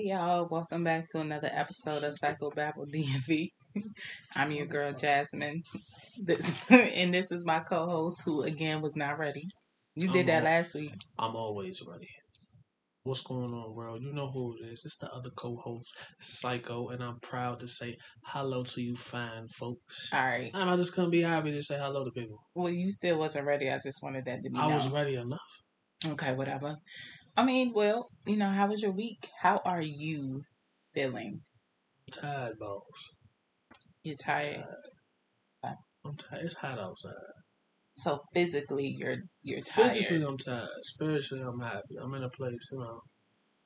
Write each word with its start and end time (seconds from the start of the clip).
Hey 0.00 0.12
y'all, 0.12 0.48
welcome 0.50 0.82
back 0.82 1.04
to 1.10 1.20
another 1.20 1.50
episode 1.52 2.04
of 2.04 2.16
Psycho 2.16 2.50
Babble 2.50 2.86
DMV. 2.94 3.50
I'm 4.34 4.50
your 4.50 4.64
girl 4.64 4.92
Jasmine, 4.92 5.62
this, 6.24 6.64
and 6.70 7.12
this 7.12 7.30
is 7.30 7.44
my 7.44 7.60
co-host 7.60 8.22
who 8.24 8.44
again 8.44 8.80
was 8.80 8.96
not 8.96 9.18
ready. 9.18 9.42
You 9.94 10.08
did 10.08 10.20
I'm 10.20 10.26
that 10.28 10.38
al- 10.38 10.44
last 10.44 10.74
week. 10.74 10.94
I'm 11.18 11.36
always 11.36 11.82
ready. 11.86 12.08
What's 13.02 13.20
going 13.20 13.52
on, 13.52 13.74
world? 13.74 14.00
You 14.00 14.14
know 14.14 14.30
who 14.30 14.54
it 14.62 14.72
is. 14.72 14.86
It's 14.86 14.96
the 14.96 15.12
other 15.12 15.28
co-host, 15.36 15.94
Psycho, 16.22 16.88
and 16.88 17.04
I'm 17.04 17.20
proud 17.20 17.60
to 17.60 17.68
say 17.68 17.98
hello 18.24 18.62
to 18.62 18.80
you 18.80 18.96
fine 18.96 19.48
folks. 19.48 20.08
All 20.14 20.24
right. 20.24 20.50
And 20.54 20.70
I 20.70 20.76
just 20.78 20.94
couldn't 20.94 21.10
be 21.10 21.20
happy 21.20 21.52
to 21.52 21.62
say 21.62 21.78
hello 21.78 22.06
to 22.06 22.10
people. 22.10 22.38
Well, 22.54 22.72
you 22.72 22.90
still 22.90 23.18
wasn't 23.18 23.46
ready. 23.46 23.68
I 23.68 23.78
just 23.78 24.02
wanted 24.02 24.24
that 24.24 24.42
to 24.44 24.48
be 24.48 24.58
I 24.58 24.66
was 24.68 24.88
ready 24.88 25.16
enough. 25.16 25.40
Okay, 26.06 26.32
whatever. 26.32 26.76
I 27.36 27.44
mean, 27.44 27.72
well, 27.74 28.06
you 28.26 28.36
know, 28.36 28.50
how 28.50 28.68
was 28.68 28.82
your 28.82 28.92
week? 28.92 29.28
How 29.40 29.60
are 29.64 29.82
you 29.82 30.42
feeling? 30.92 31.40
Tired 32.12 32.58
balls. 32.58 32.84
You're 34.02 34.16
tired. 34.16 34.64
Tired. 35.62 35.76
Oh. 36.04 36.08
I'm 36.08 36.16
tired. 36.16 36.44
It's 36.44 36.54
hot 36.54 36.78
outside. 36.78 37.12
So 37.94 38.20
physically, 38.34 38.94
you're 38.96 39.16
you're 39.42 39.60
tired. 39.60 39.92
Physically, 39.92 40.22
I'm 40.22 40.38
tired. 40.38 40.68
Spiritually, 40.82 41.44
I'm 41.46 41.60
happy. 41.60 41.96
I'm 42.00 42.14
in 42.14 42.24
a 42.24 42.30
place, 42.30 42.68
you 42.72 42.78
know, 42.78 43.00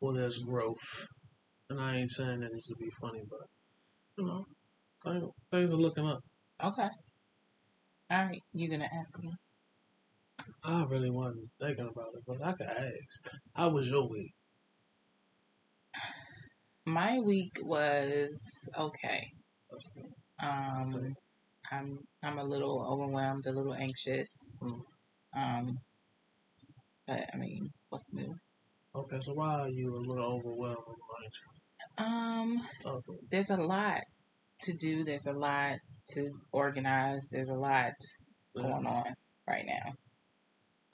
where 0.01 0.15
there's 0.16 0.38
growth. 0.38 1.06
And 1.70 1.80
I 1.80 1.96
ain't 1.96 2.10
saying 2.10 2.40
that 2.40 2.51
this 2.52 2.66
to 2.66 2.74
be 2.78 2.90
funny, 3.01 3.23
but 3.28 3.46
you 4.18 4.26
know, 4.26 4.45
things, 5.04 5.24
things 5.51 5.73
are 5.73 5.78
looking 5.78 6.06
up. 6.06 6.20
Okay. 6.62 6.88
All 8.10 8.24
right. 8.26 8.40
you're 8.52 8.70
gonna 8.70 8.90
ask 8.92 9.18
me? 9.20 9.30
I 10.65 10.85
really 10.85 11.10
wasn't 11.10 11.51
thinking 11.60 11.88
about 11.88 12.15
it, 12.15 12.23
but 12.27 12.43
I 12.43 12.52
could 12.52 12.66
ask. 12.66 13.35
How 13.54 13.68
was 13.68 13.88
your 13.88 14.09
week? 14.09 14.35
My 16.87 17.18
week 17.18 17.59
was 17.63 18.68
okay. 18.79 19.32
Um, 20.43 21.15
I'm 21.71 21.99
I'm 22.23 22.38
a 22.38 22.45
little 22.45 22.87
overwhelmed, 22.90 23.46
a 23.46 23.52
little 23.52 23.74
anxious. 23.74 24.55
Mm. 24.62 24.80
Um, 25.37 25.79
but 27.07 27.29
I 27.32 27.37
mean, 27.37 27.71
what's 27.88 28.12
new? 28.12 28.35
Okay, 28.95 29.18
so 29.21 29.35
why 29.35 29.60
are 29.60 29.68
you 29.68 29.96
a 29.96 29.99
little 29.99 30.24
overwhelmed 30.24 30.79
and 30.87 31.24
anxious? 31.24 31.62
Um, 31.99 32.60
Talk 32.80 33.02
to 33.05 33.12
me. 33.12 33.18
there's 33.30 33.51
a 33.51 33.57
lot 33.57 34.02
to 34.62 34.73
do. 34.74 35.05
There's 35.05 35.27
a 35.27 35.32
lot 35.32 35.79
to 36.10 36.30
organize. 36.52 37.29
There's 37.30 37.49
a 37.49 37.55
lot 37.55 37.93
going 38.55 38.87
on 38.87 39.15
right 39.49 39.66
now. 39.66 39.95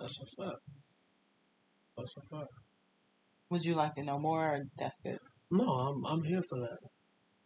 That's 0.01 0.19
a 0.21 0.43
fact. 0.43 0.57
That's 1.97 2.17
a 2.17 2.37
fact. 2.37 2.51
Would 3.51 3.65
you 3.65 3.75
like 3.75 3.95
to 3.95 4.03
know 4.03 4.19
more? 4.19 4.55
Or 4.55 4.59
that's 4.79 5.01
good. 5.03 5.19
No, 5.51 5.65
I'm 5.65 6.07
I'm 6.07 6.23
here 6.23 6.43
for 6.49 6.59
that. 6.61 6.79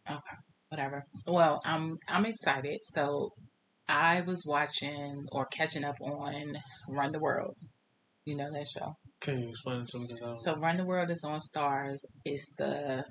Okay, 0.09 0.37
whatever. 0.69 1.03
Well, 1.27 1.59
I'm 1.65 1.97
I'm 2.07 2.25
excited. 2.25 2.77
So, 2.83 3.31
I 3.87 4.21
was 4.21 4.45
watching 4.47 5.25
or 5.31 5.45
catching 5.47 5.83
up 5.83 5.95
on 6.01 6.53
Run 6.89 7.11
the 7.11 7.19
World. 7.19 7.55
You 8.25 8.35
know 8.37 8.51
that 8.51 8.67
show. 8.67 8.93
Can 9.19 9.41
you 9.41 9.49
explain 9.49 9.85
to 9.87 9.99
me? 9.99 10.07
So 10.35 10.55
Run 10.57 10.77
the 10.77 10.85
World 10.85 11.09
is 11.11 11.23
on 11.23 11.39
Starz. 11.39 11.99
It's 12.23 12.53
the 12.57 13.03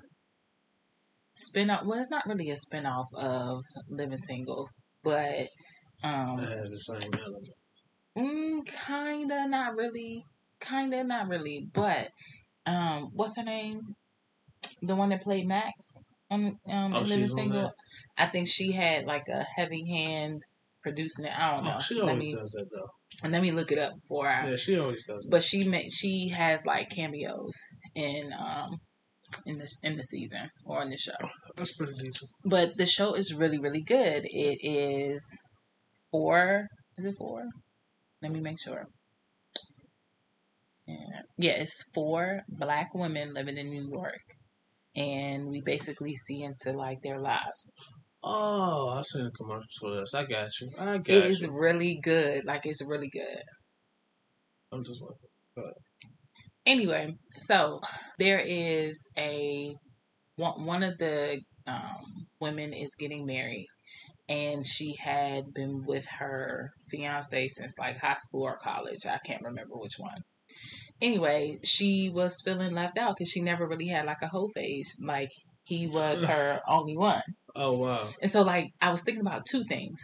spin-off. 1.35 1.85
Well, 1.85 1.99
it's 1.99 2.09
not 2.09 2.25
really 2.25 2.49
a 2.49 2.57
spin-off 2.57 3.07
of 3.17 3.61
Living 3.89 4.17
Single, 4.17 4.69
but 5.03 5.47
um, 6.03 6.39
it 6.39 6.57
has 6.57 6.71
the 6.71 6.79
same 6.79 7.13
element. 7.13 7.49
Mm, 8.17 8.65
kinda, 8.87 9.47
not 9.47 9.75
really, 9.75 10.25
kinda, 10.59 11.03
not 11.03 11.27
really. 11.27 11.67
But 11.73 12.09
um, 12.65 13.09
what's 13.13 13.37
her 13.37 13.43
name? 13.43 13.95
The 14.81 14.95
one 14.95 15.09
that 15.09 15.21
played 15.21 15.47
Max 15.47 15.97
on 16.29 16.57
um, 16.67 16.93
Oh, 16.93 17.01
Living 17.01 17.27
Single. 17.27 17.71
I 18.17 18.27
think 18.27 18.47
she 18.47 18.71
had 18.71 19.05
like 19.05 19.27
a 19.27 19.43
heavy 19.55 19.85
hand 19.87 20.41
producing 20.83 21.25
it. 21.25 21.31
I 21.37 21.53
don't 21.53 21.65
know. 21.65 21.73
Oh, 21.75 21.79
she 21.79 21.99
always 21.99 22.19
me 22.27 22.35
does 22.35 22.51
that 22.51 22.67
though. 22.71 22.89
And 23.23 23.31
let 23.31 23.41
me 23.41 23.51
look 23.51 23.71
it 23.71 23.77
up 23.79 23.93
before 23.95 24.27
I 24.27 24.49
Yeah, 24.49 24.55
she 24.55 24.77
always 24.77 25.05
does. 25.05 25.23
That. 25.23 25.31
but 25.31 25.43
she 25.43 25.67
made 25.67 25.91
she 25.91 26.29
has 26.29 26.65
like 26.65 26.89
cameos 26.89 27.53
in 27.95 28.33
um 28.33 28.79
in 29.45 29.57
the 29.57 29.67
in 29.83 29.97
the 29.97 30.03
season 30.03 30.49
or 30.65 30.81
in 30.81 30.89
the 30.89 30.97
show. 30.97 31.13
That's 31.55 31.75
pretty 31.75 31.93
decent. 31.93 32.29
But 32.43 32.77
the 32.77 32.85
show 32.85 33.13
is 33.13 33.33
really 33.33 33.59
really 33.59 33.81
good. 33.81 34.25
It 34.25 34.59
is 34.61 35.23
four. 36.11 36.67
Is 36.97 37.05
it 37.05 37.15
four? 37.17 37.45
Let 38.25 38.31
me 38.33 38.39
make 38.39 38.59
sure. 38.59 38.87
Yeah, 40.87 41.21
yeah, 41.37 41.51
it's 41.61 41.83
four 41.93 42.41
black 42.49 42.89
women 42.95 43.35
living 43.35 43.55
in 43.57 43.69
New 43.69 43.87
York, 43.87 44.23
and 44.95 45.45
we 45.47 45.61
basically 45.61 46.15
see 46.15 46.41
into 46.41 46.71
like 46.71 47.03
their 47.03 47.19
lives. 47.19 47.71
Oh, 48.23 48.89
I 48.97 49.03
seen 49.03 49.27
a 49.27 49.29
commercial 49.29 49.67
for 49.79 49.95
this. 49.95 50.15
I 50.15 50.25
got 50.25 50.49
you. 50.59 50.69
I 50.79 50.97
got 50.97 51.07
It 51.07 51.25
is 51.25 51.43
you. 51.43 51.55
really 51.55 51.99
good. 52.01 52.45
Like 52.45 52.65
it's 52.65 52.83
really 52.83 53.09
good. 53.09 53.43
I'm 54.71 54.83
just 54.83 54.99
wondering. 54.99 55.75
anyway, 56.65 57.15
so 57.37 57.79
there 58.17 58.41
is 58.43 59.07
a 59.19 59.75
one, 60.37 60.65
one 60.65 60.81
of 60.81 60.97
the 60.97 61.41
um, 61.67 62.25
women 62.39 62.73
is 62.73 62.95
getting 62.95 63.27
married, 63.27 63.67
and 64.27 64.65
she 64.65 64.95
had 64.99 65.53
been 65.53 65.83
with 65.85 66.05
her 66.19 66.71
fiance 66.89 67.47
since 67.49 67.77
like 67.77 67.97
high 67.97 68.17
school 68.17 68.43
or 68.43 68.57
college. 68.57 69.05
I 69.05 69.19
can't 69.25 69.43
remember 69.43 69.75
which 69.75 69.97
one. 69.97 70.21
Anyway, 71.01 71.59
she 71.63 72.09
was 72.13 72.41
feeling 72.43 72.73
left 72.73 72.97
out 72.97 73.15
because 73.15 73.29
she 73.29 73.41
never 73.41 73.67
really 73.67 73.87
had 73.87 74.05
like 74.05 74.21
a 74.21 74.27
whole 74.27 74.49
phase. 74.55 74.97
Like 75.01 75.29
he 75.65 75.87
was 75.87 76.23
her 76.25 76.61
only 76.67 76.97
one. 76.97 77.21
Oh 77.55 77.77
wow. 77.77 78.09
And 78.21 78.31
so, 78.31 78.41
like, 78.41 78.71
I 78.81 78.91
was 78.91 79.03
thinking 79.03 79.25
about 79.25 79.45
two 79.45 79.63
things. 79.65 79.99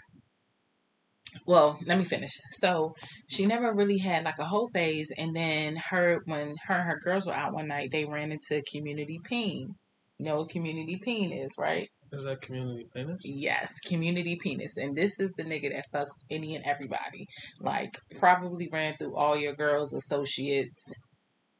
Well, 1.48 1.80
let 1.86 1.98
me 1.98 2.04
finish. 2.04 2.32
So, 2.52 2.94
she 3.30 3.46
never 3.46 3.74
really 3.74 3.98
had 3.98 4.26
like 4.26 4.40
a 4.40 4.46
whole 4.46 4.68
phase, 4.68 5.12
and 5.18 5.36
then 5.36 5.78
her 5.90 6.20
when 6.26 6.56
her 6.66 6.76
and 6.76 6.90
her 6.90 7.00
girls 7.02 7.26
were 7.26 7.34
out 7.34 7.54
one 7.54 7.68
night, 7.68 7.90
they 7.92 8.06
ran 8.06 8.32
into 8.32 8.62
Community 8.72 9.20
Peen. 9.24 9.70
You 10.18 10.26
know 10.26 10.38
what 10.38 10.50
Community 10.50 11.00
Peen 11.02 11.32
is, 11.32 11.56
right? 11.58 11.90
Is 12.14 12.26
that 12.26 12.42
community 12.42 12.88
penis? 12.94 13.22
Yes, 13.24 13.80
Community 13.80 14.36
Penis, 14.36 14.76
and 14.78 14.96
this 14.96 15.20
is 15.20 15.32
the 15.32 15.44
nigga 15.44 15.72
that 15.74 15.86
fucks 15.94 16.26
any 16.30 16.56
and 16.56 16.66
everybody. 16.66 17.26
Like, 17.62 17.98
probably 18.20 18.68
ran 18.72 18.96
through 18.98 19.16
all 19.16 19.38
your 19.38 19.54
girls' 19.56 19.94
associates, 19.94 20.94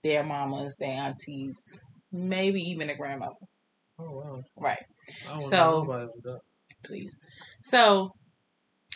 their 0.04 0.24
mamas, 0.24 0.76
their 0.78 0.92
aunties, 0.92 1.58
maybe 2.12 2.62
even 2.70 2.90
a 2.90 2.98
grandmother. 2.98 3.36
Oh 3.98 4.12
wow. 4.12 4.42
Right. 4.58 4.84
So- 5.40 5.58
know 5.58 5.82
nobody 5.84 6.06
like 6.06 6.24
that. 6.24 6.40
please. 6.84 7.16
So 7.62 8.12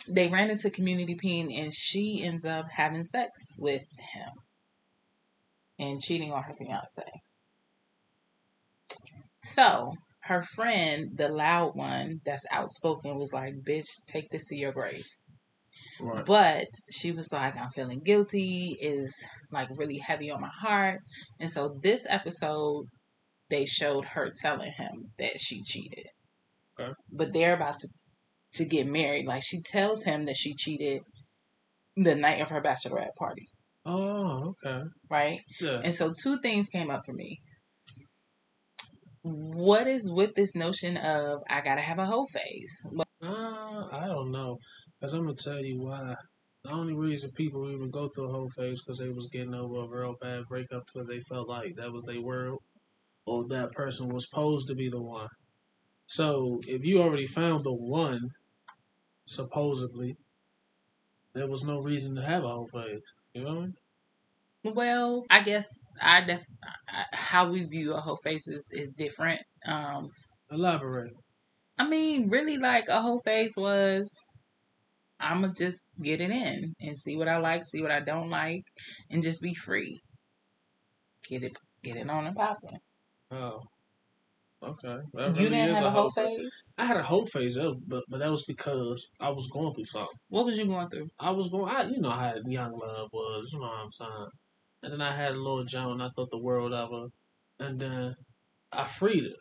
they 0.08 0.28
ran 0.28 0.50
into 0.50 0.70
community 0.70 1.14
peen 1.18 1.50
and 1.50 1.72
she 1.72 2.22
ends 2.22 2.44
up 2.44 2.66
having 2.70 3.02
sex 3.04 3.56
with 3.58 3.82
him 4.14 4.30
and 5.78 6.00
cheating 6.02 6.32
on 6.32 6.42
her 6.42 6.54
fiance. 6.54 7.02
So 9.42 9.94
her 10.26 10.42
friend, 10.42 11.06
the 11.14 11.28
loud 11.28 11.72
one 11.74 12.20
that's 12.24 12.46
outspoken, 12.50 13.16
was 13.16 13.32
like, 13.32 13.50
bitch, 13.66 13.86
take 14.06 14.28
this 14.30 14.46
to 14.48 14.56
your 14.56 14.72
grave. 14.72 15.04
Right. 16.00 16.24
But 16.24 16.66
she 16.90 17.12
was 17.12 17.32
like, 17.32 17.56
I'm 17.56 17.70
feeling 17.70 18.00
guilty, 18.04 18.76
is 18.80 19.14
like 19.50 19.68
really 19.76 19.98
heavy 19.98 20.30
on 20.30 20.40
my 20.40 20.50
heart. 20.60 21.00
And 21.40 21.50
so 21.50 21.78
this 21.82 22.06
episode, 22.08 22.86
they 23.50 23.64
showed 23.64 24.04
her 24.06 24.30
telling 24.42 24.72
him 24.76 25.12
that 25.18 25.38
she 25.38 25.62
cheated. 25.62 26.06
Okay. 26.78 26.92
But 27.10 27.32
they're 27.32 27.54
about 27.54 27.78
to, 27.78 27.88
to 28.54 28.64
get 28.64 28.86
married. 28.86 29.26
Like 29.26 29.42
she 29.44 29.60
tells 29.62 30.04
him 30.04 30.24
that 30.26 30.36
she 30.36 30.54
cheated 30.54 31.02
the 31.96 32.14
night 32.14 32.40
of 32.40 32.50
her 32.50 32.60
bachelorette 32.60 33.14
party, 33.18 33.46
Oh, 33.86 34.54
okay. 34.64 34.82
right? 35.10 35.40
Yeah. 35.60 35.80
And 35.82 35.94
so 35.94 36.12
two 36.22 36.38
things 36.40 36.68
came 36.68 36.90
up 36.90 37.00
for 37.06 37.12
me. 37.14 37.38
What 39.28 39.88
is 39.88 40.08
with 40.08 40.36
this 40.36 40.54
notion 40.54 40.96
of 40.96 41.42
I 41.50 41.60
gotta 41.60 41.80
have 41.80 41.98
a 41.98 42.04
whole 42.04 42.28
phase? 42.28 42.86
Uh, 43.20 43.88
I 43.90 44.06
don't 44.06 44.30
know. 44.30 44.58
Because 45.00 45.14
I'm 45.14 45.26
to 45.26 45.34
tell 45.34 45.58
you 45.58 45.80
why. 45.80 46.14
The 46.62 46.70
only 46.70 46.94
reason 46.94 47.32
people 47.32 47.68
even 47.70 47.90
go 47.90 48.08
through 48.08 48.28
a 48.28 48.32
whole 48.32 48.48
phase 48.50 48.80
because 48.80 48.98
they 48.98 49.08
was 49.08 49.28
getting 49.32 49.54
over 49.54 49.82
a 49.82 49.88
real 49.88 50.14
bad 50.20 50.44
breakup 50.48 50.84
because 50.86 51.08
they 51.08 51.18
felt 51.20 51.48
like 51.48 51.74
that 51.76 51.92
was 51.92 52.04
their 52.04 52.20
world 52.20 52.60
or 53.24 53.48
that 53.48 53.72
person 53.72 54.08
was 54.08 54.28
supposed 54.28 54.68
to 54.68 54.76
be 54.76 54.88
the 54.88 55.02
one. 55.02 55.28
So 56.06 56.60
if 56.68 56.84
you 56.84 57.02
already 57.02 57.26
found 57.26 57.64
the 57.64 57.74
one, 57.74 58.30
supposedly, 59.26 60.16
there 61.34 61.48
was 61.48 61.64
no 61.64 61.80
reason 61.80 62.14
to 62.14 62.22
have 62.22 62.44
a 62.44 62.48
whole 62.48 62.68
phase. 62.72 63.12
You 63.34 63.42
know 63.42 63.54
what 63.54 63.58
I 63.58 63.60
mean? 63.62 63.74
Well, 64.74 65.24
I 65.30 65.42
guess 65.42 65.68
I 66.00 66.22
def 66.22 66.40
I, 66.88 67.04
how 67.12 67.50
we 67.50 67.64
view 67.64 67.94
a 67.94 68.00
whole 68.00 68.16
face 68.16 68.48
is, 68.48 68.70
is 68.72 68.92
different. 68.92 69.40
Um, 69.66 70.10
Elaborate. 70.50 71.12
I 71.78 71.88
mean, 71.88 72.28
really, 72.28 72.56
like 72.56 72.88
a 72.88 73.00
whole 73.00 73.18
face 73.20 73.56
was, 73.56 74.14
I'm 75.20 75.42
gonna 75.42 75.52
just 75.52 75.88
get 76.00 76.20
it 76.20 76.30
in 76.30 76.72
and 76.80 76.96
see 76.96 77.16
what 77.16 77.28
I 77.28 77.38
like, 77.38 77.64
see 77.64 77.82
what 77.82 77.90
I 77.90 78.00
don't 78.00 78.30
like, 78.30 78.64
and 79.10 79.22
just 79.22 79.42
be 79.42 79.54
free. 79.54 80.00
Get 81.28 81.42
it, 81.42 81.58
get 81.82 81.96
it 81.96 82.08
on 82.08 82.26
and 82.26 82.36
popping. 82.36 82.78
Oh. 83.30 83.60
Okay. 84.62 84.98
That 85.14 85.36
you 85.36 85.44
really 85.44 85.50
didn't 85.50 85.76
have 85.76 85.84
a 85.84 85.90
whole 85.90 86.10
phase. 86.10 86.38
phase. 86.38 86.64
I 86.78 86.86
had 86.86 86.96
a 86.96 87.02
whole 87.02 87.26
phase, 87.26 87.58
but 87.86 88.04
but 88.08 88.18
that 88.20 88.30
was 88.30 88.44
because 88.44 89.06
I 89.20 89.30
was 89.30 89.48
going 89.48 89.74
through 89.74 89.84
something. 89.84 90.16
What 90.28 90.46
was 90.46 90.58
you 90.58 90.66
going 90.66 90.88
through? 90.88 91.08
I 91.20 91.30
was 91.30 91.48
going, 91.50 91.68
I 91.68 91.84
you 91.84 92.00
know 92.00 92.10
how 92.10 92.34
young 92.46 92.72
love 92.72 93.08
was, 93.12 93.50
you 93.52 93.60
know 93.60 93.66
what 93.66 93.84
I'm 93.84 93.92
saying. 93.92 94.28
And 94.82 94.92
then 94.92 95.00
I 95.00 95.12
had 95.12 95.32
a 95.32 95.36
little 95.36 95.64
Joan, 95.64 96.00
I 96.00 96.10
thought 96.14 96.30
the 96.30 96.38
world 96.38 96.72
of 96.72 96.90
her, 96.90 97.06
and 97.66 97.80
then 97.80 98.14
I 98.72 98.86
freed 98.86 99.24
her. 99.24 99.36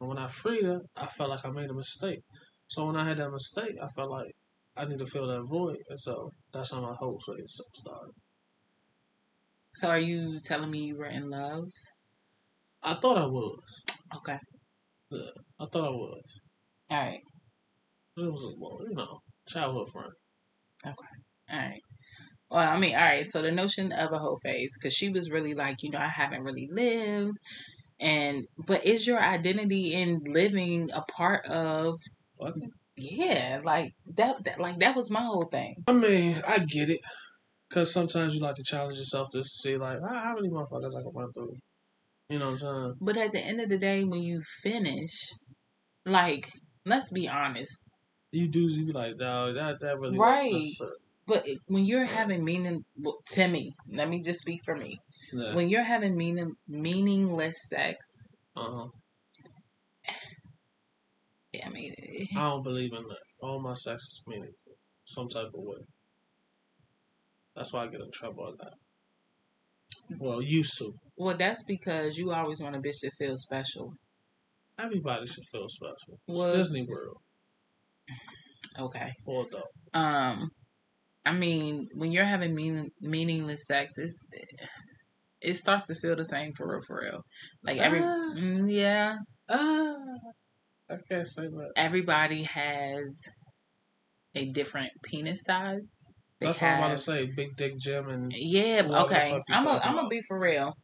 And 0.00 0.08
when 0.08 0.18
I 0.18 0.28
freed 0.28 0.64
her, 0.64 0.80
I 0.96 1.06
felt 1.06 1.30
like 1.30 1.44
I 1.44 1.50
made 1.50 1.70
a 1.70 1.74
mistake. 1.74 2.20
So 2.68 2.86
when 2.86 2.96
I 2.96 3.04
had 3.04 3.18
that 3.18 3.30
mistake, 3.30 3.76
I 3.82 3.88
felt 3.88 4.10
like 4.10 4.32
I 4.76 4.84
need 4.84 4.98
to 4.98 5.06
fill 5.06 5.26
that 5.26 5.42
void, 5.42 5.78
and 5.88 6.00
so 6.00 6.30
that's 6.52 6.72
how 6.72 6.80
my 6.80 6.94
whole 6.94 7.20
phase 7.26 7.60
started. 7.74 8.14
So 9.74 9.88
are 9.88 9.98
you 9.98 10.38
telling 10.44 10.70
me 10.70 10.78
you 10.86 10.96
were 10.96 11.06
in 11.06 11.30
love? 11.30 11.68
I 12.82 12.94
thought 12.94 13.18
I 13.18 13.26
was. 13.26 13.84
Okay. 14.16 14.38
Yeah, 15.10 15.30
I 15.58 15.66
thought 15.66 15.86
I 15.86 15.90
was. 15.90 16.40
All 16.90 16.96
right. 17.06 17.20
It 18.16 18.20
was 18.20 18.42
a 18.44 18.58
well, 18.58 18.78
you 18.88 18.94
know, 18.94 19.20
childhood 19.48 19.88
friend. 19.92 20.12
Okay. 20.86 21.52
All 21.52 21.58
right. 21.58 21.80
Well, 22.50 22.68
I 22.68 22.78
mean, 22.78 22.94
all 22.94 23.04
right. 23.04 23.26
So 23.26 23.42
the 23.42 23.52
notion 23.52 23.92
of 23.92 24.12
a 24.12 24.18
whole 24.18 24.38
phase, 24.42 24.76
because 24.76 24.94
she 24.94 25.08
was 25.08 25.30
really 25.30 25.54
like, 25.54 25.82
you 25.82 25.90
know, 25.90 25.98
I 25.98 26.08
haven't 26.08 26.42
really 26.42 26.68
lived, 26.70 27.38
and 28.00 28.46
but 28.66 28.84
is 28.84 29.06
your 29.06 29.20
identity 29.20 29.94
in 29.94 30.20
living 30.26 30.90
a 30.92 31.02
part 31.02 31.46
of? 31.46 31.98
Fucking. 32.40 32.70
Yeah, 32.96 33.60
like 33.64 33.92
that. 34.16 34.44
that 34.44 34.60
like 34.60 34.80
that 34.80 34.96
was 34.96 35.10
my 35.10 35.22
whole 35.22 35.48
thing. 35.50 35.76
I 35.86 35.92
mean, 35.92 36.42
I 36.46 36.58
get 36.58 36.90
it. 36.90 37.00
Because 37.68 37.92
sometimes 37.92 38.34
you 38.34 38.40
like 38.40 38.56
to 38.56 38.64
challenge 38.64 38.98
yourself 38.98 39.28
just 39.32 39.54
to 39.54 39.68
see, 39.68 39.76
like, 39.76 40.00
how, 40.00 40.18
how 40.18 40.34
many 40.34 40.48
motherfuckers 40.48 40.98
I 40.98 41.02
can 41.02 41.12
run 41.14 41.32
through. 41.32 41.56
You 42.28 42.40
know 42.40 42.46
what 42.46 42.52
I'm 42.52 42.58
saying? 42.58 42.94
But 43.00 43.16
at 43.16 43.30
the 43.30 43.38
end 43.38 43.60
of 43.60 43.68
the 43.68 43.78
day, 43.78 44.02
when 44.02 44.24
you 44.24 44.42
finish, 44.60 45.12
like, 46.04 46.50
let's 46.84 47.12
be 47.12 47.28
honest. 47.28 47.80
You 48.32 48.48
do, 48.48 48.62
you 48.62 48.86
be 48.86 48.92
like, 48.92 49.16
no, 49.18 49.52
that, 49.52 49.80
that 49.80 50.00
really 50.00 50.18
Right. 50.18 50.72
But 51.30 51.46
when 51.68 51.84
you're 51.86 52.04
having 52.04 52.44
meaning, 52.44 52.84
to 53.34 53.46
me, 53.46 53.72
let 53.92 54.08
me 54.08 54.20
just 54.20 54.40
speak 54.40 54.60
for 54.64 54.74
me. 54.76 54.98
Yeah. 55.32 55.54
When 55.54 55.68
you're 55.68 55.84
having 55.84 56.16
meaning, 56.16 56.54
meaningless 56.66 57.68
sex, 57.68 57.96
Uh-huh. 58.56 58.88
Yeah, 61.52 61.66
I 61.66 61.70
mean, 61.70 61.94
I 62.36 62.40
don't 62.40 62.64
believe 62.64 62.92
in 62.92 63.02
that. 63.10 63.22
All 63.42 63.60
my 63.60 63.74
sex 63.74 64.02
is 64.02 64.22
meaningful. 64.26 64.72
Some 65.04 65.28
type 65.28 65.46
of 65.54 65.62
way. 65.62 65.78
That's 67.54 67.72
why 67.72 67.84
I 67.84 67.86
get 67.88 68.00
in 68.00 68.10
trouble 68.12 68.44
a 68.48 68.50
lot. 68.62 68.72
Well, 70.18 70.42
used 70.42 70.76
to. 70.78 70.92
well, 71.16 71.36
that's 71.36 71.62
because 71.64 72.16
you 72.18 72.32
always 72.32 72.60
want 72.60 72.74
a 72.74 72.80
bitch 72.80 73.00
to 73.02 73.10
feel 73.12 73.36
special. 73.36 73.92
Everybody 74.80 75.26
should 75.26 75.46
feel 75.52 75.68
special. 75.68 76.14
It's 76.26 76.38
Well- 76.38 76.56
Disney 76.56 76.82
World 76.88 77.18
Okay. 78.78 79.12
for 79.24 79.46
adults. 79.46 79.68
Um, 79.94 80.50
I 81.24 81.32
mean, 81.32 81.88
when 81.94 82.12
you're 82.12 82.24
having 82.24 82.54
meaning, 82.54 82.90
meaningless 83.00 83.66
sex, 83.66 83.98
it's 83.98 84.28
it 85.40 85.54
starts 85.54 85.86
to 85.88 85.94
feel 85.94 86.16
the 86.16 86.24
same 86.24 86.52
for 86.52 86.68
real, 86.70 86.82
for 86.86 87.00
real. 87.02 87.24
Like 87.62 87.78
every, 87.78 88.00
Ah. 88.00 88.34
mm, 88.36 88.72
yeah, 88.72 89.16
Ah, 89.48 89.94
I 90.90 90.96
can't 91.08 91.26
say 91.28 91.42
that. 91.46 91.72
everybody 91.76 92.42
has 92.44 93.22
a 94.34 94.46
different 94.52 94.92
penis 95.02 95.42
size. 95.44 96.06
They 96.40 96.46
That's 96.46 96.62
what 96.62 96.68
I'm 96.68 96.78
about 96.78 96.88
to 96.92 96.98
say. 96.98 97.26
Big 97.36 97.56
Dick 97.56 97.78
Jim 97.78 98.08
and 98.08 98.32
Yeah, 98.34 98.82
okay. 99.04 99.32
I'm 99.50 99.64
talking 99.64 99.80
I'm 99.88 99.96
gonna 99.96 100.08
be 100.08 100.22
for 100.22 100.38
real. 100.38 100.74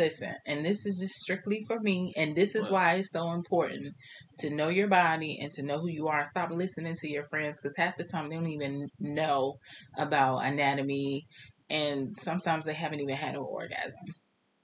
Listen, 0.00 0.34
and 0.46 0.64
this 0.64 0.86
is 0.86 0.98
just 0.98 1.16
strictly 1.16 1.62
for 1.66 1.78
me, 1.78 2.14
and 2.16 2.34
this 2.34 2.54
is 2.54 2.70
why 2.70 2.94
it's 2.94 3.12
so 3.12 3.32
important 3.32 3.94
to 4.38 4.48
know 4.48 4.68
your 4.68 4.88
body 4.88 5.38
and 5.42 5.52
to 5.52 5.62
know 5.62 5.78
who 5.78 5.88
you 5.88 6.08
are. 6.08 6.24
Stop 6.24 6.52
listening 6.52 6.94
to 6.94 7.10
your 7.10 7.24
friends 7.24 7.60
because 7.60 7.76
half 7.76 7.98
the 7.98 8.04
time 8.04 8.30
they 8.30 8.36
don't 8.36 8.46
even 8.46 8.88
know 8.98 9.56
about 9.98 10.38
anatomy, 10.38 11.26
and 11.68 12.16
sometimes 12.16 12.64
they 12.64 12.72
haven't 12.72 13.00
even 13.00 13.14
had 13.14 13.34
an 13.34 13.42
orgasm. 13.42 14.06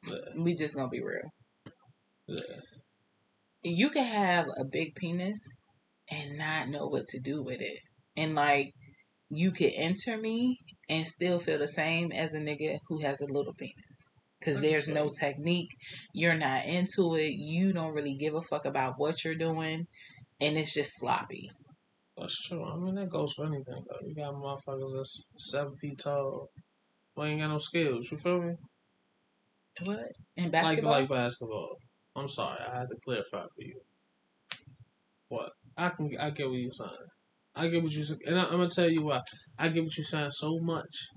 Yeah. 0.09 0.17
We 0.39 0.55
just 0.55 0.75
gonna 0.75 0.89
be 0.89 1.03
real. 1.03 1.31
yeah. 2.27 2.61
You 3.63 3.91
can 3.91 4.05
have 4.05 4.47
a 4.59 4.65
big 4.65 4.95
penis 4.95 5.47
and 6.11 6.39
not 6.39 6.71
know 6.71 6.87
what 6.87 7.05
to 7.09 7.21
do 7.21 7.43
with 7.43 7.61
it, 7.61 7.81
and 8.17 8.35
like 8.35 8.73
you 9.29 9.51
could 9.51 9.73
enter 9.75 10.17
me 10.17 10.61
and 10.89 11.07
still 11.07 11.39
feel 11.41 11.59
the 11.59 11.69
same 11.69 12.11
as 12.11 12.33
a 12.33 12.41
nigga 12.41 12.79
who 12.89 13.03
has 13.03 13.21
a 13.21 13.27
little 13.27 13.53
penis. 13.53 14.09
Because 14.47 14.61
there's 14.61 14.89
no 14.89 15.09
technique. 15.09 15.77
You're 16.13 16.37
not 16.37 16.67
into 16.67 17.17
it. 17.17 17.33
You 17.33 17.73
don't 17.73 17.93
really 17.93 18.15
give 18.15 18.35
a 18.35 18.43
fuck 18.43 18.65
about 18.65 18.95
what 18.97 19.25
you're 19.25 19.35
doing. 19.35 19.89
And 20.41 20.57
it's 20.57 20.73
just 20.73 20.93
sloppy. 21.01 21.51
That's 22.17 22.47
true. 22.47 22.65
I 22.65 22.77
mean, 22.77 22.95
that 22.95 23.11
goes 23.11 23.33
for 23.33 23.47
anything, 23.47 23.85
though. 23.89 24.07
You 24.07 24.15
got 24.15 24.35
motherfuckers 24.35 24.95
that's 24.95 25.25
seven 25.39 25.75
feet 25.77 25.99
tall. 25.99 26.51
Who 27.17 27.25
ain't 27.25 27.41
got 27.41 27.49
no 27.49 27.59
skills. 27.59 28.11
You 28.11 28.17
feel 28.17 28.41
me? 28.41 28.55
What? 29.85 30.13
In 30.37 30.45
Like 30.45 30.53
basketball? 30.53 30.93
like 30.93 31.09
basketball. 31.09 31.77
I'm 32.15 32.29
sorry, 32.29 32.61
I 32.67 32.79
had 32.79 32.89
to 32.89 32.97
clarify 33.05 33.43
for 33.43 33.63
you. 33.63 33.81
What? 35.29 35.51
I 35.77 35.91
can 35.91 36.17
I 36.19 36.31
get 36.31 36.49
what 36.49 36.59
you're 36.59 36.71
saying. 36.71 36.91
I 37.55 37.69
get 37.69 37.83
what 37.83 37.93
you're 37.93 38.05
saying, 38.05 38.21
and 38.27 38.39
I, 38.39 38.45
I'm 38.45 38.53
gonna 38.53 38.69
tell 38.69 38.89
you 38.91 39.03
why. 39.03 39.21
I 39.59 39.69
get 39.69 39.85
what 39.85 39.97
you're 39.97 40.05
saying 40.05 40.31
so 40.31 40.59
much 40.61 41.09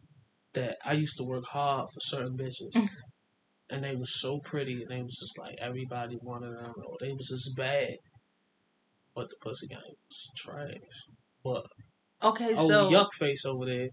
that 0.53 0.77
I 0.83 0.93
used 0.93 1.17
to 1.17 1.23
work 1.23 1.45
hard 1.45 1.89
for 1.89 1.99
certain 2.01 2.37
bitches, 2.37 2.75
and 3.69 3.83
they 3.83 3.95
was 3.95 4.19
so 4.19 4.39
pretty, 4.39 4.81
and 4.83 4.89
they 4.91 5.01
was 5.01 5.17
just 5.19 5.37
like 5.37 5.57
everybody 5.59 6.17
wanted 6.21 6.55
them, 6.57 6.73
or 6.85 6.97
they 6.99 7.13
was 7.13 7.27
just 7.29 7.55
bad, 7.55 7.95
but 9.15 9.29
the 9.29 9.35
pussy 9.41 9.67
game 9.67 9.79
was 10.09 10.31
trash. 10.35 10.75
But 11.43 11.65
okay, 12.23 12.53
oh, 12.57 12.67
so 12.67 12.89
yuck 12.89 13.13
face 13.13 13.45
over 13.45 13.65
there 13.65 13.89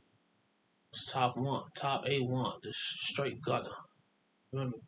was 0.92 1.04
top 1.06 1.36
one, 1.36 1.64
top 1.76 2.06
A 2.08 2.20
one, 2.20 2.54
just 2.62 2.78
straight 2.78 3.40
gunner. 3.42 3.70
Remember? 4.52 4.78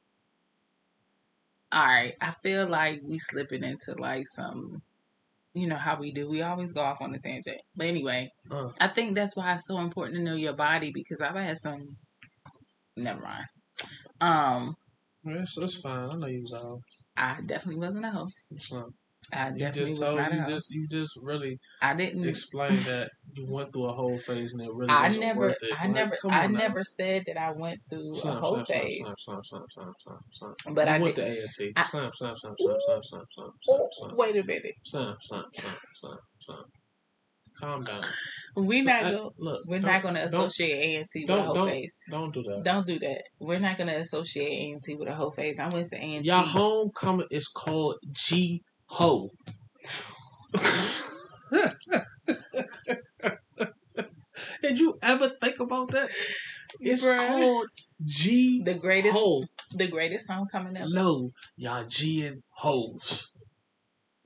all 1.73 1.85
right. 1.87 2.15
I 2.21 2.33
feel 2.43 2.67
like 2.67 3.01
we 3.05 3.19
slipping 3.19 3.65
into 3.65 3.95
like 3.99 4.27
some 4.27 4.83
you 5.55 5.67
know 5.67 5.77
how 5.77 5.99
we 5.99 6.13
do. 6.13 6.29
We 6.29 6.43
always 6.43 6.73
go 6.73 6.81
off 6.83 7.01
on 7.01 7.15
a 7.15 7.19
tangent. 7.19 7.61
But 7.77 7.87
anyway, 7.89 8.31
Uh. 8.51 8.71
I 8.81 8.89
think 8.89 9.15
that's 9.15 9.37
why 9.37 9.53
it's 9.53 9.67
so 9.67 9.79
important 9.79 10.17
to 10.19 10.23
know 10.25 10.35
your 10.37 10.53
body 10.55 10.93
because 10.93 11.21
I've 11.21 11.35
had 11.35 11.59
some 11.59 11.97
never 12.97 13.21
mind. 13.21 13.47
Um, 14.21 14.77
It's, 15.25 15.57
it's 15.59 15.81
fine. 15.81 16.09
I 16.11 16.17
know 16.17 16.27
you 16.27 16.43
was 16.43 16.55
out. 16.55 16.81
I 17.17 17.41
definitely 17.45 17.81
wasn't 17.81 18.05
a 18.05 18.11
hoe. 18.11 18.27
Not. 18.73 18.87
I 19.31 19.51
definitely 19.51 19.71
just 19.73 19.91
was 20.03 20.15
not 20.15 20.33
a 20.33 20.35
you 20.37 20.41
hoe. 20.43 20.49
just 20.51 20.71
you 20.71 20.89
just 20.89 21.13
really 21.21 21.59
I 21.83 21.93
didn't 21.95 22.27
explained 22.27 22.79
that 22.87 23.11
you 23.35 23.45
went 23.47 23.73
through 23.75 23.87
a 23.87 23.93
whole 23.93 24.19
phase 24.19 24.55
and 24.55 24.63
it 24.63 24.73
really 24.73 24.89
I 24.89 25.03
wasn't 25.03 25.21
never, 25.27 25.41
worth 25.41 25.57
it. 25.63 25.73
I 25.79 25.85
Like, 25.87 25.95
never, 25.95 26.17
I 26.31 26.47
now. 26.47 26.59
never 26.59 26.83
said 26.85 27.25
that 27.27 27.37
I 27.37 27.51
went 27.51 27.81
through 27.91 28.15
a 28.15 28.21
whole 28.37 28.65
slam, 28.65 28.65
slam, 28.65 28.81
phase. 28.81 28.99
slam, 29.05 29.17
slam, 29.19 29.41
slam, 29.45 29.65
slam, 29.75 29.93
slam, 30.33 30.55
slam. 30.65 30.75
But 30.75 30.89
you 30.89 30.95
I 30.95 30.99
went 30.99 31.15
did- 31.17 31.25
to 31.27 31.43
A&T. 31.65 31.73
I- 31.77 31.83
Slam, 31.83 32.11
slam, 32.15 32.37
slam, 32.37 32.55
slam, 32.59 32.77
slam, 32.87 33.01
slam, 33.05 33.23
slam, 33.35 33.51
Oh, 33.69 33.89
slam, 33.99 34.17
wait 34.17 34.37
a 34.37 34.45
minute, 34.45 34.73
slam, 34.85 35.17
slam, 35.21 35.45
slam, 35.53 35.75
slam, 35.97 36.19
slam. 36.41 36.59
Calm 37.61 37.83
down. 37.85 38.03
we're 38.57 38.83
So, 38.83 38.89
not 38.91 39.03
I- 39.03 39.11
going. 39.13 39.31
look. 39.39 39.63
We're 39.67 39.81
don't- 39.81 40.03
going 40.03 40.15
to 40.15 40.25
associate 40.25 40.79
A 40.79 40.97
and 41.01 41.09
T 41.09 41.21
with 41.21 41.29
don't- 41.29 41.39
a 41.39 41.43
whole 41.43 41.55
don't- 41.55 41.69
phase. 41.69 41.95
Don't 42.11 42.33
do 42.35 42.43
that. 42.45 42.63
Don't 42.65 42.87
do 42.87 42.99
that. 43.01 43.23
We're 43.41 43.59
not 43.59 43.77
going 43.77 43.89
to 43.89 43.97
associate 43.97 44.49
A 44.49 44.71
and 44.73 44.81
T 44.83 44.95
with 44.95 45.09
a 45.09 45.15
whole 45.15 45.31
face. 45.33 45.59
I 45.59 45.69
went 45.69 45.87
to 45.89 45.97
A 45.97 46.01
and 46.01 46.23
T. 46.25 46.29
Your 46.29 46.39
homecoming 46.43 47.27
is 47.31 47.49
called 47.49 47.97
G 48.13 48.63
Ho. 48.87 49.31
Did 54.63 54.79
you 54.79 54.99
ever 55.03 55.29
think 55.29 55.59
about 55.61 55.91
that? 55.93 56.11
It's 56.81 57.05
Bruh. 57.05 57.27
called 57.29 57.69
G 58.05 58.63
The 58.63 58.75
greatest, 58.75 59.15
Ho. 59.15 59.45
the 59.75 59.89
greatest 59.89 60.31
homecoming 60.31 60.77
ever. 60.77 60.87
Low, 60.89 61.33
y'all 61.57 61.85
G 61.87 62.25
and 62.27 62.43
hoes 62.51 63.33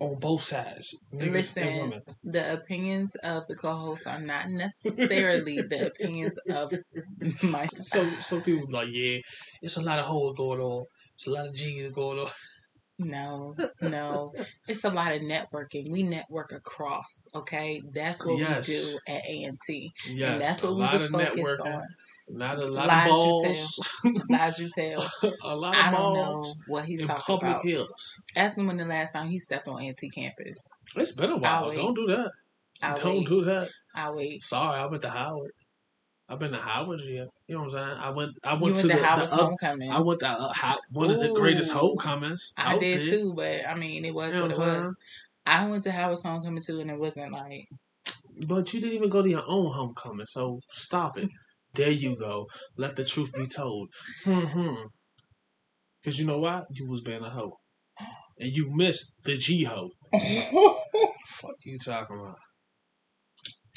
on 0.03 0.19
both 0.19 0.43
sides. 0.43 0.97
Listen. 1.13 2.03
The 2.25 2.53
opinions 2.55 3.15
of 3.17 3.47
the 3.47 3.55
co-hosts 3.55 4.07
are 4.07 4.21
not 4.21 4.49
necessarily 4.51 5.63
the 5.63 5.87
opinions 5.91 6.39
of 6.51 6.73
my. 7.45 7.67
So 7.81 8.05
some 8.21 8.43
people 8.43 8.67
be 8.67 8.73
like, 8.73 8.89
yeah, 8.91 9.19
it's 9.63 9.77
a 9.77 9.83
lot 9.83 9.99
of 10.01 10.07
hoes 10.07 10.35
going 10.37 10.61
on. 10.61 10.85
It's 11.15 11.27
a 11.27 11.31
lot 11.31 11.47
of 11.47 11.55
G's 11.55 11.91
going 11.93 12.19
on. 12.19 12.31
No, 12.99 13.57
no. 13.81 14.35
It's 14.69 14.85
a 14.85 14.91
lot 14.91 15.13
of 15.15 15.23
networking. 15.23 15.91
We 15.91 16.03
network 16.03 16.53
across, 16.53 17.27
okay? 17.35 17.83
That's 17.93 18.25
what 18.25 18.39
Yes. 18.39 18.69
we 18.69 18.75
do 18.75 18.99
at 19.09 19.23
A&T. 19.25 19.93
Yes, 20.11 20.33
and 20.33 20.41
that's 20.43 20.63
what 20.63 20.75
we 20.77 20.83
was 20.83 21.09
focused 21.09 21.37
networking. 21.37 21.75
on. 21.77 21.87
Not 22.29 22.59
a 22.59 22.67
lot 22.69 22.87
Lies 22.89 23.03
of 23.03 23.07
you 23.07 23.13
balls. 23.13 23.91
Lies 24.31 24.59
you 24.59 24.69
tell. 24.75 25.11
a 25.43 25.57
lot 25.57 25.75
I 25.77 25.89
of 25.89 25.95
don't 25.95 26.15
know 26.15 26.45
what 26.69 26.85
he's 26.85 27.03
in 27.03 27.07
talking 27.09 27.23
public 27.27 27.51
about. 27.53 27.65
hills. 27.65 28.15
Ask 28.37 28.57
him 28.57 28.67
when 28.67 28.77
the 28.77 28.85
last 28.85 29.13
time 29.13 29.29
he 29.29 29.39
stepped 29.39 29.69
on 29.69 29.83
A&T 29.83 30.09
campus. 30.11 30.69
It's 30.97 31.13
been 31.13 31.31
a 31.31 31.37
while. 31.37 31.69
Don't 31.69 31.95
do 31.95 32.07
that. 32.07 32.31
I'll 32.83 32.97
Don't 32.97 33.19
wait. 33.19 33.27
do 33.29 33.45
that. 33.45 33.69
I'll 33.95 34.17
wait. 34.17 34.43
Sorry, 34.43 34.79
I 34.81 34.87
went 34.87 35.03
to 35.03 35.11
Howard. 35.11 35.53
I've 36.29 36.39
been 36.39 36.53
to 36.53 36.59
Howard, 36.59 37.01
yeah. 37.03 37.25
You 37.47 37.57
know 37.57 37.59
what 37.59 37.65
I'm 37.65 37.71
saying? 37.71 37.99
I 38.01 38.11
went. 38.11 38.39
I 38.43 38.53
went 38.53 38.63
went 38.63 38.77
to 38.77 38.83
to 38.83 38.89
the, 38.89 38.95
Howard's 39.05 39.31
the 39.33 39.37
homecoming. 39.37 39.91
I 39.91 40.01
went 40.01 40.21
to 40.21 40.29
uh, 40.29 40.53
how, 40.55 40.77
one 40.91 41.11
of 41.11 41.21
the 41.21 41.33
greatest 41.33 41.73
Ooh. 41.73 41.79
homecomings. 41.79 42.55
I 42.57 42.79
did 42.79 43.03
there. 43.03 43.11
too, 43.19 43.33
but 43.37 43.67
I 43.69 43.75
mean, 43.75 44.05
it 44.05 44.15
was 44.15 44.35
You 44.35 44.41
know 44.41 44.47
what 44.47 44.55
it 44.55 44.59
what 44.59 44.69
I'm 44.69 44.81
was. 44.81 44.97
I 45.45 45.67
went 45.69 45.85
to 45.85 45.93
Howard's 45.93 46.23
homecoming 46.23 46.63
too, 46.63 46.81
and 46.81 46.91
it 46.91 46.99
wasn't 46.99 47.33
like 47.33 47.69
But 48.47 48.73
you 48.73 48.81
didn't 48.81 48.95
even 48.95 49.11
go 49.11 49.21
to 49.21 49.29
your 49.29 49.45
own 49.47 49.73
homecoming, 49.73 50.25
so 50.25 50.61
stop 50.71 51.19
it. 51.19 51.29
There 51.75 51.91
you 51.91 52.17
go. 52.17 52.47
Let 52.77 52.97
the 52.97 53.05
truth 53.05 53.33
be 53.35 53.47
told. 53.47 53.89
Hmm. 54.25 54.75
Because 56.03 56.19
you 56.19 56.27
know 56.27 56.39
why? 56.39 56.63
You 56.71 56.89
was 56.89 57.01
being 57.01 57.23
a 57.23 57.31
hoe. 57.31 57.57
And 58.39 58.53
you 58.53 58.75
missed 58.75 59.15
the 59.25 59.37
G 59.37 59.65
hoe. 59.65 59.91
Fuck 61.27 61.55
you 61.65 61.79
talking 61.79 62.19
about? 62.21 62.37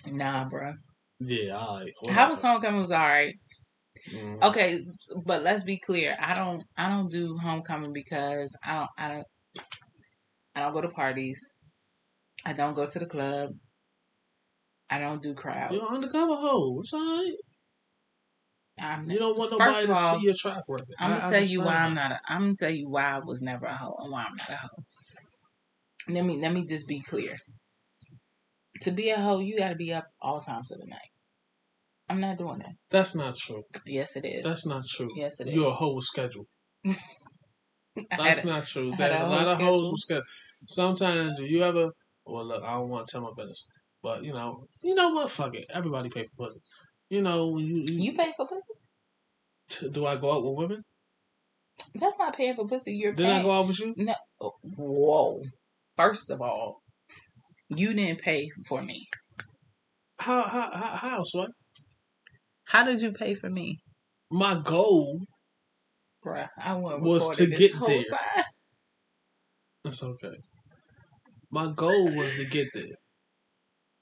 nah, 0.08 0.48
bro. 0.50 0.74
Yeah, 1.20 1.58
alright. 1.58 1.94
How 2.10 2.30
was 2.30 2.42
homecoming 2.42 2.82
was 2.82 2.92
all 2.92 3.00
right. 3.00 3.34
Mhm. 4.12 4.42
Okay, 4.44 4.78
but 5.26 5.42
let's 5.42 5.64
be 5.64 5.80
clear. 5.80 6.16
I 6.20 6.34
don't 6.36 6.64
I 6.78 6.90
don't 6.90 7.10
do 7.10 7.38
homecoming 7.38 7.94
because 7.94 8.56
I 8.64 8.76
don't 8.76 8.90
I 8.98 9.08
don't 9.08 9.28
I 10.56 10.60
don't 10.62 10.74
go 10.74 10.82
to 10.82 10.90
parties. 10.90 11.40
I 12.46 12.54
don't 12.54 12.76
go 12.76 12.86
to 12.88 13.00
the 13.00 13.06
club. 13.08 13.52
I 14.90 15.00
don't 15.00 15.24
do 15.24 15.34
crowds. 15.34 15.74
You're 15.74 15.86
an 15.86 15.96
undercover 15.96 16.36
hoe. 16.36 16.80
It's 16.82 16.94
alright. 16.94 17.34
I'm, 18.80 19.10
You 19.10 19.20
don't 19.20 19.38
want 19.38 19.52
nobody 19.52 19.86
to 19.88 19.94
all, 19.94 20.18
see 20.20 20.26
your 20.26 20.34
track 20.38 20.64
record. 20.68 20.88
I'm 21.00 21.18
gonna 21.18 21.32
tell 21.32 21.46
you 21.46 21.62
why 21.62 21.76
I'm 21.76 21.94
not. 21.94 22.12
A, 22.12 22.20
I'm 22.28 22.42
gonna 22.42 22.54
tell 22.60 22.72
you 22.72 22.90
why 22.90 23.04
I 23.04 23.20
was 23.20 23.42
never 23.42 23.66
a 23.66 23.74
hoe 23.74 23.96
and 24.00 24.12
why 24.12 24.26
I'm 24.28 24.36
not 24.36 24.50
a 24.50 24.54
hoe. 24.56 24.84
Let 26.10 26.26
me 26.26 26.38
let 26.42 26.52
me 26.52 26.66
just 26.66 26.88
be 26.88 27.02
clear. 27.02 27.36
To 28.82 28.92
be 28.92 29.10
a 29.12 29.18
hoe, 29.18 29.40
you 29.40 29.58
got 29.58 29.70
to 29.70 29.76
be 29.76 29.94
up 29.94 30.06
all 30.22 30.42
times 30.42 30.72
of 30.72 30.80
the 30.80 30.86
night. 30.88 31.10
I'm 32.10 32.20
not 32.20 32.38
doing 32.38 32.60
that. 32.60 32.74
That's 32.92 33.16
not 33.16 33.36
true. 33.38 33.64
Yes, 33.86 34.16
it 34.18 34.26
is. 34.26 34.44
That's 34.44 34.66
not 34.66 34.86
true. 34.86 35.10
yes, 35.16 35.40
it 35.40 35.48
is. 35.48 35.54
You're 35.56 35.70
a 35.70 35.72
hoe 35.72 35.94
with 35.96 36.04
schedule. 36.06 36.46
That's 38.18 38.40
had- 38.40 38.46
not 38.46 38.66
true. 38.66 38.92
I 38.94 38.96
There's 38.98 39.22
a 39.22 39.26
a 39.26 39.28
lot 39.28 39.48
of 39.48 39.58
schedule. 39.58 39.74
hoes 39.74 39.92
with 39.92 40.02
schedule. 40.02 40.24
Sometimes, 40.68 41.36
do 41.38 41.46
you 41.46 41.64
ever? 41.64 41.92
Well, 42.26 42.46
look, 42.46 42.64
I 42.64 42.74
don't 42.74 42.90
want 42.90 43.08
to 43.08 43.12
tell 43.14 43.22
my 43.22 43.32
business, 43.36 43.64
but 44.04 44.24
you 44.24 44.34
know, 44.34 44.66
you 44.84 44.96
know 44.96 45.10
what? 45.10 45.32
Fuck 45.32 45.56
it. 45.56 45.66
Everybody 45.74 46.10
pay 46.10 46.26
for 46.36 46.46
pussy. 46.48 46.60
You 47.10 47.22
know, 47.22 47.48
when 47.48 47.66
you, 47.66 47.84
you 47.88 48.14
pay 48.14 48.34
for 48.36 48.48
pussy. 48.48 48.74
t- 49.70 49.90
do 49.90 50.06
I 50.06 50.16
go 50.18 50.32
out 50.32 50.44
with 50.44 50.56
women? 50.58 50.84
That's 51.96 52.18
not 52.18 52.36
paying 52.36 52.56
for 52.56 52.68
pussy. 52.68 52.94
You're 52.96 53.14
Did 53.14 53.26
paying. 53.26 53.40
I 53.40 53.44
go 53.44 53.52
out 53.52 53.68
with 53.68 53.80
you? 53.80 53.94
No. 53.98 54.16
Oh, 54.42 54.54
whoa. 54.76 55.42
First 55.98 56.30
of 56.30 56.42
all, 56.42 56.82
you 57.70 57.94
didn't 57.94 58.22
pay 58.22 58.50
for 58.68 58.82
me. 58.82 59.08
How 60.20 60.44
how 60.44 60.70
how, 60.74 60.96
how 61.10 61.24
son? 61.24 61.48
How 62.66 62.84
did 62.84 63.02
you 63.02 63.12
pay 63.12 63.36
for 63.36 63.50
me, 63.50 63.80
My 64.32 64.60
goal. 64.64 65.20
bruh? 66.26 66.50
I 66.58 66.74
Was 66.76 67.38
to 67.38 67.46
get 67.48 67.80
there. 67.80 68.04
time. 68.10 68.44
That's 69.84 70.02
okay. 70.04 70.36
My 71.52 71.68
goal 71.68 72.16
was 72.16 72.34
to 72.36 72.46
get 72.46 72.68
there. 72.74 72.96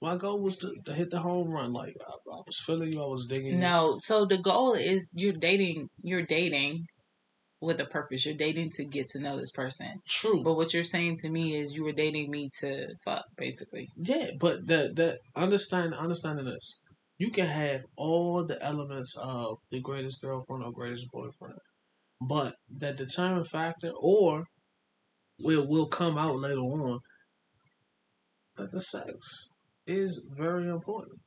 My 0.03 0.17
goal 0.17 0.41
was 0.41 0.57
to, 0.57 0.75
to 0.83 0.93
hit 0.93 1.11
the 1.11 1.19
home 1.19 1.49
run. 1.49 1.71
Like 1.71 1.95
I, 2.05 2.11
I 2.11 2.41
was 2.45 2.59
feeling 2.65 2.91
you, 2.91 3.01
I 3.01 3.07
was 3.07 3.25
digging 3.25 3.53
you. 3.53 3.57
No, 3.57 3.95
so 3.99 4.25
the 4.25 4.37
goal 4.37 4.73
is 4.73 5.09
you're 5.15 5.31
dating. 5.31 5.87
You're 6.01 6.25
dating 6.25 6.87
with 7.61 7.79
a 7.79 7.85
purpose. 7.85 8.25
You're 8.25 8.35
dating 8.35 8.71
to 8.71 8.83
get 8.83 9.07
to 9.11 9.21
know 9.21 9.37
this 9.37 9.53
person. 9.53 10.01
True. 10.05 10.43
But 10.43 10.55
what 10.55 10.73
you're 10.73 10.83
saying 10.83 11.19
to 11.21 11.29
me 11.29 11.55
is 11.55 11.73
you 11.73 11.85
were 11.85 11.93
dating 11.93 12.29
me 12.29 12.49
to 12.59 12.89
fuck, 13.05 13.23
basically. 13.37 13.87
Yeah, 13.95 14.31
but 14.37 14.67
the 14.67 14.91
the 14.93 15.19
understand 15.37 15.93
understanding 15.93 16.47
this, 16.47 16.79
you 17.17 17.31
can 17.31 17.45
have 17.45 17.85
all 17.95 18.43
the 18.43 18.61
elements 18.61 19.15
of 19.17 19.57
the 19.71 19.79
greatest 19.79 20.21
girlfriend 20.21 20.65
or 20.65 20.73
greatest 20.73 21.07
boyfriend, 21.13 21.59
but 22.19 22.55
the 22.69 22.91
determining 22.91 23.45
factor, 23.45 23.93
or 23.95 24.47
will 25.39 25.65
will 25.65 25.87
come 25.87 26.17
out 26.17 26.35
later 26.35 26.59
on, 26.59 26.99
that 28.57 28.73
the 28.73 28.81
sex 28.81 29.47
is 29.87 30.21
very 30.35 30.69
important. 30.69 31.19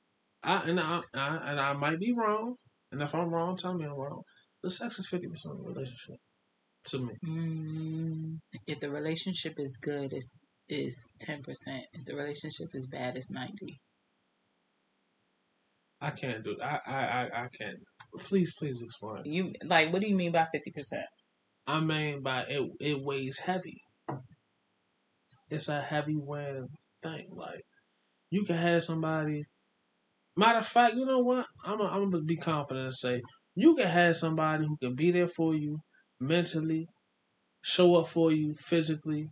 I 0.43 0.63
and 0.69 0.81
I, 0.81 1.01
I 1.15 1.37
and 1.51 1.61
I 1.61 1.73
might 1.73 1.99
be 1.99 2.13
wrong, 2.13 2.55
and 2.93 3.03
if 3.03 3.15
I'm 3.15 3.31
wrong, 3.31 3.57
tell 3.57 3.75
me 3.75 3.85
I'm 3.85 3.93
wrong. 3.93 4.23
The 4.63 4.71
sex 4.71 4.99
is 4.99 5.09
fifty 5.09 5.29
percent 5.29 5.55
of 5.55 5.59
the 5.59 5.69
relationship, 5.71 6.17
to 6.85 6.99
me. 6.99 7.15
Mm, 7.27 8.39
if 8.67 8.81
the 8.81 8.91
relationship 8.91 9.55
is 9.59 9.79
good, 9.79 10.13
it's 10.13 10.31
is 10.69 11.11
ten 11.21 11.43
percent. 11.43 11.85
If 11.93 12.05
the 12.05 12.15
relationship 12.15 12.69
is 12.75 12.87
bad, 12.89 13.17
it's 13.17 13.31
ninety. 13.31 13.81
I 16.01 16.11
can't 16.11 16.45
do. 16.45 16.53
it. 16.53 16.61
I 16.63 16.81
I 16.87 17.01
I, 17.01 17.45
I 17.45 17.49
can't. 17.59 17.79
Please, 18.21 18.55
please 18.59 18.83
explain. 18.83 19.25
You 19.25 19.53
like 19.65 19.93
what 19.93 20.01
do 20.03 20.09
you 20.09 20.17
mean 20.17 20.33
by 20.33 20.47
fifty 20.53 20.71
percent? 20.71 21.07
I 21.67 21.81
mean 21.81 22.23
by 22.23 22.43
it 22.43 22.63
it 22.81 23.03
weighs 23.03 23.39
heavy. 23.39 23.81
It's 25.51 25.69
a 25.69 25.81
heavy 25.81 26.17
weighing 26.17 26.69
thing. 27.03 27.29
Like 27.33 27.63
you 28.37 28.45
can 28.45 28.57
have 28.57 28.83
somebody. 28.83 29.45
Matter 30.37 30.59
of 30.59 30.67
fact, 30.67 30.95
you 30.95 31.07
know 31.07 31.21
what? 31.21 31.47
I'm 31.65 31.81
i 31.81 31.89
I'm 31.95 32.11
gonna 32.11 32.23
be 32.23 32.37
confident 32.37 32.85
and 32.85 32.95
say 32.95 33.23
you 33.55 33.75
can 33.75 33.87
have 33.87 34.15
somebody 34.15 34.67
who 34.67 34.77
can 34.77 34.95
be 34.95 35.11
there 35.11 35.29
for 35.29 35.55
you 35.55 35.79
mentally, 36.21 36.87
show 37.63 37.97
up 37.97 38.09
for 38.09 38.31
you 38.33 38.55
physically, 38.55 39.29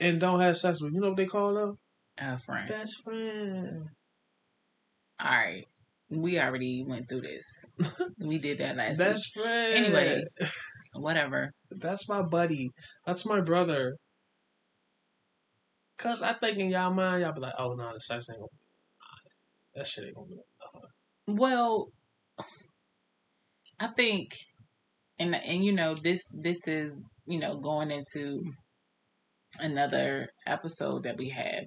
and 0.00 0.20
don't 0.20 0.40
have 0.40 0.56
sex 0.56 0.82
with. 0.82 0.92
You 0.92 1.00
know 1.00 1.10
what 1.10 1.16
they 1.16 1.26
call 1.26 1.54
them? 1.54 1.76
Uh, 2.20 2.36
friend. 2.36 2.68
Best 2.68 3.04
friend. 3.04 3.84
All 5.20 5.30
right, 5.30 5.64
we 6.10 6.40
already 6.40 6.84
went 6.84 7.08
through 7.08 7.22
this. 7.22 7.46
we 8.18 8.38
did 8.38 8.58
that 8.58 8.76
last 8.76 8.98
Best 8.98 9.32
friend. 9.32 9.84
Anyway. 9.84 10.24
Whatever. 10.94 11.52
That's 11.70 12.08
my 12.08 12.22
buddy. 12.22 12.70
That's 13.06 13.24
my 13.24 13.40
brother. 13.40 13.94
Cause 15.96 16.22
I 16.22 16.32
think 16.32 16.58
in 16.58 16.70
y'all 16.70 16.92
mind, 16.92 17.22
y'all 17.22 17.32
be 17.32 17.40
like, 17.40 17.54
oh 17.58 17.74
no, 17.74 17.92
the 17.94 18.00
sex 18.00 18.28
ain't 18.30 18.38
gonna 18.38 18.48
be 18.50 18.58
that 19.74 19.86
shit 19.86 20.04
ain't 20.04 20.14
gonna 20.14 20.28
be 20.28 20.36
nothing. 20.36 21.38
Well, 21.38 21.88
I 23.80 23.88
think, 23.88 24.36
and 25.18 25.34
and 25.34 25.64
you 25.64 25.72
know 25.72 25.94
this 25.94 26.22
this 26.42 26.66
is 26.68 27.06
you 27.26 27.38
know 27.38 27.56
going 27.56 27.90
into 27.90 28.42
another 29.58 30.28
episode 30.46 31.04
that 31.04 31.16
we 31.16 31.30
have, 31.30 31.64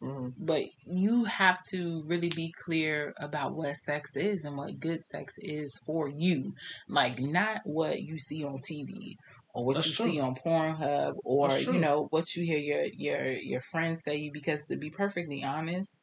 Mm-hmm. 0.00 0.28
but 0.44 0.62
you 0.86 1.24
have 1.24 1.58
to 1.70 2.04
really 2.06 2.28
be 2.28 2.54
clear 2.64 3.12
about 3.18 3.56
what 3.56 3.74
sex 3.74 4.14
is 4.14 4.44
and 4.44 4.56
what 4.56 4.78
good 4.78 5.00
sex 5.00 5.34
is 5.38 5.76
for 5.84 6.08
you, 6.08 6.52
like 6.88 7.18
not 7.18 7.62
what 7.64 8.00
you 8.00 8.16
see 8.16 8.44
on 8.44 8.58
TV 8.58 9.16
or 9.54 9.64
what 9.64 9.74
That's 9.74 9.88
you 9.88 9.94
true. 9.94 10.06
see 10.06 10.20
on 10.20 10.34
Pornhub 10.34 11.14
or 11.24 11.56
you 11.58 11.78
know 11.78 12.06
what 12.10 12.34
you 12.34 12.44
hear 12.44 12.58
your 12.58 12.84
your 12.84 13.32
your 13.32 13.60
friends 13.60 14.02
say 14.02 14.16
you. 14.16 14.30
Because 14.32 14.66
to 14.66 14.76
be 14.76 14.90
perfectly 14.90 15.42
honest, 15.42 15.96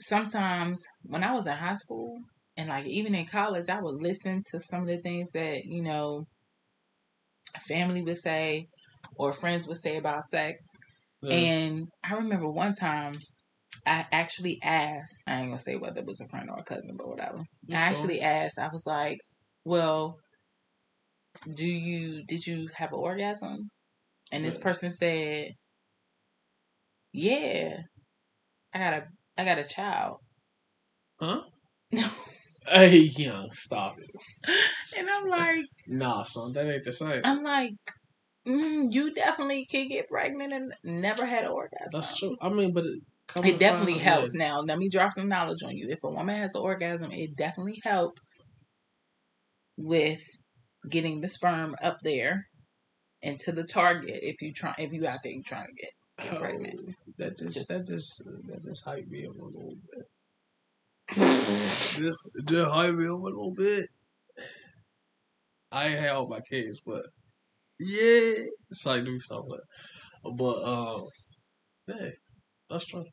sometimes 0.00 0.82
when 1.04 1.24
I 1.24 1.32
was 1.32 1.46
in 1.46 1.52
high 1.52 1.74
school 1.74 2.18
and 2.56 2.68
like 2.68 2.86
even 2.86 3.14
in 3.14 3.26
college, 3.26 3.68
I 3.68 3.80
would 3.80 4.02
listen 4.02 4.42
to 4.50 4.60
some 4.60 4.82
of 4.82 4.88
the 4.88 4.98
things 4.98 5.32
that 5.32 5.64
you 5.64 5.82
know 5.82 6.26
family 7.66 8.02
would 8.02 8.18
say 8.18 8.66
or 9.16 9.32
friends 9.32 9.66
would 9.66 9.78
say 9.78 9.96
about 9.96 10.24
sex. 10.24 10.64
Yeah. 11.22 11.34
And 11.34 11.88
I 12.04 12.14
remember 12.14 12.50
one 12.50 12.74
time 12.74 13.12
I 13.86 14.06
actually 14.12 14.58
asked, 14.62 15.22
I 15.26 15.40
ain't 15.40 15.48
gonna 15.48 15.58
say 15.58 15.76
whether 15.76 16.00
it 16.00 16.06
was 16.06 16.20
a 16.20 16.28
friend 16.28 16.48
or 16.50 16.58
a 16.58 16.64
cousin, 16.64 16.96
but 16.96 17.08
whatever. 17.08 17.42
I 17.70 17.76
actually 17.76 18.20
asked, 18.20 18.58
I 18.58 18.68
was 18.68 18.86
like, 18.86 19.18
Well, 19.64 20.16
do 21.50 21.68
you 21.68 22.24
did 22.24 22.46
you 22.46 22.68
have 22.74 22.92
an 22.92 22.98
orgasm? 22.98 23.70
And 24.32 24.44
this 24.44 24.58
person 24.58 24.92
said, 24.92 25.52
Yeah. 27.12 27.82
I 28.74 28.78
got 28.78 28.94
a 28.94 29.08
I 29.38 29.44
got 29.44 29.58
a 29.58 29.64
child. 29.64 30.18
Huh? 31.18 31.42
Hey, 32.68 32.98
young, 32.98 33.50
stop 33.52 33.94
it. 33.98 34.10
And 34.98 35.08
I'm 35.08 35.26
like 35.28 35.64
Nah, 35.88 36.22
son, 36.22 36.52
that 36.52 36.66
ain't 36.70 36.84
the 36.84 36.92
same. 36.92 37.22
I'm 37.24 37.42
like, 37.42 37.72
mm, 38.46 38.92
you 38.92 39.12
definitely 39.12 39.64
can 39.64 39.88
get 39.88 40.08
pregnant 40.08 40.52
and 40.52 40.74
never 40.84 41.26
had 41.26 41.44
an 41.44 41.50
orgasm. 41.50 41.90
That's 41.92 42.18
true. 42.18 42.36
I 42.40 42.50
mean, 42.50 42.72
but 42.72 42.84
it, 42.84 43.00
It 43.44 43.58
definitely 43.58 43.98
helps. 43.98 44.34
Now, 44.34 44.60
let 44.60 44.78
me 44.78 44.88
drop 44.88 45.12
some 45.14 45.28
knowledge 45.28 45.62
on 45.64 45.76
you. 45.76 45.88
If 45.88 46.04
a 46.04 46.10
woman 46.10 46.36
has 46.36 46.54
an 46.54 46.60
orgasm, 46.60 47.10
it 47.12 47.34
definitely 47.34 47.80
helps 47.82 48.44
with 49.76 50.22
getting 50.88 51.20
the 51.20 51.28
sperm 51.28 51.76
up 51.82 51.98
there 52.02 52.46
and 53.22 53.38
to 53.40 53.52
the 53.52 53.64
target. 53.64 54.20
If 54.22 54.40
you 54.42 54.52
try, 54.52 54.74
if 54.78 54.92
you 54.92 55.06
out 55.06 55.20
there 55.22 55.32
you 55.32 55.42
trying 55.42 55.66
to 55.66 55.72
get, 55.74 55.90
Yeah. 56.18 56.30
get 56.32 56.40
pregnant. 56.40 56.80
Oh, 56.88 56.92
that 57.18 57.38
just, 57.38 57.54
Just- 57.54 57.68
that 57.68 57.86
just 57.86 58.24
that 58.46 58.62
just 58.62 58.84
hype 58.84 59.06
me 59.08 59.26
up 59.26 59.34
a 59.38 59.44
little 59.44 59.76
bit. 59.92 60.06
just 61.14 62.22
just 62.44 62.70
hype 62.70 62.94
me 62.94 63.04
up 63.06 63.10
a 63.20 63.22
little 63.22 63.52
bit. 63.54 63.86
I 65.72 65.88
ain't 65.88 66.00
had 66.00 66.10
all 66.10 66.28
my 66.28 66.40
kids, 66.40 66.80
but 66.84 67.04
yeah, 67.78 68.44
it's 68.70 68.86
like 68.86 69.04
do 69.04 69.18
stuff 69.20 69.44
like. 69.48 69.60
But 70.36 70.62
um, 70.64 71.06
yeah, 71.88 72.10
that's 72.68 72.86
true. 72.86 73.04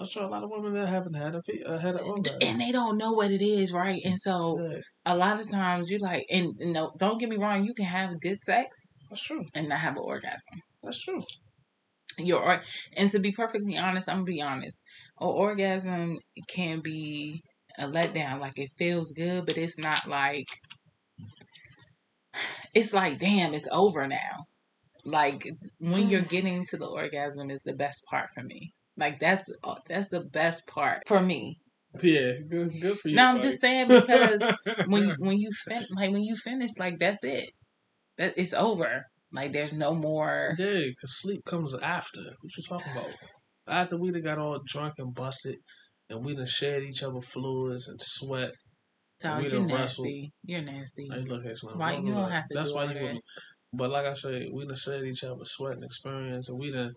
I'm 0.00 0.06
sure 0.06 0.22
a 0.22 0.28
lot 0.28 0.42
of 0.42 0.48
women 0.48 0.72
that 0.72 0.88
haven't 0.88 1.12
had 1.12 1.34
a 1.34 1.42
uh, 1.66 1.78
had 1.78 1.96
an 1.96 2.00
orgasm. 2.00 2.38
and 2.40 2.58
they 2.58 2.72
don't 2.72 2.96
know 2.96 3.12
what 3.12 3.30
it 3.30 3.42
is, 3.42 3.70
right? 3.70 4.00
And 4.02 4.18
so 4.18 4.58
Yeah, 4.58 4.78
a 5.04 5.14
lot 5.14 5.38
of 5.38 5.50
times 5.50 5.90
you're 5.90 6.00
like, 6.00 6.24
and 6.30 6.54
no, 6.58 6.94
don't 6.96 7.18
get 7.18 7.28
me 7.28 7.36
wrong, 7.36 7.64
you 7.64 7.74
can 7.74 7.84
have 7.84 8.18
good 8.18 8.40
sex 8.40 8.88
that's 9.10 9.22
true. 9.22 9.44
and 9.54 9.68
not 9.68 9.78
have 9.80 9.96
an 9.96 10.02
orgasm. 10.02 10.62
That's 10.82 11.04
true. 11.04 11.22
Your 12.18 12.42
or- 12.42 12.62
and 12.96 13.10
to 13.10 13.18
be 13.18 13.32
perfectly 13.32 13.76
honest, 13.76 14.08
I'm 14.08 14.16
gonna 14.16 14.24
be 14.24 14.40
honest. 14.40 14.82
An 15.20 15.28
orgasm 15.28 16.18
can 16.48 16.80
be 16.80 17.42
a 17.78 17.86
letdown. 17.86 18.40
Like 18.40 18.58
it 18.58 18.70
feels 18.78 19.12
good, 19.12 19.44
but 19.44 19.58
it's 19.58 19.78
not 19.78 20.06
like 20.08 20.48
it's 22.74 22.94
like 22.94 23.18
damn, 23.18 23.52
it's 23.52 23.68
over 23.70 24.08
now. 24.08 24.46
Like 25.04 25.46
when 25.78 26.08
you're 26.08 26.22
getting 26.22 26.64
to 26.70 26.78
the 26.78 26.86
orgasm 26.86 27.50
is 27.50 27.62
the 27.64 27.74
best 27.74 28.06
part 28.06 28.30
for 28.30 28.42
me. 28.42 28.72
Like 28.96 29.18
that's 29.18 29.44
uh, 29.64 29.76
that's 29.88 30.08
the 30.08 30.20
best 30.24 30.66
part 30.66 31.02
for 31.06 31.20
me. 31.20 31.58
Yeah, 32.02 32.32
good, 32.48 32.80
good 32.80 32.98
for 32.98 33.08
you. 33.08 33.16
No, 33.16 33.24
I'm 33.24 33.36
buddy. 33.36 33.48
just 33.48 33.60
saying 33.60 33.88
because 33.88 34.42
when 34.86 35.10
when 35.18 35.38
you 35.38 35.50
fin- 35.68 35.86
like 35.96 36.12
when 36.12 36.22
you 36.22 36.36
finish, 36.36 36.70
like 36.78 36.98
that's 36.98 37.24
it. 37.24 37.50
That 38.18 38.34
it's 38.36 38.52
over. 38.54 39.04
Like 39.32 39.52
there's 39.52 39.72
no 39.72 39.94
more. 39.94 40.54
Yeah, 40.58 40.66
because 40.88 41.20
sleep 41.20 41.44
comes 41.44 41.74
after. 41.74 42.20
What 42.20 42.56
you 42.56 42.62
talking 42.68 42.92
about? 42.92 43.14
After 43.68 43.96
we 43.96 44.10
done 44.10 44.22
got 44.22 44.38
all 44.38 44.58
drunk 44.66 44.94
and 44.98 45.14
busted, 45.14 45.54
and 46.08 46.24
we 46.24 46.34
done 46.34 46.46
shared 46.46 46.82
each 46.82 47.04
other 47.04 47.20
fluids 47.20 47.86
and 47.86 48.00
sweat. 48.02 48.50
Dog, 49.20 49.44
we 49.44 49.50
you're 49.50 49.60
wrestled. 49.60 50.06
nasty. 50.06 50.32
You're 50.44 50.62
nasty. 50.62 51.08
Hey, 51.12 51.20
look, 51.20 51.44
it's 51.44 51.62
not- 51.62 51.76
Why- 51.76 51.92
you 51.98 52.06
don't 52.12 52.22
look, 52.22 52.30
have 52.32 52.48
to 52.48 52.54
That's 52.54 52.70
do 52.72 52.76
why 52.76 52.84
you 52.86 52.94
that. 52.94 53.20
But 53.72 53.90
like 53.90 54.06
I 54.06 54.14
said, 54.14 54.46
we 54.52 54.66
done 54.66 54.74
shared 54.74 55.06
each 55.06 55.22
other 55.22 55.44
sweat 55.44 55.74
and 55.74 55.84
experience, 55.84 56.48
and 56.48 56.58
we 56.58 56.72
done 56.72 56.92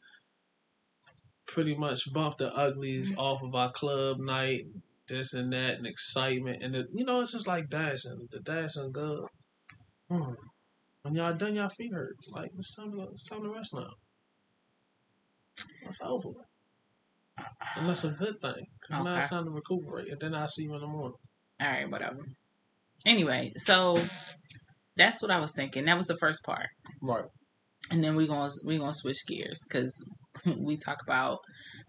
pretty 1.46 1.76
much 1.76 2.12
bumped 2.14 2.40
the 2.40 2.54
uglies 2.56 3.12
Mm-hmm. 3.12 3.20
off 3.20 3.44
of 3.44 3.54
our 3.56 3.72
club 3.72 4.20
night, 4.20 4.66
this 5.08 5.34
and 5.34 5.52
that, 5.54 5.76
and 5.78 5.86
excitement, 5.88 6.64
and 6.64 6.74
the, 6.74 6.86
you 6.94 7.06
know, 7.06 7.22
it's 7.22 7.32
just 7.34 7.48
like 7.48 7.70
dancing. 7.70 8.28
The 8.32 8.40
dancing 8.40 8.92
good. 8.92 9.26
Mm. 10.12 10.36
When 11.02 11.16
y'all 11.16 11.34
done, 11.34 11.56
y'all 11.56 11.70
feet 11.70 11.94
hurt. 11.94 12.16
Like 12.32 12.52
it's 12.58 12.76
time 12.76 12.92
to 12.92 13.08
it's 13.12 13.28
time 13.28 13.44
to 13.44 13.50
rest 13.50 13.74
now. 13.74 13.92
That's 15.84 16.00
over. 16.02 16.30
And 17.78 17.90
that's 17.90 18.04
a 18.04 18.10
good 18.10 18.40
thing. 18.42 18.66
Because 18.82 19.04
now 19.04 19.18
it's 19.18 19.30
time 19.30 19.46
to 19.46 19.52
recuperate. 19.52 20.10
And 20.10 20.20
then 20.20 20.36
I'll 20.36 20.48
see 20.48 20.64
you 20.64 20.74
in 20.76 20.82
the 20.82 20.88
morning. 20.88 21.18
All 21.60 21.68
right, 21.68 21.90
whatever. 21.90 22.20
Anyway, 23.06 23.52
so 23.58 23.96
that's 24.96 25.22
what 25.22 25.32
I 25.32 25.40
was 25.40 25.52
thinking. 25.52 25.86
That 25.86 25.98
was 25.98 26.08
the 26.08 26.18
first 26.18 26.44
part, 26.44 26.68
Right. 27.02 27.26
and 27.92 28.02
then 28.04 28.16
we're 28.16 28.28
gonna 28.28 28.52
we 28.64 28.78
gonna 28.78 28.94
switch 28.94 29.26
gears 29.28 29.60
because 29.68 30.08
we 30.58 30.78
talk 30.78 31.02
about 31.04 31.40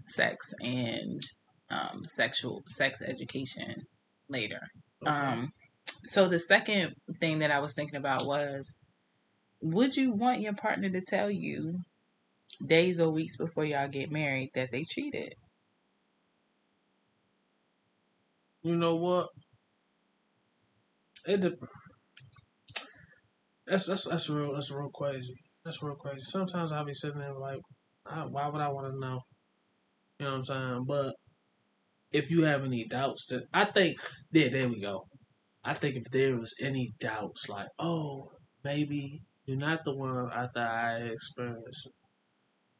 sex 0.06 0.52
and 0.60 1.22
um, 1.70 2.02
sexual 2.04 2.62
sex 2.68 3.02
education 3.02 3.86
later. 4.28 4.60
Um, 5.06 5.52
so 6.04 6.28
the 6.28 6.38
second 6.38 6.94
thing 7.20 7.40
that 7.40 7.50
I 7.50 7.60
was 7.60 7.74
thinking 7.74 7.96
about 7.96 8.24
was, 8.26 8.72
would 9.60 9.96
you 9.96 10.12
want 10.12 10.40
your 10.40 10.54
partner 10.54 10.90
to 10.90 11.00
tell 11.00 11.30
you 11.30 11.78
days 12.64 13.00
or 13.00 13.10
weeks 13.10 13.36
before 13.36 13.64
y'all 13.64 13.88
get 13.88 14.10
married 14.10 14.50
that 14.54 14.70
they 14.70 14.84
cheated? 14.84 15.34
you 18.64 18.76
know 18.76 18.96
what? 18.96 19.28
It 21.26 21.40
de- 21.42 21.56
that's 23.66 23.86
that's 23.86 24.08
that's 24.08 24.28
real 24.28 24.52
that's 24.52 24.72
real 24.72 24.90
crazy. 24.92 25.34
That's 25.64 25.82
real 25.82 25.94
crazy. 25.94 26.22
Sometimes 26.22 26.72
I'll 26.72 26.84
be 26.84 26.94
sitting 26.94 27.20
there 27.20 27.34
like, 27.34 27.60
I, 28.06 28.24
why 28.26 28.48
would 28.48 28.60
I 28.60 28.68
want 28.68 28.92
to 28.92 28.98
know? 29.00 29.20
You 30.18 30.26
know 30.26 30.32
what 30.32 30.36
I'm 30.38 30.44
saying? 30.44 30.84
But 30.86 31.14
if 32.12 32.30
you 32.30 32.42
have 32.44 32.64
any 32.64 32.86
doubts, 32.86 33.26
that 33.26 33.44
I 33.52 33.64
think 33.64 33.98
there 34.30 34.50
there 34.50 34.68
we 34.68 34.80
go. 34.80 35.06
I 35.64 35.74
think 35.74 35.96
if 35.96 36.04
there 36.10 36.36
was 36.36 36.54
any 36.60 36.94
doubts, 37.00 37.48
like 37.48 37.68
oh 37.78 38.30
maybe 38.64 39.22
you're 39.46 39.56
not 39.58 39.84
the 39.84 39.94
one 39.94 40.30
after 40.32 40.60
I 40.60 40.96
experienced, 41.02 41.88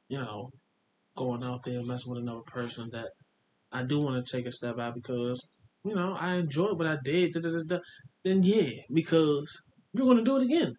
you 0.09 0.19
know, 0.19 0.51
going 1.17 1.43
out 1.45 1.65
there 1.65 1.79
and 1.79 1.87
messing 1.89 2.13
with 2.13 2.23
another 2.23 2.43
person, 2.47 2.89
that 2.93 3.11
I 3.73 3.83
do 3.85 4.01
want 4.01 4.25
to 4.25 4.37
take 4.37 4.47
a 4.47 4.53
step 4.53 4.79
out 4.79 4.95
because 4.95 5.41
you 5.85 5.95
know, 5.95 6.15
I 6.15 6.37
enjoyed 6.37 6.79
what 6.79 6.87
I 6.87 6.97
did, 7.05 7.33
da, 7.35 7.41
da, 7.41 7.63
da, 7.67 7.79
then 8.25 8.43
yeah, 8.43 8.71
because 8.93 9.63
you're 9.93 10.07
gonna 10.07 10.23
do 10.25 10.37
it 10.37 10.43
again. 10.45 10.75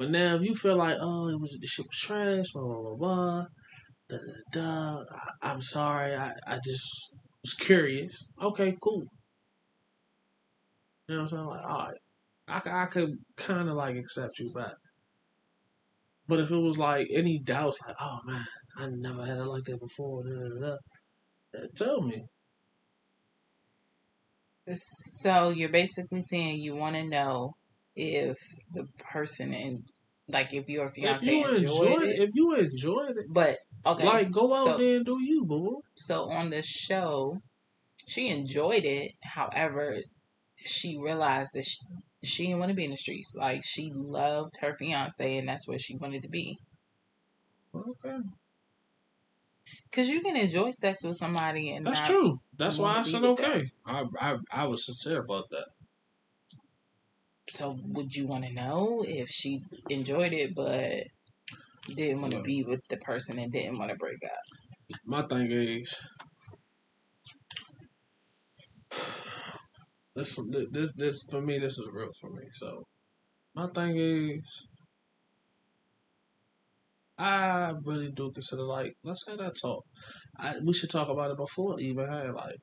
But 0.00 0.12
now 0.12 0.36
if 0.36 0.42
you 0.42 0.54
feel 0.54 0.76
like, 0.76 0.96
oh, 0.98 1.28
it 1.28 1.38
was 1.38 1.58
the 1.60 1.66
shit 1.66 1.84
was 1.86 1.98
trash, 1.98 2.52
blah 2.54 2.62
blah 2.62 2.80
blah 2.80 2.96
blah, 2.96 3.46
da 4.08 4.16
da 4.16 4.50
da. 4.50 5.04
I, 5.42 5.50
I'm 5.50 5.60
sorry, 5.60 6.16
I, 6.16 6.32
I 6.46 6.58
just 6.64 7.12
was 7.42 7.52
curious. 7.52 8.26
Okay, 8.42 8.74
cool. 8.82 9.04
You 11.06 11.16
know 11.16 11.16
what 11.16 11.20
I'm 11.20 11.28
saying? 11.28 11.44
Like, 11.44 11.64
all 11.66 11.78
right, 11.78 11.98
I, 12.48 12.82
I 12.82 12.86
could 12.86 13.10
kind 13.36 13.68
of 13.68 13.76
like 13.76 13.96
accept 13.96 14.38
you 14.38 14.50
back. 14.54 14.72
But 16.26 16.40
if 16.40 16.50
it 16.50 16.56
was 16.56 16.78
like 16.78 17.08
any 17.12 17.38
doubts, 17.38 17.76
like, 17.86 17.96
oh 18.00 18.20
man, 18.24 18.46
I 18.78 18.88
never 18.90 19.26
had 19.26 19.36
it 19.36 19.44
like 19.44 19.64
that 19.64 19.80
before, 19.80 20.24
da, 20.24 20.48
da, 20.48 20.76
da, 21.52 21.66
tell 21.76 22.00
me. 22.00 22.24
So 24.72 25.50
you're 25.50 25.68
basically 25.68 26.22
saying 26.22 26.60
you 26.60 26.74
want 26.74 26.96
to 26.96 27.04
know 27.04 27.56
if 28.00 28.38
the 28.74 28.84
person 28.98 29.52
and 29.54 29.84
like 30.28 30.52
if 30.54 30.68
your 30.68 30.86
If 30.86 30.94
fiance 30.94 31.30
you 31.30 31.46
enjoyed, 31.46 32.02
it. 32.02 32.18
it, 32.18 32.22
if 32.22 32.30
you 32.34 32.54
enjoyed 32.54 33.16
it, 33.16 33.26
But 33.28 33.58
okay, 33.84 34.04
like 34.04 34.30
go 34.32 34.54
out 34.54 34.64
so, 34.64 34.78
there 34.78 34.96
and 34.96 35.04
do 35.06 35.18
you, 35.22 35.44
boo. 35.44 35.82
So 35.96 36.30
on 36.30 36.50
the 36.50 36.62
show, 36.62 37.38
she 38.06 38.28
enjoyed 38.28 38.84
it. 38.84 39.12
However, 39.22 39.98
she 40.56 40.98
realized 40.98 41.52
that 41.54 41.64
she, 41.64 41.78
she 42.24 42.46
didn't 42.46 42.60
want 42.60 42.70
to 42.70 42.76
be 42.76 42.84
in 42.84 42.92
the 42.92 42.96
streets. 42.96 43.34
Like 43.36 43.62
she 43.64 43.92
loved 43.94 44.56
her 44.60 44.76
fiance, 44.76 45.36
and 45.38 45.48
that's 45.48 45.68
where 45.68 45.78
she 45.78 45.96
wanted 45.96 46.22
to 46.22 46.28
be. 46.30 46.58
Okay, 47.74 48.20
Cause 49.92 50.08
you 50.08 50.20
can 50.20 50.36
enjoy 50.36 50.70
sex 50.72 51.02
with 51.04 51.16
somebody 51.16 51.70
and 51.70 51.84
that's 51.84 52.00
true. 52.06 52.40
That's 52.56 52.78
why 52.78 52.98
I 52.98 53.02
said 53.02 53.24
okay. 53.24 53.70
I, 53.84 54.04
I 54.20 54.38
I 54.50 54.66
was 54.66 54.84
sincere 54.86 55.20
about 55.20 55.50
that. 55.50 55.68
So 57.50 57.76
would 57.88 58.14
you 58.14 58.26
want 58.26 58.44
to 58.44 58.52
know 58.52 59.04
if 59.06 59.28
she 59.28 59.62
enjoyed 59.88 60.32
it, 60.32 60.54
but 60.54 61.02
didn't 61.94 62.20
want 62.22 62.32
to 62.34 62.42
be 62.42 62.62
with 62.62 62.80
the 62.88 62.96
person 62.98 63.38
and 63.38 63.52
didn't 63.52 63.78
want 63.78 63.90
to 63.90 63.96
break 63.96 64.22
up? 64.24 64.98
My 65.04 65.22
thing 65.22 65.50
is, 65.50 65.94
this 70.14 70.38
this 70.70 70.92
this 70.96 71.22
for 71.28 71.42
me. 71.42 71.58
This 71.58 71.78
is 71.78 71.88
real 71.92 72.10
for 72.20 72.30
me. 72.30 72.44
So, 72.52 72.84
my 73.54 73.66
thing 73.68 73.96
is, 73.96 74.68
I 77.18 77.72
really 77.84 78.12
do 78.12 78.30
consider 78.32 78.62
like 78.62 78.94
let's 79.02 79.26
have 79.26 79.38
that 79.38 79.56
talk. 79.60 79.84
I 80.38 80.54
we 80.64 80.72
should 80.72 80.90
talk 80.90 81.08
about 81.08 81.32
it 81.32 81.36
before 81.36 81.74
it 81.74 81.82
even 81.82 82.06
had 82.06 82.32
like, 82.32 82.60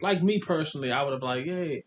like 0.00 0.22
me 0.22 0.38
personally, 0.38 0.92
I 0.92 1.02
would 1.02 1.12
have 1.12 1.22
like 1.22 1.46
yeah, 1.46 1.80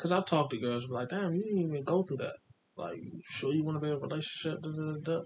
because 0.00 0.12
I've 0.12 0.24
talked 0.24 0.52
to 0.52 0.56
girls 0.56 0.88
like, 0.88 1.10
damn, 1.10 1.34
you 1.34 1.42
didn't 1.42 1.58
even 1.58 1.84
go 1.84 2.02
through 2.02 2.18
that. 2.18 2.36
Like, 2.74 2.96
you 2.96 3.20
sure 3.22 3.52
you 3.52 3.62
want 3.62 3.76
to 3.76 3.80
be 3.82 3.88
in 3.88 3.98
a 3.98 3.98
relationship? 3.98 4.62
Da, 4.62 4.70
da, 4.70 4.92
da. 5.02 5.20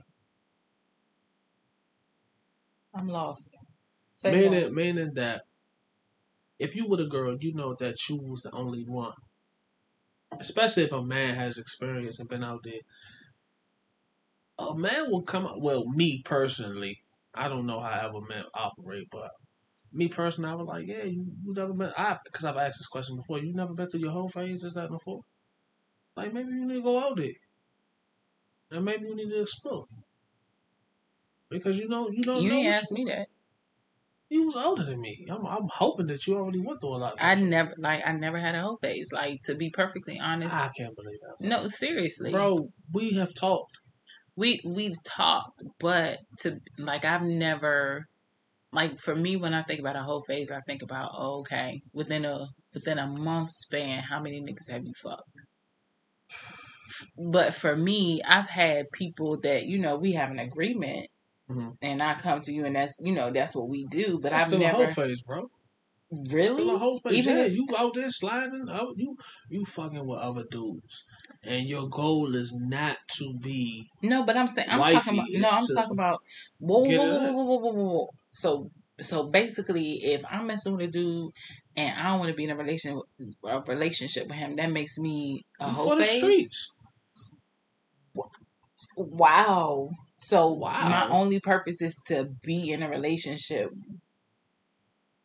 I'm 2.92 3.06
lost. 3.06 3.56
Say 4.10 4.32
meaning, 4.32 4.74
meaning 4.74 5.14
that 5.14 5.42
if 6.58 6.74
you 6.74 6.88
with 6.88 6.98
a 6.98 7.04
girl, 7.04 7.36
you 7.40 7.54
know 7.54 7.76
that 7.78 8.08
you 8.08 8.16
was 8.16 8.42
the 8.42 8.50
only 8.50 8.82
one. 8.82 9.12
Especially 10.40 10.82
if 10.82 10.92
a 10.92 11.04
man 11.04 11.36
has 11.36 11.56
experience 11.56 12.18
and 12.18 12.28
been 12.28 12.42
out 12.42 12.64
there. 12.64 12.80
A 14.58 14.76
man 14.76 15.08
will 15.08 15.22
come 15.22 15.46
out. 15.46 15.62
Well, 15.62 15.84
me 15.86 16.20
personally, 16.24 17.00
I 17.32 17.48
don't 17.48 17.66
know 17.66 17.78
how 17.78 18.08
other 18.08 18.26
men 18.28 18.42
operate, 18.52 19.06
but 19.12 19.30
me 19.94 20.08
personally, 20.08 20.50
I 20.50 20.54
was 20.54 20.66
like, 20.66 20.86
yeah, 20.86 21.04
you, 21.04 21.24
you 21.44 21.54
never 21.54 21.72
been. 21.72 21.92
I 21.96 22.18
because 22.24 22.44
I've 22.44 22.56
asked 22.56 22.78
this 22.80 22.88
question 22.88 23.16
before. 23.16 23.38
You 23.38 23.54
never 23.54 23.72
been 23.74 23.86
through 23.86 24.00
your 24.00 24.10
whole 24.12 24.28
phase 24.28 24.64
as 24.64 24.74
that 24.74 24.90
before. 24.90 25.20
Like 26.16 26.32
maybe 26.34 26.48
you 26.50 26.66
need 26.66 26.74
to 26.74 26.82
go 26.82 26.98
out 26.98 27.16
there, 27.16 27.32
and 28.70 28.84
maybe 28.84 29.06
you 29.06 29.14
need 29.16 29.30
to 29.30 29.40
explore. 29.42 29.84
Because 31.50 31.78
you 31.78 31.88
know 31.88 32.08
you 32.10 32.22
don't 32.24 32.42
You 32.42 32.50
know. 32.50 32.56
ain't 32.56 32.66
what 32.66 32.76
asked 32.76 32.92
me 32.92 33.04
that. 33.06 33.28
you 34.28 34.44
was 34.44 34.56
older 34.56 34.84
than 34.84 35.00
me. 35.00 35.26
I'm 35.30 35.46
I'm 35.46 35.68
hoping 35.68 36.06
that 36.08 36.26
you 36.26 36.36
already 36.36 36.60
went 36.60 36.80
through 36.80 36.96
a 36.96 36.98
lot. 36.98 37.12
Of 37.14 37.18
I 37.20 37.34
shit. 37.36 37.44
never 37.44 37.74
like 37.78 38.02
I 38.06 38.12
never 38.12 38.38
had 38.38 38.54
a 38.54 38.62
whole 38.62 38.78
phase. 38.82 39.12
Like 39.12 39.40
to 39.42 39.54
be 39.54 39.70
perfectly 39.70 40.18
honest, 40.18 40.54
I 40.54 40.70
can't 40.76 40.96
believe 40.96 41.18
that, 41.20 41.46
no, 41.46 41.68
seriously, 41.68 42.32
bro. 42.32 42.68
We 42.92 43.12
have 43.14 43.34
talked. 43.34 43.78
we 44.36 44.60
we've 44.64 45.00
talked, 45.04 45.62
but 45.78 46.18
to 46.40 46.58
like 46.78 47.04
I've 47.04 47.22
never 47.22 48.06
like 48.74 48.98
for 48.98 49.14
me 49.16 49.36
when 49.36 49.54
I 49.54 49.62
think 49.62 49.80
about 49.80 49.96
a 49.96 50.02
whole 50.02 50.22
phase, 50.24 50.50
I 50.50 50.60
think 50.62 50.82
about 50.82 51.12
oh, 51.14 51.40
okay 51.40 51.82
within 51.92 52.24
a 52.24 52.46
within 52.74 52.98
a 52.98 53.06
month 53.06 53.50
span, 53.50 54.02
how 54.02 54.20
many 54.20 54.40
niggas 54.42 54.70
have 54.70 54.84
you 54.84 54.92
fucked? 54.94 55.30
But 57.18 57.54
for 57.54 57.76
me, 57.76 58.22
I've 58.22 58.46
had 58.48 58.90
people 58.92 59.40
that 59.40 59.66
you 59.66 59.78
know 59.78 59.96
we 59.96 60.12
have 60.12 60.30
an 60.30 60.38
agreement 60.38 61.08
Mhm. 61.48 61.78
and 61.82 62.02
I 62.02 62.14
come 62.16 62.42
to 62.42 62.52
you, 62.52 62.64
and 62.66 62.76
that's 62.76 62.98
you 63.00 63.12
know 63.12 63.30
that's 63.32 63.56
what 63.56 63.68
we 63.68 63.86
do. 63.86 64.18
But 64.20 64.32
That's 64.32 64.44
I've 64.44 64.48
still 64.48 64.64
a 64.64 64.68
never 64.68 64.76
whole 64.76 64.88
phase, 64.88 65.22
bro. 65.22 65.48
Really 66.30 66.46
Still 66.46 66.74
a 66.74 66.78
whole 66.78 67.00
phase. 67.00 67.12
even 67.14 67.36
yeah, 67.36 67.44
if 67.44 67.52
you 67.54 67.66
out 67.78 67.94
there 67.94 68.10
sliding, 68.10 68.66
out, 68.70 68.94
you 68.96 69.16
you 69.48 69.64
fucking 69.64 70.06
with 70.06 70.18
other 70.20 70.44
dudes, 70.50 71.04
and 71.42 71.66
your 71.66 71.88
goal 71.88 72.34
is 72.34 72.54
not 72.54 72.96
to 73.16 73.34
be 73.40 73.86
no, 74.02 74.24
but 74.24 74.36
I'm 74.36 74.48
saying 74.48 74.68
I'm 74.70 74.78
talking 74.92 75.14
about 75.14 75.26
no, 75.30 75.48
I'm 75.50 75.66
talking 75.74 75.92
about 75.92 76.22
whoa, 76.58 76.80
whoa, 76.80 77.06
whoa, 77.06 77.32
whoa, 77.32 77.44
whoa, 77.44 77.58
whoa, 77.58 77.72
whoa. 77.72 78.08
So 78.32 78.70
so 79.00 79.24
basically, 79.24 79.94
if 80.04 80.24
I'm 80.30 80.46
messing 80.46 80.72
with 80.76 80.88
a 80.88 80.92
dude 80.92 81.30
and 81.76 81.98
I 81.98 82.10
don't 82.10 82.20
want 82.20 82.30
to 82.30 82.36
be 82.36 82.44
in 82.44 82.50
a 82.50 82.56
relation 82.56 83.00
a 83.44 83.60
relationship 83.62 84.28
with 84.28 84.36
him, 84.36 84.56
that 84.56 84.70
makes 84.70 84.98
me 84.98 85.44
a 85.60 85.66
You 85.66 85.72
whole 85.72 85.90
for 85.90 85.96
the 85.96 86.04
phase. 86.04 86.18
streets. 86.18 86.74
Wow. 88.96 89.90
So 90.16 90.56
my 90.56 91.08
only 91.10 91.40
purpose 91.40 91.82
is 91.82 91.94
to 92.08 92.24
be 92.42 92.70
in 92.72 92.82
a 92.82 92.88
relationship 92.88 93.70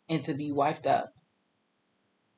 and 0.09 0.23
to 0.23 0.33
be 0.33 0.51
wifed 0.51 0.87
up. 0.87 1.11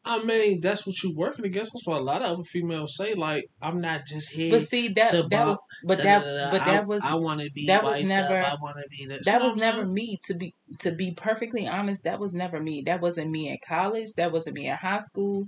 I 0.03 0.23
mean, 0.23 0.62
that's 0.62 0.88
what 0.88 0.95
you're 1.03 1.15
working 1.15 1.45
against. 1.45 1.73
That's 1.73 1.86
what 1.86 1.99
a 1.99 2.03
lot 2.03 2.23
of 2.23 2.31
other 2.31 2.43
females 2.43 2.97
say. 2.97 3.13
Like, 3.13 3.45
I'm 3.62 3.79
not 3.81 4.07
just 4.07 4.31
here 4.31 4.49
But 4.51 4.63
see 4.63 4.88
that 4.89 5.12
that 5.29 5.45
was 5.45 5.60
but 5.84 5.99
that 5.99 6.51
but 6.51 6.65
that 6.65 6.88
was 6.88 7.03
I, 7.03 7.13
want 7.15 7.41
to 7.41 7.51
be 7.51 7.67
that 7.67 7.84
was 7.84 8.03
never- 8.03 8.39
up. 8.41 8.53
I 8.53 8.55
want 8.62 8.77
to 8.77 8.88
be 8.89 9.05
this. 9.05 9.25
that 9.25 9.41
was 9.41 9.55
never 9.57 9.86
me 9.86 10.19
to 10.25 10.34
be 10.34 10.55
to 10.79 10.91
be 10.91 11.13
perfectly 11.13 11.67
honest 11.67 12.03
that 12.03 12.19
was 12.19 12.34
never 12.34 12.60
me 12.60 12.81
that 12.88 12.99
wasn't 13.01 13.29
me 13.29 13.49
in 13.49 13.57
college 13.67 14.13
that 14.17 14.31
wasn't 14.31 14.55
me 14.55 14.67
in 14.67 14.75
high 14.75 14.99
school 14.99 15.45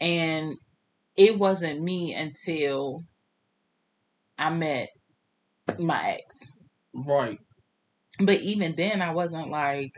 and 0.00 0.54
it 1.16 1.38
wasn't 1.38 1.80
me 1.80 2.14
until 2.14 3.04
i 4.38 4.50
met 4.50 4.88
my 5.78 6.12
ex 6.12 6.38
right. 6.94 7.38
but 8.20 8.40
even 8.40 8.74
then 8.76 9.00
i 9.02 9.12
wasn't 9.12 9.48
like 9.50 9.92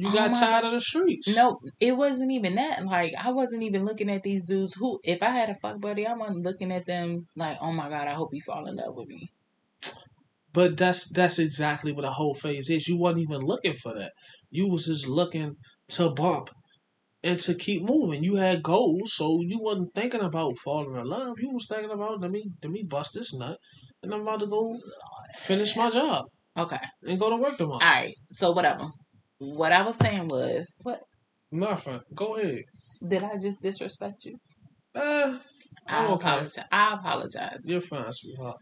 You 0.00 0.08
Oh 0.10 0.12
got 0.18 0.34
tired 0.42 0.64
of 0.66 0.72
the 0.72 0.80
streets. 0.80 1.28
no 1.36 1.46
it 1.80 1.94
wasn't 2.02 2.30
even 2.38 2.54
that 2.54 2.84
like 2.86 3.12
i 3.26 3.30
wasn't 3.40 3.64
even 3.68 3.84
looking 3.88 4.10
at 4.16 4.22
these 4.22 4.44
dudes 4.52 4.74
who 4.74 4.88
if 5.14 5.22
i 5.28 5.30
had 5.38 5.50
a 5.50 5.56
fuck 5.62 5.80
buddy 5.86 6.06
i 6.06 6.14
wasn't 6.22 6.44
looking 6.48 6.70
at 6.78 6.86
them 6.86 7.26
like 7.44 7.58
oh 7.60 7.72
my 7.80 7.88
god 7.94 8.06
i 8.12 8.14
hope 8.20 8.30
he 8.32 8.40
fall 8.48 8.66
in 8.68 8.76
love 8.76 8.94
with 8.94 9.08
me 9.08 9.22
But 10.52 10.76
that's 10.76 11.08
that's 11.10 11.38
exactly 11.38 11.92
what 11.92 12.04
a 12.04 12.10
whole 12.10 12.34
phase 12.34 12.68
is. 12.70 12.88
You 12.88 12.96
wasn't 12.98 13.22
even 13.22 13.40
looking 13.42 13.74
for 13.74 13.94
that. 13.94 14.12
You 14.50 14.68
was 14.68 14.86
just 14.86 15.06
looking 15.08 15.56
to 15.90 16.10
bump 16.10 16.50
and 17.22 17.38
to 17.40 17.54
keep 17.54 17.82
moving. 17.82 18.22
You 18.24 18.36
had 18.36 18.62
goals, 18.62 19.12
so 19.14 19.40
you 19.42 19.58
wasn't 19.60 19.94
thinking 19.94 20.20
about 20.22 20.58
falling 20.64 20.96
in 20.96 21.06
love. 21.06 21.36
You 21.38 21.50
was 21.52 21.66
thinking 21.68 21.90
about 21.90 22.20
let 22.20 22.30
me 22.30 22.42
let 22.62 22.72
me 22.72 22.82
bust 22.84 23.12
this 23.14 23.34
nut, 23.34 23.58
and 24.02 24.12
I'm 24.14 24.22
about 24.22 24.40
to 24.40 24.46
go 24.46 24.78
finish 25.36 25.76
my 25.76 25.90
job 25.90 26.24
okay 26.56 26.80
and 27.06 27.18
go 27.20 27.30
to 27.30 27.36
work 27.36 27.56
tomorrow. 27.56 27.84
all 27.84 27.90
right 28.02 28.14
so 28.30 28.50
whatever 28.52 28.86
what 29.38 29.72
i 29.72 29.82
was 29.82 29.96
saying 29.96 30.28
was 30.28 30.80
what 30.84 31.00
Nothing. 31.50 32.00
Go 32.14 32.36
ahead. 32.36 32.64
did 33.08 33.22
i 33.22 33.38
just 33.38 33.62
disrespect 33.62 34.24
you 34.26 34.36
Uh, 34.94 35.38
I 35.86 36.04
I'm 36.04 36.10
okay. 36.12 36.28
apologize. 36.28 36.58
I 36.70 36.94
apologize. 36.94 37.64
You're 37.66 37.80
fine, 37.80 38.12
sweetheart. 38.12 38.56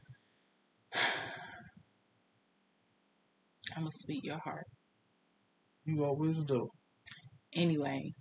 I'm 3.75 3.83
gonna 3.83 3.91
sweet 3.93 4.25
your 4.25 4.39
heart. 4.39 4.67
You 5.85 6.05
always 6.05 6.43
do. 6.45 6.69
Anyway, 7.53 8.13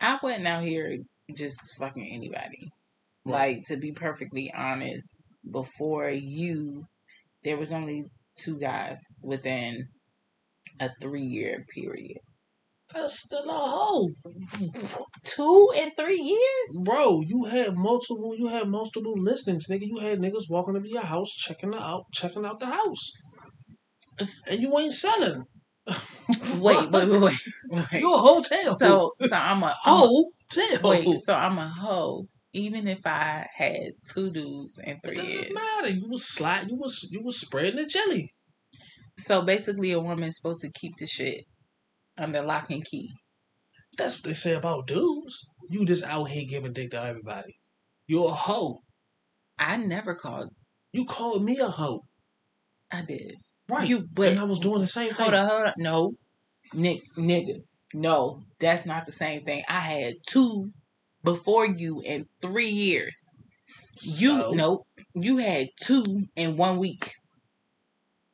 I 0.00 0.18
wasn't 0.22 0.46
out 0.46 0.62
here 0.62 0.98
just 1.36 1.76
fucking 1.78 2.08
anybody. 2.10 2.70
Right. 3.24 3.56
Like 3.56 3.66
to 3.66 3.76
be 3.76 3.92
perfectly 3.92 4.52
honest, 4.56 5.22
before 5.50 6.08
you, 6.08 6.84
there 7.44 7.58
was 7.58 7.72
only 7.72 8.04
two 8.36 8.58
guys 8.58 9.00
within 9.22 9.86
a 10.80 10.90
three 11.00 11.22
year 11.22 11.64
period. 11.72 12.18
That's 12.92 13.20
still 13.20 13.48
a 13.48 13.52
hoe. 13.52 14.08
Two 15.24 15.68
and 15.76 15.92
three 15.96 16.20
years? 16.20 16.82
Bro, 16.84 17.22
you 17.26 17.44
had 17.44 17.76
multiple 17.76 18.34
you 18.36 18.48
had 18.48 18.68
multiple 18.68 19.14
listings, 19.16 19.68
nigga. 19.68 19.86
You 19.86 19.98
had 19.98 20.18
niggas 20.18 20.50
walking 20.50 20.76
up 20.76 20.82
to 20.82 20.88
your 20.88 21.02
house 21.02 21.30
checking 21.32 21.72
it 21.74 21.80
out 21.80 22.04
checking 22.12 22.44
out 22.44 22.58
the 22.58 22.66
house. 22.66 23.12
And 24.48 24.60
you 24.60 24.76
ain't 24.78 24.92
selling. 24.92 25.44
Wait, 25.86 26.90
wait, 26.90 26.90
wait, 26.90 27.08
wait. 27.08 27.20
wait. 27.70 28.00
You 28.02 28.12
a 28.14 28.18
hotel. 28.18 28.76
So, 28.76 29.12
so 29.20 29.36
I'm 29.36 29.62
a 29.62 29.74
I'm 29.86 30.02
a- 30.02 30.06
hotel. 30.08 30.90
wait. 30.90 31.18
So 31.18 31.34
I'm 31.34 31.58
a 31.58 31.68
hoe. 31.70 32.24
Even 32.52 32.88
if 32.88 33.06
I 33.06 33.46
had 33.54 33.92
two 34.12 34.30
dudes 34.30 34.80
in 34.80 34.94
it 34.94 34.98
three 35.04 35.14
doesn't 35.14 35.30
years. 35.32 35.52
matter. 35.54 35.90
You 35.90 36.08
was 36.08 36.28
slide 36.28 36.68
you 36.68 36.76
was 36.76 37.06
you 37.10 37.22
was 37.22 37.40
spreading 37.40 37.76
the 37.76 37.86
jelly. 37.86 38.34
So 39.20 39.42
basically, 39.42 39.92
a 39.92 40.00
woman's 40.00 40.36
supposed 40.36 40.62
to 40.62 40.70
keep 40.70 40.96
the 40.98 41.06
shit 41.06 41.44
under 42.18 42.42
lock 42.42 42.70
and 42.70 42.84
key. 42.84 43.10
That's 43.98 44.16
what 44.18 44.24
they 44.24 44.34
say 44.34 44.54
about 44.54 44.86
dudes. 44.86 45.46
You 45.68 45.84
just 45.84 46.04
out 46.04 46.24
here 46.24 46.46
giving 46.48 46.72
dick 46.72 46.90
to 46.92 47.02
everybody. 47.02 47.56
You're 48.06 48.28
a 48.28 48.32
hoe. 48.32 48.80
I 49.58 49.76
never 49.76 50.14
called. 50.14 50.48
You 50.92 51.04
called 51.04 51.44
me 51.44 51.58
a 51.58 51.68
hoe. 51.68 52.02
I 52.90 53.02
did. 53.02 53.34
Right. 53.68 53.88
You, 53.88 54.06
but 54.12 54.30
and 54.30 54.40
I 54.40 54.44
was 54.44 54.58
doing 54.58 54.80
the 54.80 54.86
same 54.86 55.14
thing. 55.14 55.26
hold 55.26 55.34
on, 55.34 55.48
hold 55.48 55.62
on. 55.66 55.72
No, 55.76 56.12
Nick, 56.74 57.00
nigga, 57.16 57.62
no, 57.94 58.42
that's 58.58 58.86
not 58.86 59.06
the 59.06 59.12
same 59.12 59.44
thing. 59.44 59.62
I 59.68 59.80
had 59.80 60.14
two 60.26 60.72
before 61.22 61.66
you 61.66 62.00
in 62.04 62.26
three 62.42 62.68
years. 62.68 63.30
You 64.00 64.40
So? 64.40 64.50
no, 64.52 64.86
you 65.14 65.36
had 65.36 65.68
two 65.80 66.02
in 66.34 66.56
one 66.56 66.78
week. 66.78 67.12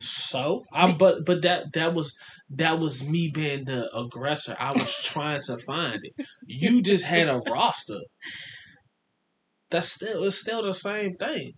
So 0.01 0.65
I 0.73 0.93
but 0.93 1.25
but 1.25 1.43
that 1.43 1.73
that 1.73 1.95
was 1.95 2.17
that 2.51 2.79
was 2.79 3.09
me 3.09 3.31
being 3.33 3.65
the 3.65 3.89
aggressor. 3.97 4.57
I 4.59 4.73
was 4.73 4.95
trying 5.03 5.41
to 5.47 5.57
find 5.59 6.01
it. 6.03 6.27
You 6.47 6.83
just 6.83 7.05
had 7.05 7.29
a 7.29 7.41
roster. 7.49 8.01
That's 9.71 9.89
still 9.89 10.25
it's 10.25 10.41
still 10.41 10.63
the 10.63 10.73
same 10.73 11.15
thing. 11.15 11.53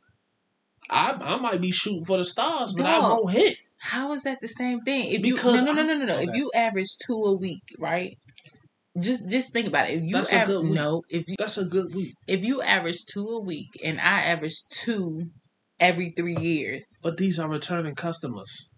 I 0.88 1.16
I 1.20 1.36
might 1.36 1.60
be 1.60 1.72
shooting 1.72 2.04
for 2.04 2.16
the 2.16 2.24
stars, 2.24 2.72
but 2.76 2.86
I 2.86 2.98
won't 3.00 3.30
hit. 3.32 3.56
How 3.78 4.12
is 4.12 4.22
that 4.24 4.40
the 4.40 4.48
same 4.48 4.80
thing? 4.80 5.12
If 5.12 5.24
you 5.24 5.34
Because 5.34 5.62
no 5.64 5.72
no 5.72 5.82
no 5.82 5.94
no 5.94 6.04
no 6.04 6.06
no. 6.06 6.18
If 6.18 6.34
you 6.34 6.50
average 6.54 6.96
two 7.04 7.24
a 7.24 7.32
week, 7.36 7.62
right? 7.78 8.16
Just 8.98 9.28
just 9.28 9.52
think 9.52 9.68
about 9.68 9.90
it. 9.90 9.98
If 9.98 10.04
you 10.04 10.12
That's 10.12 10.32
a 10.32 10.36
average 10.36 10.56
good 10.56 10.64
week. 10.64 10.74
no, 10.74 11.02
if 11.08 11.28
you 11.28 11.36
That's 11.38 11.58
a 11.58 11.64
good 11.64 11.94
week. 11.94 12.14
if 12.26 12.44
you 12.44 12.62
average 12.62 13.04
two 13.06 13.26
a 13.26 13.40
week 13.40 13.68
and 13.84 14.00
I 14.00 14.22
average 14.22 14.56
two 14.70 15.30
every 15.80 16.10
three 16.16 16.36
years, 16.36 16.86
But 17.02 17.16
these 17.16 17.38
are 17.38 17.48
returning 17.48 17.94
customers. 17.94 18.70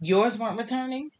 yours 0.00 0.38
weren't 0.38 0.58
returning. 0.58 1.10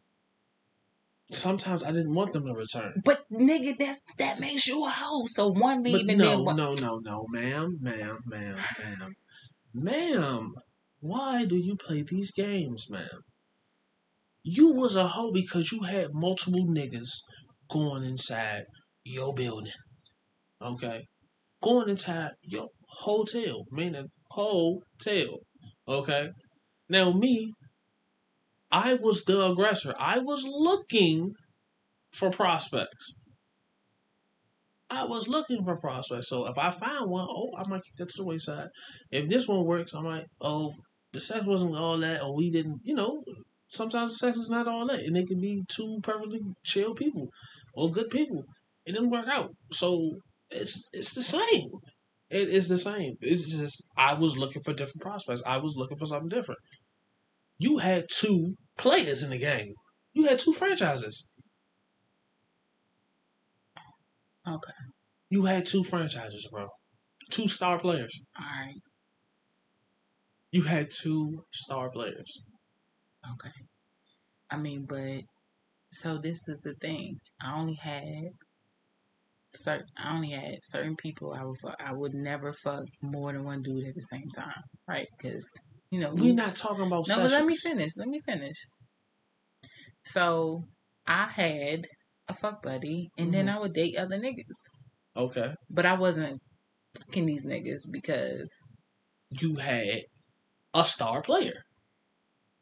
Sometimes 1.30 1.82
I 1.82 1.92
didn't 1.92 2.14
want 2.14 2.32
them 2.32 2.44
to 2.46 2.52
return. 2.52 2.92
But 3.04 3.24
nigga, 3.32 3.78
that's 3.78 4.02
that 4.18 4.38
makes 4.38 4.66
you 4.66 4.84
a 4.84 4.90
hoe. 4.90 5.24
So 5.28 5.48
one 5.48 5.82
But 5.82 6.02
and 6.02 6.18
no, 6.18 6.24
then 6.24 6.44
one. 6.44 6.56
no, 6.56 6.74
no, 6.74 6.98
no, 6.98 7.26
ma'am, 7.30 7.78
ma'am, 7.80 8.18
ma'am, 8.26 8.56
ma'am, 8.78 9.12
ma'am. 9.72 10.54
Why 11.00 11.46
do 11.46 11.56
you 11.56 11.76
play 11.76 12.02
these 12.02 12.32
games, 12.32 12.90
ma'am? 12.90 13.22
You 14.42 14.72
was 14.72 14.94
a 14.96 15.08
hoe 15.08 15.32
because 15.32 15.72
you 15.72 15.82
had 15.84 16.08
multiple 16.12 16.66
niggas 16.66 17.10
going 17.70 18.04
inside 18.04 18.64
your 19.04 19.32
building. 19.32 19.72
Okay? 20.60 21.06
Going 21.62 21.88
inside 21.88 22.33
your 22.42 22.68
hotel, 22.88 23.64
meaning 23.70 24.09
hotel. 24.31 25.38
Okay? 25.87 26.31
Now 26.88 27.12
me, 27.12 27.53
I 28.70 28.94
was 28.94 29.25
the 29.25 29.51
aggressor. 29.51 29.94
I 29.98 30.18
was 30.18 30.44
looking 30.44 31.35
for 32.12 32.31
prospects. 32.31 33.14
I 34.90 35.05
was 35.05 35.29
looking 35.29 35.64
for 35.64 35.77
prospects. 35.77 36.29
So 36.29 36.46
if 36.46 36.59
I 36.59 36.70
find 36.70 37.09
one, 37.09 37.27
oh, 37.29 37.51
I 37.57 37.68
might 37.68 37.83
kick 37.85 37.96
that 37.96 38.09
to 38.09 38.14
the 38.18 38.25
wayside. 38.25 38.68
If 39.11 39.29
this 39.29 39.48
one 39.48 39.64
works, 39.64 39.94
I 39.94 40.03
might, 40.03 40.25
oh, 40.40 40.75
the 41.12 41.20
sex 41.20 41.46
wasn't 41.46 41.77
all 41.77 41.98
that, 41.98 42.22
or 42.22 42.35
we 42.35 42.51
didn't, 42.51 42.81
you 42.85 42.94
know, 42.94 43.22
sometimes 43.68 44.18
sex 44.18 44.37
is 44.37 44.51
not 44.51 44.68
all 44.68 44.87
that. 44.88 45.01
And 45.01 45.16
it 45.16 45.29
can 45.29 45.40
be 45.40 45.62
two 45.68 45.98
perfectly 46.03 46.40
chill 46.64 46.94
people 46.94 47.29
or 47.75 47.90
good 47.90 48.11
people. 48.11 48.44
It 48.85 48.92
didn't 48.92 49.11
work 49.11 49.29
out. 49.29 49.51
So 49.72 50.18
it's 50.52 50.88
it's 50.92 51.14
the 51.14 51.22
same. 51.22 51.70
It 52.30 52.48
is 52.48 52.68
the 52.68 52.78
same. 52.78 53.16
It's 53.20 53.56
just 53.56 53.86
I 53.96 54.14
was 54.14 54.38
looking 54.38 54.62
for 54.62 54.72
different 54.72 55.02
prospects. 55.02 55.42
I 55.46 55.58
was 55.58 55.76
looking 55.76 55.96
for 55.98 56.06
something 56.06 56.28
different. 56.28 56.60
You 57.58 57.78
had 57.78 58.06
two 58.10 58.54
players 58.78 59.22
in 59.22 59.30
the 59.30 59.38
game. 59.38 59.74
You 60.14 60.24
had 60.24 60.38
two 60.38 60.52
franchises. 60.52 61.28
Okay, 64.46 64.72
You 65.30 65.44
had 65.44 65.66
two 65.66 65.84
franchises, 65.84 66.48
bro. 66.50 66.66
Two 67.30 67.46
star 67.46 67.78
players. 67.78 68.20
all 68.38 68.44
right, 68.44 68.74
You 70.50 70.62
had 70.62 70.90
two 70.90 71.44
star 71.52 71.90
players. 71.90 72.42
okay. 73.34 73.52
I 74.50 74.56
mean, 74.56 74.84
but 74.86 75.22
so 75.92 76.18
this 76.18 76.48
is 76.48 76.62
the 76.62 76.74
thing. 76.74 77.20
I 77.40 77.54
only 77.58 77.74
had 77.74 78.32
certain. 79.54 79.86
I 79.96 80.14
only 80.14 80.30
had 80.30 80.58
certain 80.64 80.96
people. 80.96 81.32
I 81.34 81.44
would. 81.44 81.58
Fuck, 81.58 81.76
I 81.84 81.92
would 81.92 82.14
never 82.14 82.52
fuck 82.52 82.84
more 83.02 83.32
than 83.32 83.44
one 83.44 83.62
dude 83.62 83.86
at 83.86 83.94
the 83.94 84.00
same 84.02 84.28
time, 84.34 84.62
right? 84.88 85.06
Because 85.18 85.46
you 85.90 86.00
know, 86.00 86.14
We're 86.14 86.34
not 86.34 86.54
talking 86.56 86.86
about 86.86 87.06
No, 87.08 87.14
sessions. 87.16 87.32
but 87.32 87.38
let 87.38 87.46
me 87.46 87.54
finish. 87.56 87.92
Let 87.98 88.08
me 88.08 88.20
finish. 88.20 88.56
So 90.04 90.64
I 91.06 91.26
had 91.28 91.86
a 92.28 92.34
fuck 92.34 92.62
buddy, 92.62 93.10
and 93.18 93.32
then 93.32 93.46
Mhm. 93.46 93.54
I 93.56 93.58
would 93.60 93.72
date 93.74 93.96
other 93.96 94.18
niggas, 94.18 94.60
Okay. 95.16 95.54
but 95.70 95.84
I 95.86 95.94
wasn't 95.94 96.40
fucking 96.98 97.26
these 97.26 97.46
niggas 97.46 97.90
because. 97.90 98.50
You 99.40 99.56
had 99.56 100.02
a 100.74 100.84
star 100.86 101.22
player. 101.22 101.62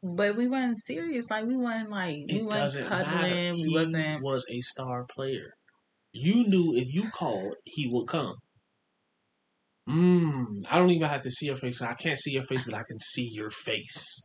But 0.03 0.35
we 0.35 0.47
weren't 0.47 0.79
serious. 0.79 1.29
Like 1.29 1.45
we 1.45 1.55
wasn't 1.57 1.89
like 1.91 2.15
we 2.29 2.39
It 2.39 2.43
wasn't 2.45 2.61
doesn't 2.61 2.89
matter. 2.89 3.09
cuddling. 3.11 3.55
He 3.55 3.67
We 3.67 3.73
wasn't. 3.75 4.23
was 4.23 4.45
a 4.49 4.61
star 4.61 5.05
player. 5.05 5.53
You 6.13 6.47
knew 6.47 6.75
if 6.75 6.93
you 6.93 7.09
called, 7.11 7.55
he 7.65 7.87
would 7.87 8.07
come. 8.07 8.35
Mmm. 9.89 10.65
I 10.69 10.77
don't 10.77 10.89
even 10.91 11.07
have 11.07 11.21
to 11.21 11.31
see 11.31 11.47
your 11.47 11.55
face. 11.55 11.81
I 11.81 11.93
can't 11.93 12.19
see 12.19 12.31
your 12.31 12.43
face, 12.43 12.63
but 12.63 12.73
I 12.73 12.83
can 12.87 12.99
see 12.99 13.29
your 13.31 13.49
face. 13.49 14.23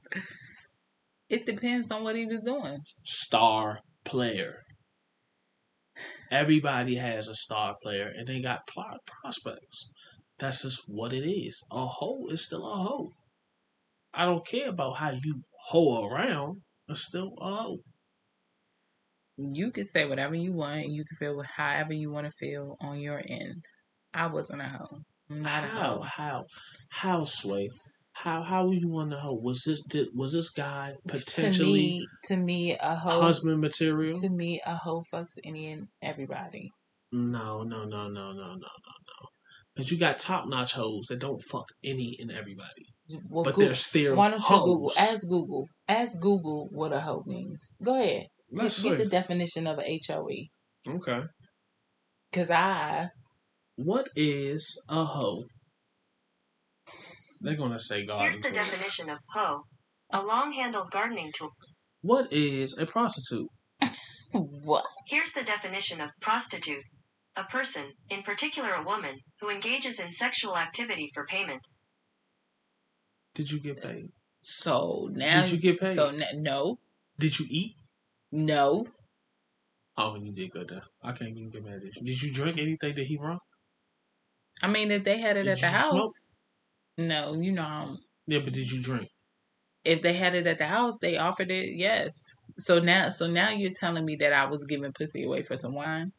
It 1.28 1.46
depends 1.46 1.90
on 1.90 2.04
what 2.04 2.16
he 2.16 2.26
was 2.26 2.42
doing. 2.42 2.78
Star 3.04 3.80
player. 4.04 4.62
Everybody 6.30 6.96
has 6.96 7.28
a 7.28 7.34
star 7.34 7.74
player, 7.82 8.12
and 8.14 8.26
they 8.26 8.40
got 8.40 8.66
pl- 8.66 8.98
prospects. 9.06 9.90
That's 10.38 10.62
just 10.62 10.82
what 10.88 11.12
it 11.12 11.26
is. 11.28 11.64
A 11.72 11.86
hoe 11.86 12.26
is 12.28 12.44
still 12.44 12.66
a 12.66 12.76
hoe. 12.76 13.10
I 14.12 14.24
don't 14.24 14.46
care 14.46 14.68
about 14.68 14.96
how 14.96 15.10
you 15.10 15.42
hoe 15.68 16.04
around. 16.06 16.62
It's 16.88 17.06
still 17.06 17.32
a 17.40 17.54
hoe 17.54 17.78
you 19.36 19.70
can 19.70 19.84
say 19.84 20.06
whatever 20.06 20.34
you 20.34 20.52
want 20.52 20.84
and 20.84 20.94
you 20.94 21.04
can 21.04 21.16
feel 21.16 21.42
however 21.42 21.92
you 21.92 22.10
want 22.10 22.26
to 22.26 22.32
feel 22.32 22.76
on 22.80 22.98
your 22.98 23.22
end. 23.26 23.64
I 24.14 24.26
wasn't 24.28 24.62
a 24.62 24.68
hoe. 24.68 25.00
Not 25.28 25.64
how, 25.64 25.68
a 25.68 25.84
hoe. 25.84 26.02
How? 26.02 26.44
How 26.90 27.24
sway? 27.24 27.68
How 28.12 28.42
how 28.42 28.66
were 28.66 28.74
you 28.74 28.96
on 28.96 29.10
the 29.10 29.16
hoe? 29.16 29.34
Was 29.34 29.62
this 29.66 29.82
did, 29.82 30.08
was 30.14 30.32
this 30.32 30.48
guy 30.48 30.94
potentially 31.06 32.06
to 32.24 32.34
me, 32.34 32.36
to 32.36 32.36
me 32.36 32.76
a 32.80 32.96
hoe 32.96 33.20
husband 33.20 33.60
material? 33.60 34.18
To 34.20 34.30
me 34.30 34.60
a 34.64 34.74
hoe 34.74 35.04
fucks 35.12 35.38
any 35.44 35.72
and 35.72 35.88
everybody. 36.00 36.70
No, 37.12 37.62
no, 37.62 37.84
no, 37.84 38.08
no, 38.08 38.32
no, 38.32 38.32
no, 38.32 38.54
no, 38.54 38.54
no. 38.56 39.28
But 39.74 39.90
you 39.90 39.98
got 39.98 40.18
top 40.18 40.48
notch 40.48 40.72
hoes 40.72 41.06
that 41.08 41.18
don't 41.18 41.42
fuck 41.42 41.66
any 41.84 42.16
and 42.18 42.32
everybody. 42.32 42.86
Well, 43.28 43.44
but 43.44 43.54
Google, 43.54 43.66
they're 43.66 43.74
still 43.74 44.16
why 44.16 44.30
don't 44.30 44.40
hoes. 44.40 44.64
Google? 44.64 44.92
Ask 44.98 45.28
Google. 45.28 45.68
Ask 45.86 46.18
Google 46.18 46.68
what 46.70 46.94
a 46.94 47.00
hoe 47.00 47.22
means. 47.26 47.74
Go 47.84 48.00
ahead. 48.00 48.28
Let's 48.50 48.82
get, 48.82 48.90
get 48.90 48.98
see. 48.98 49.04
the 49.04 49.10
definition 49.10 49.66
of 49.66 49.78
a 49.78 50.00
HOE. 50.08 50.94
okay 50.96 51.22
Cause 52.32 52.50
I 52.50 53.08
what 53.76 54.08
is 54.16 54.80
a 54.88 55.04
hoe 55.04 55.44
they're 57.40 57.54
gonna 57.56 57.78
say 57.78 58.04
garden 58.06 58.24
Here's 58.24 58.38
the 58.40 58.48
tool. 58.48 58.54
definition 58.54 59.10
of 59.10 59.18
hoe. 59.32 59.62
A 60.10 60.22
long-handled 60.22 60.90
gardening 60.90 61.32
tool. 61.36 61.50
what 62.02 62.32
is 62.32 62.78
a 62.78 62.86
prostitute 62.86 63.48
what? 64.32 64.84
Here's 65.06 65.32
the 65.32 65.42
definition 65.42 66.00
of 66.00 66.10
prostitute. 66.20 66.84
A 67.36 67.44
person, 67.44 67.92
in 68.08 68.22
particular 68.22 68.70
a 68.72 68.82
woman, 68.82 69.16
who 69.40 69.50
engages 69.50 70.00
in 70.00 70.10
sexual 70.10 70.56
activity 70.56 71.10
for 71.12 71.24
payment. 71.26 71.60
did 73.34 73.50
you 73.50 73.60
get 73.60 73.82
paid 73.82 74.06
So 74.40 75.08
now 75.12 75.42
Did 75.42 75.52
you 75.52 75.58
get 75.58 75.80
paid? 75.80 75.94
So 75.94 76.10
na- 76.10 76.26
no, 76.34 76.78
did 77.18 77.38
you 77.38 77.46
eat 77.50 77.74
no. 78.30 78.86
oh 79.98 80.16
you 80.16 80.32
did 80.32 80.50
good 80.52 80.68
there 80.68 80.82
i 81.02 81.12
can't 81.12 81.36
even 81.36 81.50
get 81.50 81.62
mad 81.64 81.82
at 81.84 81.96
you 81.96 82.02
did 82.06 82.22
you 82.22 82.32
drink 82.32 82.56
anything 82.58 82.94
that 82.94 83.06
he 83.06 83.16
brought? 83.18 83.42
I 84.62 84.68
mean, 84.68 84.90
if 84.90 85.04
they 85.04 85.18
had 85.18 85.36
it 85.36 85.44
Did 85.44 85.52
at 85.52 85.60
the 85.60 85.68
house, 85.68 85.90
smoke? 85.90 86.10
no. 86.98 87.34
You 87.34 87.52
know, 87.52 87.62
um, 87.64 87.98
Yeah, 88.26 88.40
but 88.40 88.52
did 88.52 88.70
you 88.70 88.82
drink? 88.82 89.08
if 89.84 90.02
they 90.02 90.12
had 90.14 90.34
it 90.34 90.46
at 90.46 90.58
the 90.58 90.66
house, 90.66 90.98
they 90.98 91.16
offered 91.16 91.50
it. 91.50 91.76
Yes. 91.76 92.24
So 92.58 92.78
now, 92.80 93.08
so 93.10 93.26
now 93.26 93.50
you're 93.50 93.72
telling 93.72 94.04
me 94.04 94.16
that 94.16 94.32
I 94.32 94.46
was 94.46 94.64
giving 94.64 94.92
pussy 94.92 95.24
away 95.24 95.42
for 95.42 95.56
some 95.56 95.74
wine. 95.74 96.12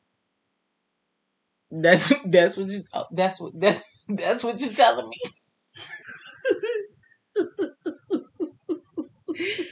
That's 1.71 2.13
that's 2.25 2.57
what 2.57 2.69
you. 2.69 2.81
oh, 2.93 3.05
That's 3.11 3.39
what 3.39 3.53
that's 3.59 3.81
that's 4.07 4.43
what 4.43 4.59
you're 4.59 4.69
telling 4.71 5.09
me. 5.09 5.17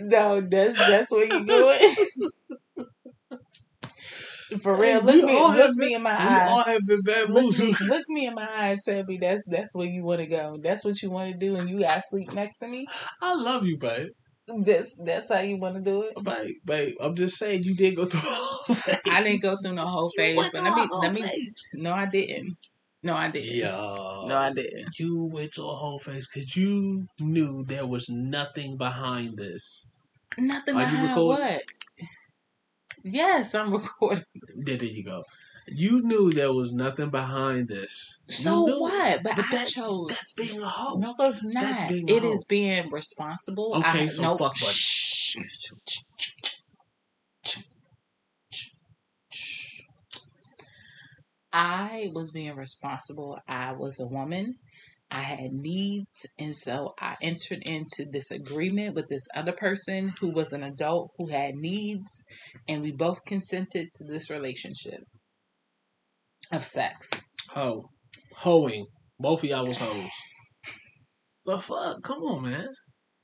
no, 0.00 0.40
that's 0.40 0.88
that's 0.88 1.10
what 1.10 1.28
you 1.28 1.46
going. 1.46 1.94
For 4.62 4.78
real, 4.78 5.00
We 5.02 5.22
look 5.22 5.24
me, 5.24 5.56
look 5.56 5.76
me 5.76 5.94
in 5.94 6.02
my 6.02 6.10
We 6.10 6.16
eyes. 6.18 6.48
all 6.48 6.62
have 6.64 6.86
been 6.86 6.96
Look 7.00 7.04
bamboozled. 7.04 7.68
me, 7.68 7.76
look 7.88 8.04
me 8.08 8.26
in 8.26 8.34
my 8.34 8.46
eyes, 8.48 8.84
tell 8.84 9.02
me 9.04 9.16
that's 9.20 9.48
that's 9.50 9.74
where 9.74 9.86
you 9.86 10.04
want 10.04 10.20
to 10.20 10.26
go. 10.26 10.58
That's 10.62 10.84
what 10.84 11.00
you 11.02 11.10
want 11.10 11.32
to 11.32 11.38
do, 11.38 11.56
and 11.56 11.68
you 11.70 11.80
got 11.80 11.96
to 11.96 12.02
sleep 12.08 12.32
next 12.34 12.58
to 12.58 12.68
me. 12.68 12.86
I 13.22 13.34
love 13.34 13.64
you, 13.64 13.78
babe. 13.78 14.08
That's 14.64 14.96
that's 15.02 15.32
how 15.32 15.40
you 15.40 15.56
want 15.56 15.76
to 15.76 15.80
do 15.80 16.02
it. 16.02 16.22
Babe, 16.22 16.56
babe, 16.66 16.94
I'm 17.00 17.14
just 17.14 17.38
saying 17.38 17.62
you 17.62 17.74
did 17.74 17.96
go 17.96 18.04
through 18.04 18.20
a 18.20 18.24
whole 18.24 18.74
phase. 18.74 18.98
I 19.08 19.22
didn't 19.22 19.42
go 19.42 19.54
through 19.62 19.76
the 19.76 19.86
whole 19.86 20.10
phase, 20.16 20.48
but 20.52 20.62
let 20.62 20.74
me 20.74 20.86
let 21.00 21.14
me. 21.14 21.22
phase. 21.22 21.52
No, 21.74 21.92
I 21.92 22.06
didn't. 22.06 22.56
No, 23.02 23.14
I 23.14 23.30
didn't. 23.30 23.56
Yo. 23.56 24.26
No, 24.28 24.36
I 24.36 24.52
didn't. 24.52 24.98
You 24.98 25.24
went 25.24 25.52
to 25.54 25.62
a 25.62 25.74
whole 25.74 25.98
face 25.98 26.28
because 26.28 26.56
you 26.56 27.06
knew 27.18 27.64
there 27.64 27.86
was 27.86 28.08
nothing 28.08 28.76
behind 28.76 29.36
this. 29.36 29.86
Nothing 30.38 30.76
Are 30.76 30.80
behind 30.80 31.20
what? 31.20 31.62
Yes, 33.04 33.54
I'm 33.54 33.72
recording. 33.72 34.24
There, 34.54 34.76
there 34.76 34.88
you 34.88 35.04
go. 35.04 35.24
You 35.68 36.02
knew 36.02 36.30
there 36.32 36.52
was 36.52 36.72
nothing 36.72 37.10
behind 37.10 37.68
this. 37.68 38.18
So 38.28 38.64
what? 38.78 39.22
But, 39.22 39.36
But 39.36 39.44
I 39.46 39.48
that's, 39.50 39.74
chose. 39.74 40.06
that's 40.08 40.32
being 40.32 40.60
a 40.62 40.68
hoe. 40.68 40.98
no, 40.98 41.14
it's 41.20 41.44
not. 41.44 41.62
That's 41.62 41.92
being 41.92 42.08
It 42.08 42.24
is 42.24 42.44
being 42.44 42.88
responsible. 42.90 43.72
Okay, 43.76 44.04
I, 44.04 44.06
so 44.08 44.22
no, 44.22 44.30
fuck 44.36 44.54
buddy. 44.54 44.64
shh. 44.72 45.36
I 51.52 52.10
was 52.14 52.30
being 52.30 52.56
responsible. 52.56 53.38
I 53.48 53.72
was 53.72 54.00
a 54.00 54.06
woman. 54.06 54.54
I 55.10 55.20
had 55.20 55.52
needs, 55.52 56.24
and 56.38 56.56
so 56.56 56.94
I 56.98 57.16
entered 57.20 57.62
into 57.64 58.06
this 58.10 58.30
agreement 58.30 58.94
with 58.94 59.08
this 59.08 59.28
other 59.34 59.52
person 59.52 60.14
who 60.18 60.30
was 60.30 60.54
an 60.54 60.62
adult 60.62 61.10
who 61.18 61.28
had 61.28 61.54
needs, 61.54 62.24
and 62.66 62.80
we 62.80 62.92
both 62.92 63.22
consented 63.26 63.90
to 63.92 64.04
this 64.04 64.30
relationship 64.30 65.04
of 66.50 66.64
sex. 66.64 67.10
Ho. 67.50 67.90
Hoeing. 68.36 68.86
Both 69.18 69.44
of 69.44 69.50
y'all 69.50 69.66
was 69.66 69.76
hoes. 69.76 70.10
The 71.44 71.58
fuck? 71.58 72.02
Come 72.02 72.22
on, 72.22 72.50
man. 72.50 72.68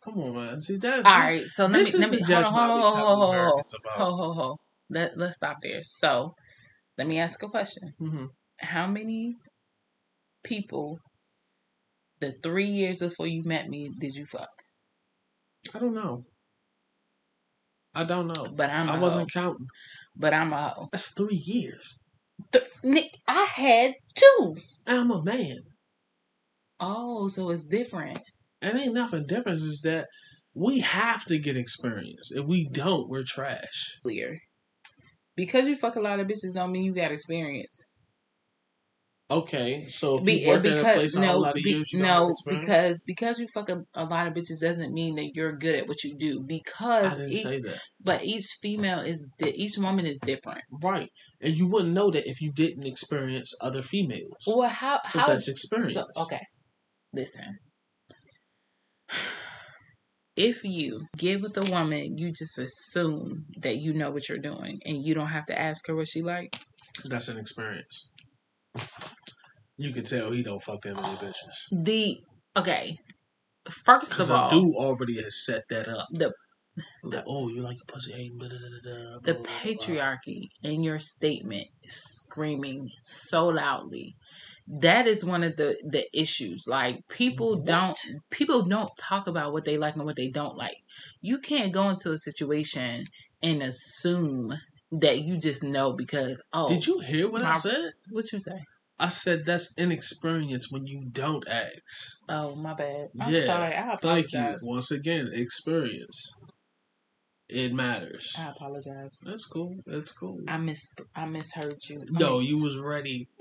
Come 0.04 0.18
on, 0.18 0.34
man. 0.34 0.60
See, 0.60 0.76
that's. 0.76 1.06
All 1.06 1.18
right, 1.18 1.46
so 1.46 1.66
let 1.66 1.86
me 1.86 1.98
let 1.98 2.10
me 2.10 2.20
hold 2.20 2.44
on, 2.44 2.52
hold 2.52 2.70
on, 2.70 2.80
hold 2.80 2.94
on, 2.94 3.16
hold 3.16 3.22
on. 3.22 3.34
Americans 3.34 3.74
about. 3.74 3.96
Ho 3.96 4.16
ho 4.16 4.32
ho. 4.32 4.56
Let 4.90 5.16
let's 5.16 5.36
stop 5.36 5.56
there. 5.62 5.82
So, 5.82 6.34
let 6.98 7.06
me 7.06 7.18
ask 7.18 7.42
a 7.42 7.48
question. 7.48 7.94
hmm 7.98 8.26
How 8.60 8.86
many 8.86 9.36
people 10.44 10.98
the 12.20 12.34
three 12.42 12.66
years 12.66 12.98
before 13.00 13.26
you 13.26 13.42
met 13.44 13.68
me 13.68 13.90
did 14.00 14.14
you 14.14 14.26
fuck? 14.26 14.50
I 15.74 15.78
don't 15.78 15.94
know. 15.94 16.24
I 17.94 18.04
don't 18.04 18.26
know. 18.28 18.46
But 18.54 18.70
I'm 18.70 18.88
a 18.88 18.92
I 18.92 18.96
hoe. 18.96 19.02
wasn't 19.02 19.32
counting. 19.32 19.66
But 20.16 20.34
I'm 20.34 20.52
a 20.52 20.68
hoe. 20.68 20.88
That's 20.92 21.12
three 21.14 21.36
years. 21.44 21.98
Th- 22.52 22.64
Nick, 22.82 23.10
I 23.26 23.44
had 23.44 23.94
two. 24.14 24.56
I'm 24.86 25.10
a 25.10 25.22
man. 25.22 25.58
Oh, 26.80 27.28
so 27.28 27.50
it's 27.50 27.64
different. 27.66 28.20
And 28.62 28.78
ain't 28.78 28.94
nothing 28.94 29.26
different. 29.26 29.60
Is 29.60 29.80
that 29.82 30.06
we 30.56 30.80
have 30.80 31.24
to 31.26 31.38
get 31.38 31.56
experience. 31.56 32.32
If 32.32 32.44
we 32.46 32.68
don't, 32.72 33.08
we're 33.08 33.24
trash. 33.26 33.98
Clear. 34.02 34.38
Because 35.38 35.68
you 35.68 35.76
fuck 35.76 35.94
a 35.94 36.00
lot 36.00 36.18
of 36.18 36.26
bitches 36.26 36.54
don't 36.54 36.72
mean 36.72 36.82
you 36.82 36.92
got 36.92 37.12
experience. 37.12 37.80
Okay, 39.30 39.86
so 39.88 40.16
if 40.18 40.24
Be- 40.24 40.40
you 40.40 40.48
work 40.48 40.64
in 40.64 40.72
a 40.72 40.76
because 40.76 41.14
no, 41.14 41.26
whole 41.28 41.42
lot 41.42 41.56
of 41.56 41.62
be- 41.62 41.70
years, 41.70 41.92
you 41.92 42.00
don't 42.00 42.08
have 42.08 42.28
no, 42.28 42.60
because 42.60 43.04
because 43.06 43.38
you 43.38 43.46
fuck 43.46 43.68
a, 43.68 43.84
a 43.94 44.04
lot 44.04 44.26
of 44.26 44.32
bitches 44.34 44.60
doesn't 44.60 44.92
mean 44.92 45.14
that 45.14 45.36
you're 45.36 45.52
good 45.52 45.76
at 45.76 45.86
what 45.86 46.02
you 46.02 46.16
do. 46.16 46.40
I 46.40 46.44
Because 46.44 47.18
didn't 47.18 47.32
each 47.32 47.42
say 47.42 47.60
that. 47.60 47.78
But 48.02 48.24
each 48.24 48.46
female 48.60 49.00
is 49.00 49.24
di- 49.38 49.50
each 49.50 49.78
woman 49.78 50.06
is 50.06 50.18
different. 50.18 50.62
Right, 50.82 51.10
and 51.40 51.56
you 51.56 51.68
wouldn't 51.68 51.92
know 51.94 52.10
that 52.10 52.26
if 52.28 52.40
you 52.40 52.50
didn't 52.52 52.86
experience 52.86 53.54
other 53.60 53.82
females. 53.82 54.32
Well, 54.44 54.68
how 54.68 55.00
so 55.08 55.20
how 55.20 55.26
that's 55.28 55.48
experience. 55.48 55.92
so, 55.92 56.22
okay? 56.24 56.40
Listen, 57.12 57.58
if 60.38 60.62
you 60.64 61.00
give 61.16 61.42
with 61.42 61.56
a 61.56 61.70
woman, 61.70 62.16
you 62.16 62.30
just 62.30 62.58
assume 62.58 63.44
that 63.58 63.78
you 63.78 63.92
know 63.92 64.12
what 64.12 64.28
you're 64.28 64.38
doing, 64.38 64.80
and 64.86 65.04
you 65.04 65.12
don't 65.12 65.26
have 65.26 65.46
to 65.46 65.58
ask 65.58 65.88
her 65.88 65.96
what 65.96 66.06
she 66.06 66.22
like. 66.22 66.56
That's 67.04 67.28
an 67.28 67.38
experience. 67.38 68.08
You 69.76 69.92
can 69.92 70.04
tell 70.04 70.30
he 70.30 70.44
don't 70.44 70.62
fuck 70.62 70.82
that 70.82 70.94
many 70.94 71.08
bitches. 71.08 71.84
The 71.84 72.18
okay, 72.56 72.98
first 73.68 74.18
of 74.18 74.30
all, 74.30 74.48
dude 74.48 74.74
already 74.76 75.20
has 75.22 75.44
set 75.44 75.64
that 75.70 75.88
up. 75.88 76.06
the 76.12 76.32
Like, 77.02 77.24
oh, 77.26 77.48
you 77.48 77.60
like 77.60 77.78
a 77.82 77.92
pussy? 77.92 78.12
Hey, 78.12 78.30
the 78.38 79.18
blah, 79.22 79.32
blah, 79.32 79.34
blah. 79.34 79.42
patriarchy 79.44 80.50
in 80.62 80.84
your 80.84 81.00
statement 81.00 81.66
screaming 81.86 82.90
so 83.02 83.46
loudly 83.46 84.14
that 84.70 85.06
is 85.06 85.24
one 85.24 85.42
of 85.42 85.56
the 85.56 85.76
the 85.88 86.06
issues 86.18 86.66
like 86.68 87.00
people 87.08 87.56
What? 87.56 87.64
don't 87.66 87.98
people 88.30 88.62
don't 88.64 88.90
talk 88.98 89.26
about 89.26 89.52
what 89.52 89.64
they 89.64 89.78
like 89.78 89.96
and 89.96 90.04
what 90.04 90.16
they 90.16 90.28
don't 90.28 90.56
like 90.56 90.76
you 91.22 91.38
can't 91.38 91.72
go 91.72 91.88
into 91.88 92.12
a 92.12 92.18
situation 92.18 93.04
and 93.42 93.62
assume 93.62 94.52
that 94.92 95.22
you 95.22 95.38
just 95.38 95.64
know 95.64 95.92
because 95.92 96.42
oh 96.52 96.68
Did 96.68 96.86
you 96.86 96.98
hear 97.00 97.30
what 97.30 97.42
I 97.42 97.54
said? 97.54 97.92
what 98.10 98.30
you 98.32 98.38
say 98.38 98.60
I 98.98 99.08
said 99.10 99.46
that's 99.46 99.72
inexperience 99.78 100.70
when 100.72 100.86
you 100.86 101.04
don't 101.10 101.46
ask. 101.48 102.18
oh 102.28 102.54
my 102.56 102.74
bad 102.74 103.08
i'm 103.20 103.32
Yeah, 103.32 103.46
sorry 103.46 103.74
i 103.74 103.94
Thank 104.02 104.32
you. 104.32 104.38
apologize 104.40 104.58
Once 104.62 104.90
again, 104.90 105.30
experience. 105.32 106.34
It 107.48 107.72
matters. 107.72 108.34
i 108.38 108.48
apologize 108.50 109.20
That's 109.24 109.46
cool. 109.46 109.76
That's 109.86 110.12
cool. 110.12 110.40
i 110.46 110.58
mis 110.58 110.92
i 111.16 111.24
misheard 111.24 111.78
you 111.88 112.00
I 112.14 112.18
No, 112.18 112.38
mean, 112.40 112.48
you 112.48 112.58
was 112.58 112.76
ready. 112.76 113.28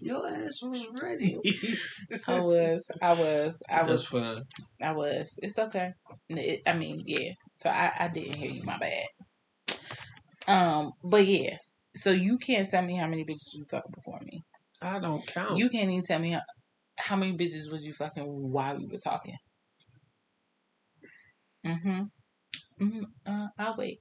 Your 0.00 0.28
ass 0.28 0.60
was 0.62 0.86
ready. 1.02 1.38
i 2.28 2.40
was 2.40 2.90
i 3.02 3.12
was 3.12 3.62
i 3.68 3.76
That's 3.78 3.90
was 3.90 4.06
fine. 4.06 4.42
I 4.82 4.92
was. 4.92 5.38
It's 5.42 5.58
okay. 5.58 5.92
It, 6.28 6.62
I 6.66 6.74
mean, 6.74 6.98
yeah. 7.04 7.32
So 7.54 7.70
I, 7.70 7.92
I 7.98 8.08
didn't 8.08 8.34
hear 8.34 8.50
you. 8.50 8.62
My 8.64 8.78
bad. 8.78 9.04
Um, 10.46 10.92
but 11.02 11.26
yeah. 11.26 11.56
So 11.96 12.10
you 12.10 12.38
can't 12.38 12.68
tell 12.68 12.82
me 12.82 12.96
how 12.96 13.06
many 13.06 13.24
bitches 13.24 13.54
you 13.54 13.64
fucking 13.64 13.92
before 13.94 14.20
me. 14.24 14.42
I 14.82 14.98
don't 14.98 15.26
count. 15.26 15.58
You 15.58 15.68
can't 15.70 15.90
even 15.90 16.02
tell 16.02 16.18
me 16.18 16.32
how, 16.32 16.42
how 16.98 17.16
many 17.16 17.36
bitches 17.36 17.70
was 17.70 17.82
you 17.82 17.92
fucking 17.92 18.24
while 18.24 18.76
we 18.76 18.86
were 18.86 18.98
talking. 18.98 19.36
Mm-hmm. 21.64 22.02
Mm-hmm. 22.84 23.02
Uh, 23.24 23.46
I'll 23.58 23.76
wait. 23.76 24.00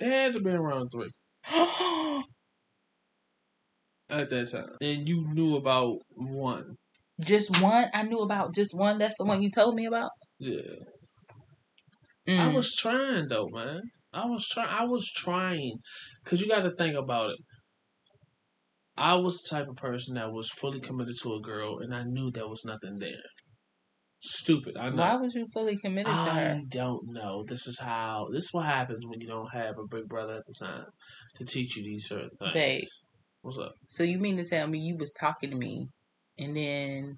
it 0.00 0.06
had 0.06 0.32
to 0.34 0.40
be 0.40 0.50
around 0.50 0.90
three 0.90 1.08
at 4.10 4.30
that 4.30 4.50
time, 4.50 4.76
and 4.80 5.08
you 5.08 5.26
knew 5.32 5.56
about 5.56 5.98
one. 6.10 6.74
just 7.20 7.60
one. 7.60 7.88
I 7.92 8.02
knew 8.02 8.20
about 8.20 8.54
just 8.54 8.72
one. 8.74 8.98
That's 8.98 9.14
the 9.18 9.24
one 9.24 9.42
you 9.42 9.50
told 9.50 9.74
me 9.74 9.86
about. 9.86 10.10
Yeah, 10.38 10.60
I 12.26 12.30
Mm. 12.48 12.54
was 12.54 12.74
trying 12.74 13.28
though, 13.28 13.48
man. 13.52 13.80
I 14.12 14.24
was 14.26 14.46
trying. 14.48 14.68
I 14.68 14.84
was 14.84 15.08
trying, 15.14 15.78
cause 16.24 16.40
you 16.40 16.48
got 16.48 16.62
to 16.62 16.74
think 16.76 16.96
about 16.96 17.30
it. 17.30 17.38
I 18.96 19.14
was 19.14 19.40
the 19.40 19.56
type 19.56 19.68
of 19.68 19.76
person 19.76 20.14
that 20.14 20.32
was 20.32 20.50
fully 20.50 20.80
committed 20.80 21.16
to 21.22 21.34
a 21.34 21.40
girl, 21.40 21.78
and 21.78 21.94
I 21.94 22.02
knew 22.04 22.30
there 22.30 22.48
was 22.48 22.64
nothing 22.64 22.98
there. 22.98 23.22
Stupid. 24.22 24.76
I 24.76 24.90
know. 24.90 24.96
Why 24.96 25.16
was 25.16 25.34
you 25.34 25.46
fully 25.54 25.78
committed 25.78 26.12
to 26.12 26.12
her? 26.12 26.58
I 26.58 26.60
don't 26.68 27.04
know. 27.06 27.42
This 27.46 27.66
is 27.66 27.78
how. 27.80 28.28
This 28.30 28.44
is 28.44 28.50
what 28.52 28.66
happens 28.66 29.06
when 29.06 29.20
you 29.20 29.26
don't 29.26 29.50
have 29.52 29.78
a 29.78 29.86
big 29.88 30.06
brother 30.08 30.34
at 30.36 30.42
the 30.46 30.66
time 30.66 30.84
to 31.36 31.44
teach 31.44 31.76
you 31.76 31.82
these 31.84 32.06
certain 32.06 32.28
things. 32.38 32.52
Babe. 32.52 32.84
What's 33.42 33.58
up? 33.58 33.74
So 33.88 34.02
you 34.02 34.18
mean 34.18 34.36
to 34.36 34.44
tell 34.44 34.66
me 34.66 34.78
you 34.78 34.96
was 34.96 35.12
talking 35.12 35.50
to 35.50 35.56
me, 35.56 35.88
and 36.38 36.56
then 36.56 37.16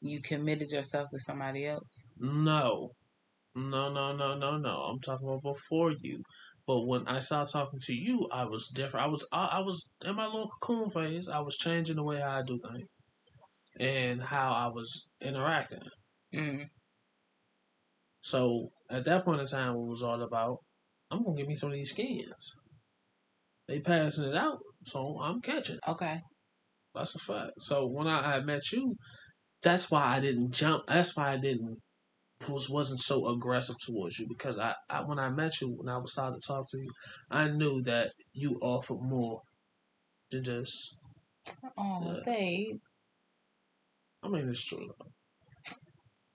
you 0.00 0.20
committed 0.20 0.70
yourself 0.70 1.08
to 1.10 1.18
somebody 1.18 1.66
else? 1.66 2.06
No, 2.18 2.90
no, 3.54 3.92
no, 3.92 4.14
no, 4.14 4.36
no, 4.36 4.58
no. 4.58 4.70
I'm 4.70 5.00
talking 5.00 5.26
about 5.26 5.42
before 5.42 5.92
you. 6.00 6.22
But 6.66 6.82
when 6.82 7.08
I 7.08 7.18
started 7.20 7.50
talking 7.50 7.80
to 7.84 7.94
you, 7.94 8.28
I 8.30 8.44
was 8.44 8.68
different. 8.68 9.06
I 9.06 9.08
was, 9.08 9.26
I, 9.32 9.46
I 9.52 9.60
was 9.60 9.90
in 10.04 10.14
my 10.14 10.26
little 10.26 10.50
cocoon 10.60 10.90
phase. 10.90 11.28
I 11.28 11.40
was 11.40 11.56
changing 11.56 11.96
the 11.96 12.04
way 12.04 12.20
I 12.20 12.42
do 12.42 12.58
things 12.58 12.88
and 13.80 14.20
how 14.22 14.52
I 14.52 14.66
was 14.68 15.08
interacting. 15.22 15.80
Mm. 16.34 16.66
So 18.20 18.68
at 18.90 19.06
that 19.06 19.24
point 19.24 19.40
in 19.40 19.46
time, 19.46 19.74
it 19.74 19.86
was 19.86 20.02
all 20.02 20.20
about, 20.20 20.58
I'm 21.10 21.24
gonna 21.24 21.36
give 21.36 21.48
me 21.48 21.54
some 21.54 21.70
of 21.70 21.74
these 21.74 21.90
skins. 21.90 22.54
They 23.66 23.80
passing 23.80 24.24
it 24.24 24.36
out, 24.36 24.58
so 24.84 25.18
I'm 25.20 25.40
catching. 25.40 25.78
Okay. 25.86 26.20
That's 26.94 27.14
a 27.14 27.18
fact. 27.18 27.52
So 27.60 27.86
when 27.86 28.06
I, 28.06 28.36
I 28.36 28.40
met 28.40 28.72
you, 28.72 28.96
that's 29.62 29.90
why 29.90 30.04
I 30.16 30.20
didn't 30.20 30.52
jump. 30.52 30.84
That's 30.86 31.16
why 31.16 31.30
I 31.32 31.36
didn't 31.36 31.78
was 32.48 32.70
wasn't 32.70 33.00
so 33.00 33.26
aggressive 33.26 33.74
towards 33.84 34.18
you 34.18 34.26
because 34.28 34.58
I, 34.58 34.72
I 34.88 35.00
when 35.02 35.18
I 35.18 35.28
met 35.28 35.60
you 35.60 35.68
when 35.76 35.88
I 35.92 35.98
was 35.98 36.12
starting 36.12 36.40
to 36.40 36.46
talk 36.46 36.64
to 36.70 36.78
you, 36.78 36.90
I 37.30 37.48
knew 37.48 37.82
that 37.82 38.12
you 38.32 38.56
offered 38.62 39.00
more 39.02 39.40
than 40.30 40.44
just. 40.44 40.94
Oh, 41.76 42.14
Yeah. 42.16 42.22
babe. 42.24 42.76
I 44.22 44.28
mean, 44.28 44.48
it's 44.48 44.64
true. 44.64 44.86
Though. 44.98 45.06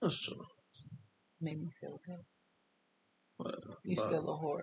That's 0.02 0.20
true. 0.22 0.44
Made 1.40 1.60
me 1.60 1.68
feel 1.80 1.98
good. 2.06 2.20
But, 3.38 3.58
You 3.84 3.96
but, 3.96 4.04
still 4.04 4.28
a 4.28 4.38
whore. 4.38 4.60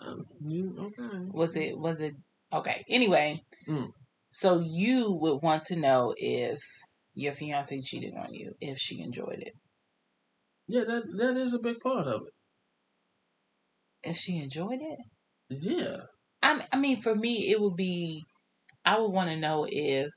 um, 0.00 0.24
you 0.46 0.74
okay? 0.78 1.18
Was 1.32 1.56
it 1.56 1.78
was 1.78 2.00
it 2.00 2.14
okay. 2.52 2.84
Anyway. 2.88 3.36
Mm. 3.68 3.92
So 4.30 4.60
you 4.60 5.12
would 5.14 5.42
want 5.42 5.64
to 5.64 5.76
know 5.76 6.14
if 6.16 6.60
your 7.14 7.32
fiance 7.32 7.80
cheated 7.80 8.14
on 8.16 8.32
you, 8.34 8.54
if 8.60 8.78
she 8.78 9.00
enjoyed 9.00 9.40
it. 9.40 9.54
Yeah, 10.68 10.84
that 10.84 11.02
that 11.18 11.36
is 11.36 11.52
a 11.52 11.58
big 11.58 11.80
part 11.80 12.06
of 12.06 12.22
it. 12.22 12.32
If 14.02 14.18
she 14.18 14.36
enjoyed 14.36 14.82
it? 14.82 14.98
Yeah, 15.48 16.06
I 16.42 16.66
I 16.70 16.78
mean 16.78 17.00
for 17.00 17.14
me 17.14 17.50
it 17.50 17.58
would 17.62 17.76
be 17.76 18.24
I 18.84 18.98
would 19.00 19.12
want 19.12 19.30
to 19.30 19.36
know 19.36 19.66
if 19.70 20.10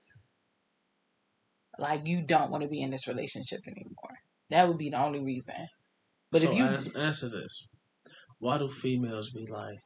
like 1.77 2.07
you 2.07 2.21
don't 2.23 2.49
want 2.51 2.63
to 2.63 2.69
be 2.69 2.81
in 2.81 2.89
this 2.91 3.07
relationship 3.07 3.61
anymore. 3.67 4.17
That 4.49 4.67
would 4.67 4.77
be 4.77 4.89
the 4.89 4.97
only 5.01 5.19
reason. 5.19 5.67
But 6.31 6.41
so 6.41 6.49
if 6.49 6.55
you 6.55 6.63
ans- 6.65 6.95
answer 6.95 7.29
this, 7.29 7.67
why 8.39 8.57
do 8.59 8.69
females 8.69 9.31
be 9.31 9.47
like, 9.47 9.79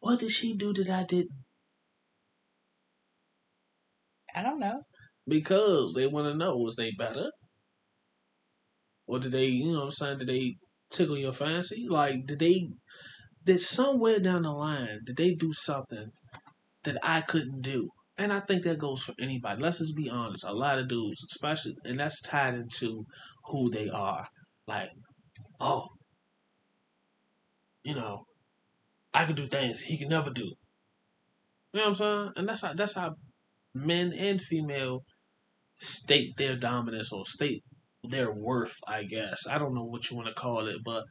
"What 0.00 0.20
did 0.20 0.32
she 0.32 0.56
do 0.56 0.72
that 0.74 0.90
I 0.90 1.04
didn't?" 1.04 1.44
I 4.38 4.42
don't 4.42 4.60
know. 4.60 4.82
Because 5.26 5.94
they 5.94 6.06
want 6.06 6.26
to 6.28 6.34
know 6.34 6.56
was 6.56 6.76
they 6.76 6.92
better? 6.92 7.30
Or 9.06 9.18
did 9.18 9.32
they, 9.32 9.46
you 9.46 9.72
know 9.72 9.78
what 9.78 9.84
I'm 9.84 9.90
saying, 9.90 10.18
did 10.18 10.28
they 10.28 10.56
tickle 10.90 11.18
your 11.18 11.32
fancy? 11.32 11.86
Like, 11.88 12.26
did 12.26 12.38
they, 12.38 12.68
did 13.44 13.60
somewhere 13.60 14.20
down 14.20 14.42
the 14.42 14.52
line, 14.52 15.00
did 15.04 15.16
they 15.16 15.34
do 15.34 15.52
something 15.52 16.06
that 16.84 16.98
I 17.02 17.22
couldn't 17.22 17.62
do? 17.62 17.88
And 18.16 18.32
I 18.32 18.40
think 18.40 18.62
that 18.62 18.78
goes 18.78 19.02
for 19.02 19.14
anybody. 19.20 19.60
Let's 19.60 19.78
just 19.78 19.96
be 19.96 20.08
honest. 20.08 20.44
A 20.44 20.52
lot 20.52 20.78
of 20.78 20.88
dudes, 20.88 21.24
especially, 21.30 21.74
and 21.84 21.98
that's 21.98 22.20
tied 22.22 22.54
into 22.54 23.04
who 23.46 23.70
they 23.70 23.88
are. 23.88 24.26
Like, 24.66 24.90
oh, 25.60 25.86
you 27.82 27.94
know, 27.94 28.24
I 29.14 29.24
can 29.24 29.34
do 29.34 29.46
things 29.46 29.80
he 29.80 29.98
can 29.98 30.08
never 30.08 30.30
do. 30.30 30.44
You 31.72 31.80
know 31.80 31.80
what 31.80 31.88
I'm 31.88 31.94
saying? 31.94 32.32
And 32.36 32.48
that's 32.48 32.62
how 32.62 32.74
that's 32.74 32.94
how 32.96 33.14
men 33.78 34.12
and 34.12 34.40
female 34.40 35.02
state 35.76 36.36
their 36.36 36.56
dominance 36.56 37.12
or 37.12 37.24
state 37.24 37.62
their 38.04 38.32
worth, 38.32 38.74
I 38.86 39.04
guess. 39.04 39.46
I 39.48 39.58
don't 39.58 39.74
know 39.74 39.84
what 39.84 40.10
you 40.10 40.16
want 40.16 40.28
to 40.28 40.34
call 40.34 40.66
it, 40.66 40.78
but 40.84 41.04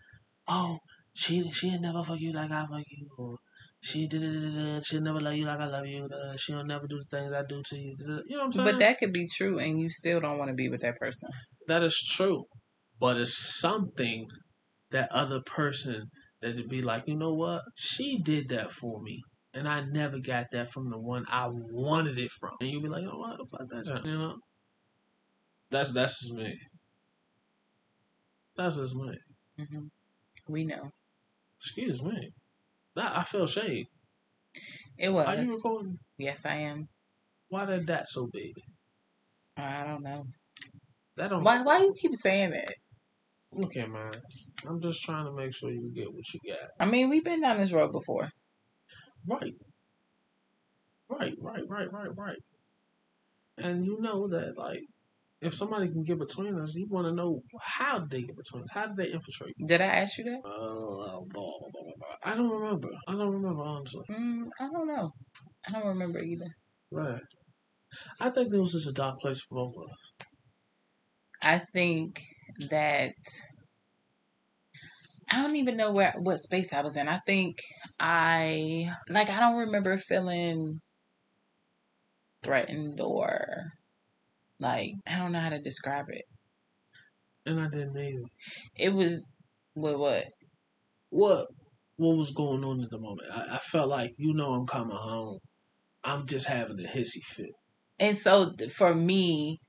oh, 0.48 0.78
she 1.14 1.50
she 1.52 1.78
never 1.80 2.04
fuck 2.04 2.20
you 2.20 2.34
like 2.34 2.52
I 2.52 2.66
fuck 2.66 2.84
you, 2.90 3.10
or 3.18 3.38
she 3.82 4.08
did 4.08 4.24
it, 4.24 4.86
she'll 4.86 5.02
never 5.02 5.20
love 5.20 5.36
you 5.36 5.46
like 5.46 5.60
I 5.60 5.68
love 5.68 5.86
you. 5.86 6.08
She'll 6.38 6.64
never 6.66 6.88
do 6.88 6.98
the 6.98 7.18
things 7.18 7.32
I 7.34 7.44
do 7.48 7.62
to 7.64 7.78
you. 7.78 7.96
You 8.00 8.06
know 8.08 8.38
what 8.38 8.46
I'm 8.46 8.52
saying? 8.52 8.66
But 8.72 8.80
that 8.80 8.98
could 9.00 9.14
be 9.14 9.28
true 9.28 9.60
and 9.60 9.80
you 9.80 9.90
still 9.90 10.20
don't 10.20 10.38
want 10.38 10.50
to 10.50 10.56
be 10.56 10.70
with 10.70 10.82
that 10.82 10.98
person. 10.98 11.30
that 11.68 11.84
is 11.84 12.02
true, 12.16 12.46
but 13.00 13.18
it's 13.18 13.60
something 13.60 14.28
that 14.92 15.12
other 15.12 15.42
person 15.42 16.06
that 16.42 16.56
would 16.56 16.70
be 16.70 16.82
like, 16.82 17.04
you 17.08 17.16
know 17.18 17.34
what? 17.34 17.62
She 17.76 18.18
did 18.18 18.50
that 18.50 18.72
for 18.72 19.02
me. 19.02 19.22
And 19.58 19.68
I 19.68 19.82
never 19.82 20.20
got 20.20 20.52
that 20.52 20.70
from 20.70 20.88
the 20.88 21.00
one 21.00 21.26
I 21.28 21.50
wanted 21.50 22.20
it 22.20 22.30
from. 22.30 22.52
And 22.62 22.70
you'd 22.70 22.84
be 22.84 22.90
like, 22.90 23.04
oh, 23.06 23.12
know 23.12 23.18
what? 23.18 23.50
Fuck 23.50 23.68
that 23.70 23.86
junk. 23.86 24.06
You 24.06 24.18
know? 24.18 24.36
That's 25.72 25.92
that's 25.92 26.22
just 26.22 26.34
me. 26.36 26.54
That's 28.56 28.78
just 28.78 28.96
me. 28.96 29.18
hmm 29.58 29.88
We 30.48 30.64
know. 30.64 30.92
Excuse 31.60 32.04
me. 32.04 32.30
That 32.96 33.18
I 33.18 33.24
feel 33.24 33.48
shade. 33.48 33.88
It 35.00 35.10
Are 35.10 35.36
you 35.36 35.50
was. 35.50 35.50
recording? 35.50 35.98
Yes, 36.20 36.46
I 36.46 36.58
am. 36.58 36.88
Why 37.50 37.66
that 37.66 37.88
that 37.88 38.10
so 38.10 38.28
big? 38.32 38.54
I 39.58 39.86
don't 39.86 40.04
know. 40.04 40.26
That 41.16 41.32
don't 41.32 41.44
Why 41.44 41.64
why 41.64 41.80
you 41.80 41.96
keep 42.00 42.14
saying 42.14 42.52
that? 42.52 42.76
Okay, 43.64 43.88
man. 43.88 44.12
I'm 44.68 44.80
just 44.82 45.02
trying 45.02 45.26
to 45.26 45.32
make 45.32 45.56
sure 45.56 45.72
you 45.72 45.92
get 45.96 46.14
what 46.14 46.32
you 46.32 46.40
got. 46.48 46.70
I 46.80 46.86
mean, 46.86 47.10
we've 47.10 47.24
been 47.24 47.42
down 47.42 47.58
this 47.58 47.72
road 47.74 47.92
before. 47.92 48.30
Right. 49.28 49.54
Right, 51.10 51.34
right, 51.42 51.64
right, 51.68 51.92
right, 51.92 52.18
right. 52.18 52.38
And 53.58 53.86
you 53.86 54.00
know 54.00 54.28
that, 54.28 54.58
like, 54.58 54.84
if 55.42 55.54
somebody 55.54 55.88
can 55.90 56.04
get 56.04 56.20
between 56.20 56.60
us, 56.60 56.74
you 56.76 56.88
want 56.90 57.08
to 57.08 57.14
know 57.14 57.42
how 57.62 58.00
did 58.00 58.10
they 58.10 58.22
get 58.24 58.36
between 58.36 58.64
us? 58.64 58.70
How 58.72 58.88
did 58.88 58.98
they 58.98 59.12
infiltrate? 59.12 59.56
Did 59.66 59.82
I 59.82 59.86
ask 59.86 60.18
you 60.18 60.24
that? 60.26 60.42
Uh, 60.44 61.22
blah, 61.22 61.52
blah, 61.60 61.70
blah, 61.72 61.84
blah. 61.98 62.16
I 62.24 62.36
don't 62.36 62.50
remember. 62.50 62.90
I 63.08 63.14
don't 63.14 63.32
remember, 63.32 63.62
honestly. 63.62 64.04
Mm, 64.10 64.48
I 64.60 64.68
don't 64.70 64.88
know. 64.88 65.12
I 65.68 65.72
don't 65.72 65.88
remember 65.88 66.20
either. 66.20 66.48
Right. 66.92 67.22
I 68.20 68.30
think 68.30 68.54
it 68.54 68.60
was 68.60 68.74
just 68.74 68.90
a 68.90 68.94
dark 68.94 69.20
place 69.20 69.42
for 69.42 69.56
both 69.56 69.76
of 69.78 69.92
us. 69.92 70.12
I 71.42 71.60
think 71.74 72.24
that 72.70 73.14
I 75.30 75.42
don't 75.42 75.56
even 75.58 75.78
know 75.78 75.92
where 75.92 76.14
what 76.18 76.40
space 76.40 76.74
I 76.74 76.82
was 76.82 76.96
in. 76.96 77.08
I 77.08 77.20
think 77.26 77.60
I 78.00 78.92
like 79.10 79.30
I 79.30 79.40
don't 79.40 79.58
remember 79.58 79.98
feeling 79.98 80.80
threatened 82.44 83.02
or 83.02 83.74
like 84.60 84.92
I 85.06 85.18
don't 85.20 85.32
know 85.32 85.40
how 85.40 85.50
to 85.50 85.60
describe 85.60 86.06
it. 86.10 86.26
And 87.46 87.60
I 87.60 87.68
didn't 87.70 87.98
either. 87.98 88.24
It 88.76 88.94
was 88.94 89.28
with 89.76 89.96
what? 89.96 90.28
What 91.10 91.48
what 91.98 92.18
was 92.18 92.32
going 92.32 92.64
on 92.64 92.84
at 92.84 92.90
the 92.90 93.00
moment? 93.00 93.30
I, 93.32 93.56
I 93.56 93.58
felt 93.58 93.90
like, 93.90 94.14
you 94.18 94.34
know 94.34 94.54
I'm 94.54 94.68
coming 94.68 94.96
home. 94.96 95.40
I'm 96.04 96.26
just 96.26 96.48
having 96.48 96.80
a 96.80 96.88
hissy 96.88 97.22
fit. 97.24 97.52
And 98.00 98.16
so 98.16 98.54
for 98.74 98.94
me, 98.94 99.60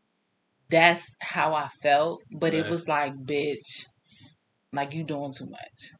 that's 0.70 1.16
how 1.20 1.54
I 1.54 1.68
felt. 1.82 2.20
But 2.30 2.54
it 2.54 2.68
was 2.68 2.86
like, 2.86 3.14
bitch, 3.14 3.86
like 4.72 4.94
you 4.94 5.04
doing 5.04 5.32
too 5.32 5.46
much. 5.46 5.90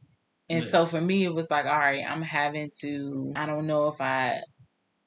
And 0.50 0.62
Yeah. 0.62 0.68
so 0.68 0.86
for 0.86 1.00
me, 1.00 1.24
it 1.24 1.34
was 1.34 1.50
like, 1.50 1.66
all 1.66 1.78
right, 1.78 2.04
I'm 2.08 2.22
having 2.22 2.70
to. 2.80 3.32
I 3.36 3.46
don't 3.46 3.66
know 3.66 3.88
if 3.88 4.00
I, 4.00 4.40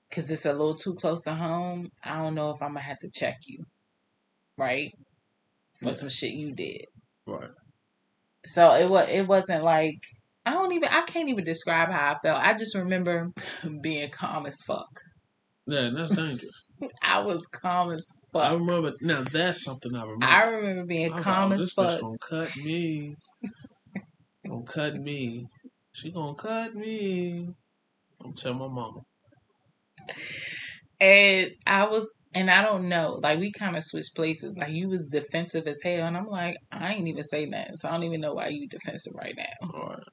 because 0.10 0.30
it's 0.30 0.46
a 0.46 0.52
little 0.54 0.76
too 0.76 0.94
close 0.96 1.24
to 1.24 1.34
home. 1.34 1.90
I 2.04 2.18
don't 2.18 2.36
know 2.36 2.52
if 2.52 2.62
I'm 2.62 2.70
gonna 2.74 2.82
have 2.82 3.00
to 3.00 3.10
check 3.10 3.38
you, 3.46 3.64
right, 4.58 4.94
for 5.80 5.88
Yeah. 5.88 5.92
some 5.94 6.10
shit 6.10 6.32
you 6.34 6.52
did. 6.54 6.86
Right. 7.26 7.50
So 8.46 8.72
it 8.74 8.90
was. 8.90 9.10
It 9.10 9.28
wasn't 9.28 9.64
like 9.64 10.00
I 10.46 10.52
don't 10.54 10.72
even. 10.72 10.90
I 10.90 11.04
can't 11.04 11.30
even 11.30 11.44
describe 11.44 11.90
how 11.90 12.14
I 12.14 12.20
felt. 12.20 12.44
I 12.44 12.54
just 12.54 12.76
remember 12.76 13.32
being 13.82 14.10
calm 14.10 14.46
as 14.48 14.58
fuck. 14.66 15.00
Yeah, 15.68 15.92
that's 15.96 16.16
dangerous. 16.16 16.66
I 17.04 17.20
was 17.20 17.46
calm 17.48 17.92
as 17.92 18.08
fuck. 18.34 18.44
I 18.52 18.54
remember 18.54 18.94
now 19.02 19.24
that's 19.32 19.64
something 19.64 19.94
I 19.96 20.02
remember. 20.04 20.26
I 20.26 20.44
remember 20.50 20.86
being 20.86 21.14
I 21.14 21.18
calm 21.18 21.52
like, 21.52 21.60
oh, 21.60 21.64
as 21.64 21.72
fuck. 21.74 22.00
gonna 22.02 22.18
cut 22.20 22.58
me. 22.58 23.16
Gonna 24.48 24.64
cut 24.64 24.96
me. 24.96 25.48
She 25.94 26.12
gonna 26.12 26.36
cut 26.36 26.76
me. 26.76 27.48
I'm 28.24 28.34
tell 28.34 28.54
my 28.54 28.68
mama. 28.68 29.02
And 31.00 31.52
I 31.66 31.86
was, 31.88 32.14
and 32.34 32.50
I 32.50 32.62
don't 32.62 32.88
know, 32.88 33.20
like 33.24 33.40
we 33.40 33.52
kind 33.52 33.76
of 33.76 33.84
switched 33.84 34.16
places. 34.16 34.58
Like 34.58 34.72
you 34.72 34.88
was 34.88 35.08
defensive 35.08 35.66
as 35.68 35.82
hell, 35.84 36.06
and 36.06 36.16
I'm 36.16 36.28
like, 36.28 36.58
I 36.72 36.94
ain't 36.94 37.08
even 37.08 37.24
say 37.24 37.46
nothing, 37.46 37.76
so 37.76 37.90
I 37.90 37.94
don't 37.94 38.04
even 38.04 38.22
know 38.22 38.36
why 38.36 38.50
you 38.50 38.68
defensive 38.68 39.14
right 39.16 39.34
now. 39.36 39.70
Right. 39.74 40.04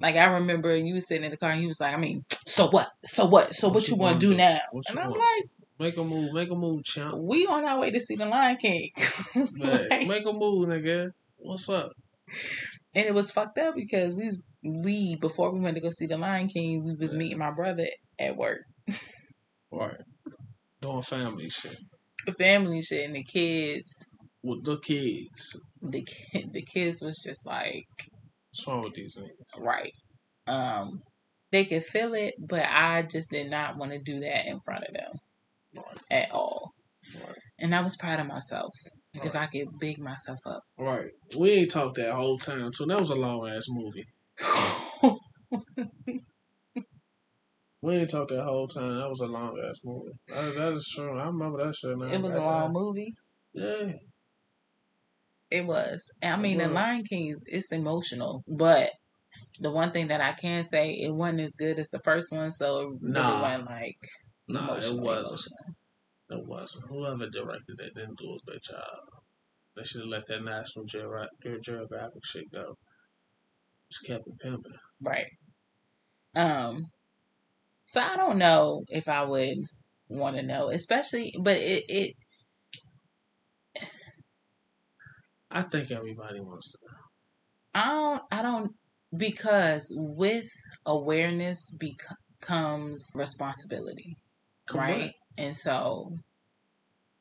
Like 0.00 0.16
I 0.16 0.24
remember 0.26 0.74
you 0.74 0.94
was 0.94 1.06
sitting 1.06 1.24
in 1.24 1.30
the 1.30 1.36
car, 1.36 1.50
and 1.50 1.60
you 1.60 1.68
was 1.68 1.80
like, 1.80 1.92
I 1.94 1.98
mean, 1.98 2.22
so 2.30 2.68
what? 2.68 2.88
So 3.04 3.26
what? 3.26 3.54
So 3.54 3.68
what, 3.68 3.86
you 3.88 3.96
want 3.96 4.20
to 4.20 4.26
do 4.30 4.34
now? 4.34 4.60
What 4.72 4.84
And 4.88 4.98
I'm 4.98 5.10
want? 5.10 5.20
like, 5.20 5.44
Make 5.80 5.96
a 5.96 6.02
move. 6.02 6.32
Make 6.32 6.50
a 6.50 6.56
move, 6.56 6.82
champ. 6.82 7.14
we 7.18 7.46
on 7.46 7.64
our 7.64 7.78
way 7.78 7.90
to 7.92 8.00
see 8.00 8.16
the 8.16 8.26
Lion 8.26 8.56
King, 8.56 8.90
Like, 9.58 10.06
make 10.08 10.26
a 10.26 10.32
move, 10.32 10.66
nigga. 10.68 11.10
What's 11.36 11.68
up? 11.68 11.92
And 12.94 13.06
it 13.06 13.14
was 13.14 13.30
fucked 13.30 13.58
up 13.58 13.74
because 13.74 14.14
we 14.14 14.26
was, 14.26 14.40
we 14.62 15.16
before 15.16 15.52
we 15.52 15.60
went 15.60 15.76
to 15.76 15.80
go 15.80 15.90
see 15.90 16.06
the 16.06 16.18
Lion 16.18 16.48
King, 16.48 16.84
we 16.84 16.94
was 16.94 17.12
Yeah. 17.12 17.18
meeting 17.18 17.38
my 17.38 17.50
brother 17.50 17.86
at 18.18 18.36
work, 18.36 18.62
Right. 19.70 20.00
Doing 20.80 21.02
family 21.02 21.48
shit 21.48 21.76
the 22.26 22.32
family 22.34 22.82
shit, 22.82 23.06
and 23.06 23.14
the 23.16 23.24
kids. 23.24 24.04
with 24.42 24.62
the 24.64 24.78
kids. 24.80 25.58
The 25.80 26.02
kid, 26.04 26.52
the 26.52 26.62
kids 26.62 27.00
was 27.00 27.22
just 27.24 27.46
like 27.46 27.86
What's 28.50 28.66
wrong 28.66 28.82
with 28.82 28.94
these 28.94 29.16
niggas? 29.16 29.60
right. 29.62 29.92
Um, 30.46 31.00
they 31.52 31.64
could 31.64 31.84
feel 31.86 32.12
it, 32.14 32.34
but 32.38 32.64
I 32.66 33.02
just 33.02 33.30
did 33.30 33.48
not 33.50 33.76
want 33.78 33.92
to 33.92 33.98
do 33.98 34.20
that 34.20 34.46
in 34.46 34.58
front 34.60 34.84
of 34.84 34.94
them 34.94 35.12
Right. 35.76 35.98
at 36.10 36.30
all. 36.32 36.70
Right. 37.24 37.36
And 37.60 37.74
I 37.74 37.80
was 37.82 37.96
proud 37.96 38.20
of 38.20 38.26
myself. 38.26 38.74
If 39.24 39.34
Right. 39.34 39.42
I 39.42 39.46
could 39.46 39.68
big 39.78 39.98
myself 39.98 40.38
up. 40.46 40.62
Right. 40.78 41.10
We 41.36 41.50
ain't 41.50 41.70
talked 41.70 41.96
that 41.96 42.12
whole 42.12 42.38
time, 42.38 42.72
so 42.72 42.86
that 42.86 42.98
was 42.98 43.10
a 43.10 43.14
long 43.16 43.48
ass 43.48 43.66
movie. 43.68 44.06
We 47.80 47.94
ain't 47.94 48.10
talked 48.10 48.30
that 48.30 48.42
whole 48.42 48.66
time. 48.66 48.98
That 48.98 49.08
was 49.08 49.20
a 49.20 49.26
long 49.26 49.56
ass 49.70 49.80
movie. 49.84 50.10
That, 50.26 50.54
that 50.56 50.72
is 50.72 50.88
true. 50.94 51.16
I 51.16 51.26
remember 51.26 51.64
that 51.64 51.76
shit 51.76 51.96
now. 51.96 52.06
it 52.06 52.20
was 52.20 52.32
a 52.32 52.38
long 52.38 52.64
time. 52.64 52.72
movie. 52.72 53.14
Yeah. 53.54 53.92
It 55.50 55.64
was. 55.64 56.10
I 56.20 56.36
mean, 56.36 56.58
The. 56.58 56.66
Lion 56.68 57.04
King 57.04 57.28
is 57.28 57.42
it's 57.46 57.70
emotional, 57.72 58.42
but 58.48 58.90
the 59.60 59.70
one 59.70 59.92
thing 59.92 60.08
that 60.08 60.20
I 60.20 60.32
can 60.32 60.64
say, 60.64 60.90
it 60.90 61.14
wasn't 61.14 61.40
as 61.40 61.54
good 61.54 61.78
as 61.78 61.88
the 61.90 62.00
first 62.00 62.32
one, 62.32 62.50
so 62.50 62.80
it 62.80 62.88
really 63.00 63.12
Nah. 63.12 63.42
wasn't 63.42 63.66
like 63.66 63.98
Nah, 64.48 64.64
it 64.74 64.74
wasn't. 64.74 64.98
emotional. 64.98 65.38
It 66.30 66.46
wasn't. 66.46 66.88
Whoever 66.88 67.28
directed 67.28 67.80
it 67.80 67.94
didn't 67.94 68.18
do 68.18 68.36
a 68.36 68.50
good 68.50 68.62
job. 68.62 69.22
They 69.76 69.84
should 69.84 70.02
have 70.02 70.10
let 70.10 70.26
that 70.26 70.42
National 70.42 70.84
Geogra- 70.86 71.62
Geographic 71.62 72.24
shit 72.24 72.50
go. 72.52 72.76
Just 73.90 74.06
kept 74.06 74.26
it 74.26 74.38
pimping. 74.40 74.72
Right. 75.00 75.30
Um. 76.34 76.86
So 77.86 78.00
I 78.00 78.16
don't 78.16 78.36
know 78.36 78.82
if 78.88 79.08
I 79.08 79.24
would 79.24 79.58
want 80.08 80.36
to 80.36 80.42
know, 80.42 80.68
especially, 80.68 81.34
but 81.40 81.56
it 81.56 81.84
it 81.88 82.14
I 85.50 85.62
think 85.62 85.90
everybody 85.90 86.40
wants 86.40 86.72
to 86.72 86.78
know. 86.82 86.98
I 87.74 87.84
don't 87.86 88.22
I 88.30 88.42
don't 88.42 88.72
because 89.16 89.90
with 89.96 90.50
awareness 90.84 91.70
becomes 91.70 93.10
responsibility, 93.14 94.16
right? 94.72 95.12
And 95.38 95.56
so 95.56 96.12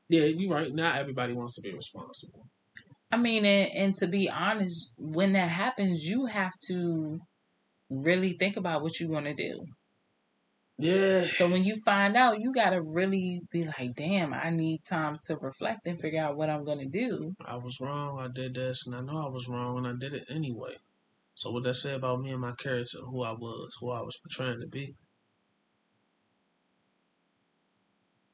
Yeah, 0.10 0.26
you're 0.26 0.54
right. 0.54 0.74
Not 0.74 0.98
everybody 0.98 1.34
wants 1.34 1.56
to 1.56 1.62
be 1.62 1.74
responsible. 1.74 2.48
I 3.12 3.18
mean, 3.18 3.46
and, 3.46 3.72
and 3.74 3.96
to 3.96 4.08
be 4.08 4.30
honest, 4.30 4.92
when 4.98 5.34
that 5.34 5.50
happens, 5.50 6.10
you 6.10 6.26
have 6.26 6.54
to 6.68 7.22
really 7.90 8.34
think 8.34 8.58
about 8.58 8.82
what 8.82 9.00
you're 9.00 9.10
gonna 9.10 9.36
do. 9.36 9.66
Yeah. 10.80 11.28
So 11.30 11.50
when 11.50 11.64
you 11.64 11.76
find 11.76 12.16
out, 12.16 12.40
you 12.40 12.54
gotta 12.54 12.82
really 12.82 13.42
be 13.52 13.66
like, 13.66 13.96
damn, 13.96 14.34
I 14.34 14.52
need 14.52 14.84
time 14.84 15.18
to 15.26 15.38
reflect 15.38 15.88
and 15.88 16.00
figure 16.00 16.22
out 16.22 16.38
what 16.38 16.50
I'm 16.50 16.66
gonna 16.66 16.86
do. 16.86 17.36
I 17.46 17.56
was 17.56 17.80
wrong. 17.82 18.20
I 18.20 18.28
did 18.28 18.56
this, 18.56 18.86
and 18.86 18.96
I 18.96 19.02
know 19.02 19.26
I 19.26 19.30
was 19.30 19.48
wrong, 19.48 19.78
and 19.78 19.88
I 19.88 19.94
did 19.98 20.14
it 20.14 20.26
anyway. 20.30 20.78
So 21.36 21.52
what 21.52 21.64
that 21.64 21.76
say 21.76 21.96
about 21.96 22.22
me 22.22 22.32
and 22.32 22.42
my 22.42 22.54
character, 22.54 23.00
who 23.00 23.24
I 23.24 23.32
was, 23.32 23.78
who 23.80 23.92
I 23.92 24.02
was 24.02 24.18
portraying 24.18 24.62
to 24.62 24.68
be? 24.68 24.96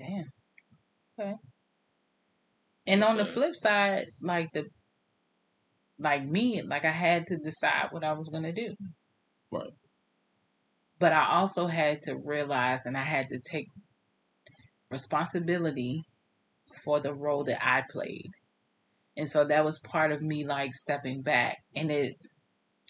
Damn. 0.04 0.26
Okay. 1.20 1.36
And 2.86 3.04
on 3.04 3.18
the 3.18 3.26
flip 3.26 3.56
side, 3.56 4.08
like 4.22 4.52
the 4.54 4.66
like 5.98 6.26
me, 6.26 6.62
like 6.62 6.84
I 6.84 6.92
had 6.92 7.28
to 7.28 7.38
decide 7.38 7.88
what 7.92 8.04
I 8.04 8.14
was 8.14 8.28
gonna 8.30 8.52
do. 8.52 8.76
Right. 9.52 9.72
But 11.00 11.14
I 11.14 11.28
also 11.30 11.68
had 11.68 12.02
to 12.02 12.18
realize 12.18 12.86
and 12.86 12.98
I 12.98 13.04
had 13.04 13.30
to 13.30 13.40
take 13.40 13.68
responsibility 14.90 16.04
for 16.84 17.00
the 17.00 17.14
role 17.14 17.44
that 17.46 17.66
I 17.66 17.84
played. 17.90 18.32
And 19.16 19.30
so 19.30 19.46
that 19.46 19.64
was 19.64 19.80
part 19.80 20.12
of 20.12 20.22
me 20.22 20.46
like 20.46 20.74
stepping 20.74 21.22
back. 21.22 21.58
And 21.76 21.92
it 21.92 22.16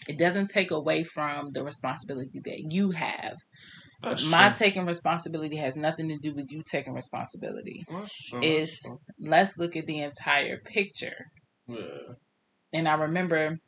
it 0.08 0.18
doesn't 0.18 0.48
take 0.48 0.72
away 0.72 1.04
from 1.04 1.50
the 1.50 1.62
responsibility 1.62 2.40
that 2.44 2.72
you 2.72 2.90
have. 2.90 3.36
That's 4.04 4.30
My 4.30 4.48
true. 4.48 4.56
taking 4.58 4.86
responsibility 4.86 5.56
has 5.56 5.76
nothing 5.76 6.08
to 6.08 6.18
do 6.18 6.34
with 6.34 6.50
you 6.50 6.62
taking 6.62 6.92
responsibility. 6.94 7.84
Is- 8.42 8.86
let's 9.18 9.58
look 9.58 9.76
at 9.76 9.86
the 9.86 10.00
entire 10.00 10.58
picture. 10.58 11.26
Yeah. 11.66 12.14
And 12.72 12.88
I 12.88 12.94
remember 12.94 13.58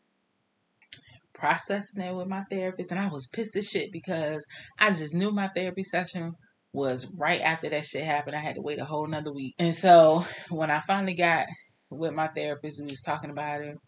processing 1.35 2.03
it 2.03 2.15
with 2.15 2.29
my 2.29 2.43
therapist, 2.51 2.91
and 2.91 3.01
I 3.01 3.09
was 3.09 3.27
pissed 3.29 3.57
as 3.57 3.69
shit 3.69 3.93
because 3.93 4.45
I 4.79 4.91
just 4.91 5.15
knew 5.15 5.31
my 5.31 5.49
therapy 5.49 5.85
session 5.85 6.33
was 6.73 7.07
right 7.17 7.41
after 7.41 7.69
that 7.71 7.85
shit 7.85 8.05
happened. 8.05 8.37
I 8.37 8.41
had 8.41 8.57
to 8.57 8.63
wait 8.63 8.81
a 8.81 8.85
whole 8.85 9.07
nother 9.07 9.33
week. 9.33 9.55
And 9.59 9.75
so 9.75 10.25
when 10.51 10.71
I 10.71 10.81
finally 10.81 11.15
got 11.15 11.47
with 11.91 12.13
my 12.15 12.29
therapist, 12.29 12.81
we 12.81 12.87
was 12.91 13.03
talking 13.03 13.31
about 13.31 13.63
it. 13.63 13.79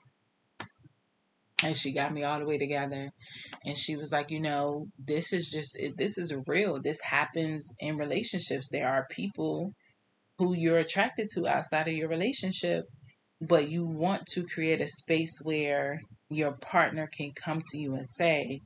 And 1.65 1.77
she 1.77 1.93
got 1.93 2.13
me 2.13 2.23
all 2.23 2.39
the 2.39 2.47
way 2.47 2.57
together. 2.57 3.11
And 3.65 3.77
she 3.77 3.97
was 3.97 4.13
like, 4.13 4.31
you 4.31 4.41
know, 4.41 4.87
this 4.99 5.33
is 5.33 5.51
just, 5.51 5.77
this 5.97 6.17
is 6.17 6.35
real. 6.47 6.81
This 6.81 7.01
happens 7.01 7.69
in 7.81 7.97
relationships. 7.97 8.69
There 8.71 8.89
are 8.89 9.07
people 9.11 9.73
who 10.39 10.55
you're 10.55 10.79
attracted 10.79 11.29
to 11.35 11.49
outside 11.49 11.89
of 11.89 11.95
your 11.95 12.09
relationship 12.09 12.85
but 13.41 13.71
you 13.71 13.85
want 13.85 14.27
to 14.27 14.45
create 14.45 14.81
a 14.81 14.89
space 14.89 15.41
where 15.43 16.01
your 16.29 16.53
partner 16.53 17.09
can 17.17 17.31
come 17.33 17.63
to 17.69 17.79
you 17.79 17.95
and 17.95 18.07
say, 18.07 18.61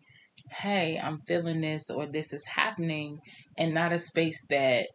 Hey, 0.50 0.98
I'm 1.02 1.18
feeling 1.26 1.60
this 1.60 1.90
or 1.90 2.06
this 2.06 2.32
is 2.32 2.44
happening, 2.46 3.18
and 3.58 3.74
not 3.74 3.92
a 3.92 3.98
space 3.98 4.46
that 4.48 4.88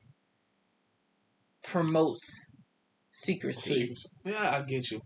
promotes 1.64 2.28
secrecy. 3.12 3.96
Yeah, 4.26 4.58
I 4.58 4.62
get 4.64 4.90
you. 4.92 5.02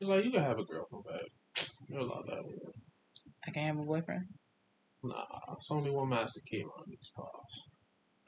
It's 0.00 0.08
like 0.08 0.24
you 0.24 0.30
can 0.30 0.42
have 0.42 0.58
a 0.58 0.64
girlfriend. 0.64 1.28
You're 1.94 2.08
that. 2.08 2.44
I 3.46 3.50
can't 3.52 3.76
have 3.76 3.84
a 3.84 3.86
boyfriend. 3.86 4.24
Nah, 5.04 5.24
it's 5.52 5.70
only 5.70 5.92
one 5.92 6.08
master 6.08 6.40
key 6.44 6.64
on 6.64 6.84
these 6.88 7.12
pause. 7.14 7.62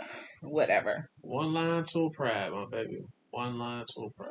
Whatever. 0.43 1.11
One 1.23 1.53
line 1.53 1.83
to 1.83 2.05
a 2.05 2.11
pride, 2.11 2.53
my 2.53 2.67
baby. 2.71 3.01
One 3.31 3.59
line 3.59 3.85
to 3.95 4.03
a 4.03 4.11
pride. 4.11 4.31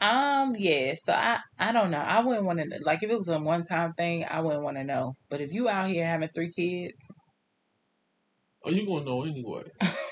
Um, 0.00 0.56
yeah. 0.56 0.94
So 0.96 1.12
I, 1.12 1.40
I 1.58 1.72
don't 1.72 1.90
know. 1.90 1.98
I 1.98 2.20
wouldn't 2.20 2.46
want 2.46 2.60
to 2.60 2.78
like 2.80 3.02
if 3.02 3.10
it 3.10 3.18
was 3.18 3.28
a 3.28 3.38
one 3.38 3.64
time 3.64 3.92
thing. 3.92 4.24
I 4.24 4.40
wouldn't 4.40 4.64
want 4.64 4.78
to 4.78 4.84
know. 4.84 5.16
But 5.28 5.42
if 5.42 5.52
you 5.52 5.68
out 5.68 5.90
here 5.90 6.06
having 6.06 6.30
three 6.34 6.50
kids, 6.50 7.06
Oh, 8.64 8.70
you 8.70 8.86
gonna 8.86 9.04
know 9.04 9.24
anyway. 9.24 9.64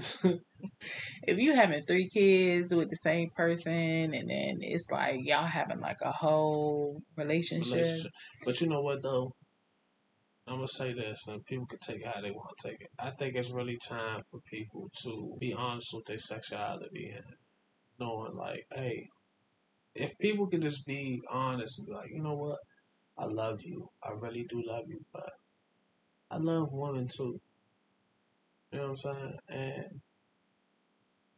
if 1.22 1.38
you 1.38 1.54
having 1.54 1.84
three 1.84 2.08
kids 2.08 2.74
with 2.74 2.90
the 2.90 2.96
same 2.96 3.28
person, 3.30 4.14
and 4.14 4.30
then 4.30 4.58
it's 4.60 4.90
like 4.90 5.20
y'all 5.22 5.46
having 5.46 5.80
like 5.80 6.00
a 6.02 6.12
whole 6.12 7.02
relationship. 7.16 7.72
relationship. 7.72 8.12
But 8.44 8.60
you 8.60 8.68
know 8.68 8.82
what 8.82 9.02
though? 9.02 9.32
I'm 10.46 10.56
gonna 10.56 10.68
say 10.68 10.92
this, 10.92 11.26
and 11.28 11.44
people 11.44 11.66
can 11.66 11.78
take 11.78 12.00
it 12.00 12.06
how 12.06 12.20
they 12.20 12.30
want 12.30 12.50
to 12.58 12.68
take 12.68 12.80
it. 12.80 12.90
I 12.98 13.10
think 13.10 13.36
it's 13.36 13.50
really 13.50 13.78
time 13.78 14.20
for 14.30 14.40
people 14.50 14.90
to 15.02 15.36
be 15.38 15.54
honest 15.54 15.94
with 15.94 16.06
their 16.06 16.18
sexuality 16.18 17.12
and 17.14 17.24
knowing, 18.00 18.34
like, 18.34 18.66
hey, 18.74 19.06
if 19.94 20.16
people 20.18 20.46
can 20.46 20.60
just 20.60 20.86
be 20.86 21.20
honest 21.30 21.78
and 21.78 21.86
be 21.86 21.92
like, 21.92 22.10
you 22.10 22.22
know 22.22 22.34
what, 22.34 22.58
I 23.18 23.26
love 23.26 23.60
you, 23.62 23.88
I 24.02 24.10
really 24.12 24.44
do 24.48 24.62
love 24.66 24.84
you, 24.88 25.00
but 25.12 25.30
I 26.30 26.38
love 26.38 26.72
women 26.72 27.06
too. 27.06 27.40
You 28.72 28.78
know 28.78 28.84
what 28.84 28.90
I'm 28.90 28.96
saying? 28.96 29.38
And 29.48 30.00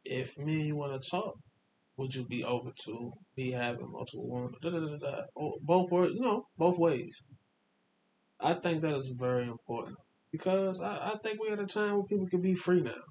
if 0.05 0.39
me 0.39 0.57
and 0.57 0.67
you 0.67 0.77
want 0.77 1.01
to 1.01 1.11
talk, 1.11 1.39
would 1.97 2.15
you 2.15 2.25
be 2.25 2.45
open 2.45 2.73
to 2.85 3.13
me 3.37 3.53
having 3.53 3.91
multiple 3.91 4.29
women? 4.29 4.55
Da, 4.61 4.71
da, 4.71 4.81
da, 4.81 4.97
da. 4.97 5.23
Oh, 5.37 5.55
both 5.63 5.91
ways, 5.91 6.13
you 6.15 6.21
know, 6.21 6.47
both 6.59 6.79
ways. 6.79 7.23
I 8.41 8.55
think 8.55 8.83
that 8.83 8.95
is 8.95 9.15
very 9.19 9.45
important 9.45 9.97
because 10.31 10.81
I, 10.81 11.13
I 11.13 11.17
think 11.23 11.39
we're 11.41 11.53
at 11.53 11.61
a 11.61 11.67
time 11.67 11.95
where 11.95 12.05
people 12.05 12.27
can 12.27 12.41
be 12.41 12.55
free 12.55 12.81
now. 12.81 13.03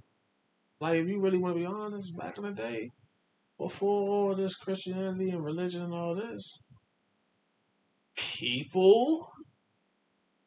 Like, 0.79 0.97
if 0.97 1.07
you 1.07 1.19
really 1.19 1.37
want 1.37 1.55
to 1.55 1.59
be 1.59 1.65
honest, 1.65 2.17
back 2.17 2.37
in 2.37 2.43
the 2.43 2.51
day, 2.51 2.89
before 3.57 4.09
all 4.09 4.35
this 4.35 4.55
Christianity 4.55 5.29
and 5.29 5.43
religion 5.43 5.83
and 5.83 5.93
all 5.93 6.15
this, 6.15 6.59
people 8.15 9.31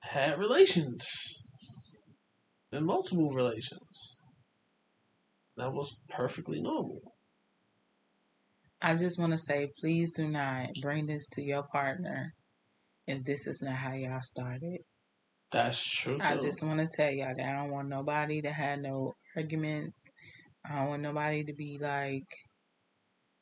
had 0.01 0.39
relations 0.39 1.07
and 2.75 2.87
multiple 2.87 3.31
relations. 3.31 4.21
That 5.57 5.73
was 5.73 6.01
perfectly 6.09 6.61
normal. 6.61 7.01
I 8.83 8.97
just 8.97 9.19
want 9.19 9.33
to 9.33 9.39
say, 9.39 9.69
please 9.81 10.15
do 10.15 10.29
not 10.29 10.69
bring 10.83 11.07
this 11.07 11.29
to 11.31 11.43
your 11.43 11.63
partner 11.63 12.35
if 13.07 13.25
this 13.25 13.47
is 13.47 13.63
not 13.63 13.77
how 13.77 13.93
y'all 13.93 14.21
started. 14.21 14.81
That's 15.53 15.83
true. 15.83 16.19
Too. 16.19 16.27
I 16.27 16.37
just 16.37 16.63
want 16.63 16.81
to 16.81 16.89
tell 16.95 17.11
y'all 17.11 17.35
that 17.37 17.47
I 17.47 17.63
don't 17.63 17.71
want 17.71 17.89
nobody 17.89 18.43
to 18.43 18.51
have 18.51 18.81
no 18.81 19.15
arguments. 19.37 20.11
I 20.69 20.81
don't 20.81 20.89
want 20.89 21.03
nobody 21.03 21.45
to 21.45 21.53
be 21.55 21.79
like 21.81 22.27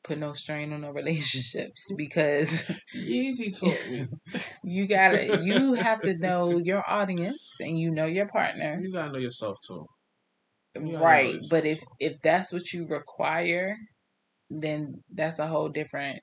put 0.04 0.18
no 0.18 0.32
strain 0.32 0.72
on 0.72 0.80
no 0.82 0.90
relationships 0.90 1.92
because 1.96 2.70
easy 2.94 3.50
me. 3.88 4.06
you 4.64 4.86
gotta 4.86 5.28
you 5.42 5.74
have 5.74 6.02
to 6.02 6.16
know 6.18 6.58
your 6.58 6.82
audience 6.88 7.60
and 7.60 7.78
you 7.78 7.90
know 7.90 8.06
your 8.06 8.26
partner. 8.26 8.78
You 8.80 8.92
gotta 8.92 9.12
know 9.12 9.18
yourself 9.18 9.58
too. 9.66 9.86
You 10.74 10.98
Right. 10.98 11.34
yourself 11.34 11.50
But 11.50 11.66
if 11.66 11.78
too. 11.80 11.86
if 12.00 12.20
that's 12.22 12.52
what 12.52 12.72
you 12.72 12.86
require, 12.86 13.76
then 14.50 15.02
that's 15.12 15.38
a 15.38 15.46
whole 15.46 15.68
different 15.68 16.20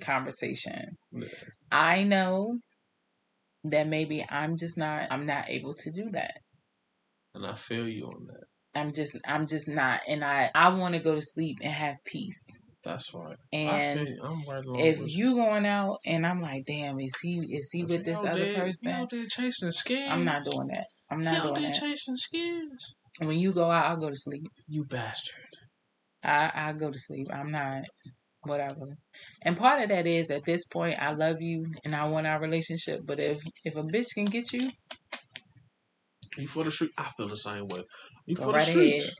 conversation. 0.00 0.96
Yeah. 1.12 1.28
I 1.70 2.04
know 2.04 2.58
that 3.64 3.86
maybe 3.88 4.24
I'm 4.28 4.56
just 4.56 4.76
not 4.78 5.08
I'm 5.10 5.26
not 5.26 5.48
able 5.48 5.74
to 5.74 5.90
do 5.90 6.10
that. 6.10 6.40
and 7.34 7.46
I 7.46 7.54
feel 7.54 7.88
you 7.88 8.06
on 8.06 8.26
that. 8.26 8.44
I'm 8.74 8.92
just 8.92 9.16
I'm 9.26 9.46
just 9.46 9.68
not 9.68 10.00
and 10.08 10.24
I 10.24 10.50
I 10.54 10.70
want 10.70 10.94
to 10.94 11.00
go 11.00 11.14
to 11.14 11.22
sleep 11.22 11.58
and 11.62 11.72
have 11.72 11.96
peace. 12.04 12.48
That's 12.82 13.14
right. 13.14 13.36
And 13.52 14.08
feel 14.08 14.16
you. 14.16 14.22
I'm 14.24 14.44
right 14.48 14.64
if 14.84 15.16
you 15.16 15.36
going 15.36 15.66
out 15.66 15.98
and 16.04 16.26
I'm 16.26 16.40
like, 16.40 16.64
damn, 16.66 16.98
is 17.00 17.18
he 17.20 17.38
is 17.54 17.70
he 17.70 17.84
with 17.84 18.04
this 18.04 18.24
other 18.24 18.46
he 18.46 18.54
person? 18.54 18.92
out 18.92 19.10
there 19.10 19.26
chasing 19.26 19.70
skins. 19.70 20.10
I'm 20.10 20.24
not 20.24 20.42
doing 20.44 20.68
that. 20.68 20.86
I'm 21.10 21.22
not 21.22 21.42
doing 21.42 21.62
that. 21.62 21.74
chasing 21.74 22.16
skins. 22.16 22.96
When 23.20 23.38
you 23.38 23.52
go 23.52 23.70
out, 23.70 23.86
I'll 23.86 23.96
go 23.98 24.08
to 24.08 24.16
sleep. 24.16 24.48
You 24.68 24.84
bastard. 24.84 25.36
I 26.24 26.50
I 26.54 26.72
go 26.72 26.90
to 26.90 26.98
sleep. 26.98 27.28
I'm 27.32 27.50
not 27.50 27.82
whatever. 28.42 28.96
And 29.42 29.56
part 29.56 29.82
of 29.82 29.88
that 29.90 30.06
is 30.06 30.30
at 30.30 30.44
this 30.44 30.66
point 30.66 30.98
I 31.00 31.12
love 31.12 31.36
you 31.40 31.64
and 31.84 31.94
I 31.94 32.08
want 32.08 32.26
our 32.26 32.40
relationship. 32.40 33.00
But 33.04 33.20
if 33.20 33.42
if 33.64 33.76
a 33.76 33.82
bitch 33.82 34.14
can 34.14 34.24
get 34.24 34.52
you, 34.52 34.70
You 36.36 36.48
for 36.48 36.64
the 36.64 36.70
street? 36.70 36.90
I 36.98 37.08
feel 37.16 37.28
the 37.28 37.36
same 37.36 37.68
way. 37.68 37.84
You 38.26 38.36
for 38.36 38.52
right 38.52 38.64
the 38.64 38.70
streets? 38.72 39.04
ahead. 39.04 39.14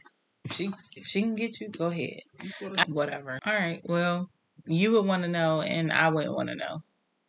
If 0.45 0.53
she 0.53 0.71
if 0.97 1.07
she 1.07 1.23
can 1.23 1.35
get 1.35 1.61
you, 1.61 1.69
go 1.69 1.87
ahead. 1.87 2.21
You 2.43 2.75
Whatever. 2.89 3.39
All 3.45 3.55
right. 3.55 3.81
Well, 3.85 4.29
you 4.67 4.93
would 4.93 5.07
want 5.07 5.23
to 5.23 5.29
know, 5.29 5.63
and 5.63 5.93
I 5.93 6.09
wouldn't 6.09 6.35
want 6.35 6.49
to 6.49 6.57
know. 6.57 6.83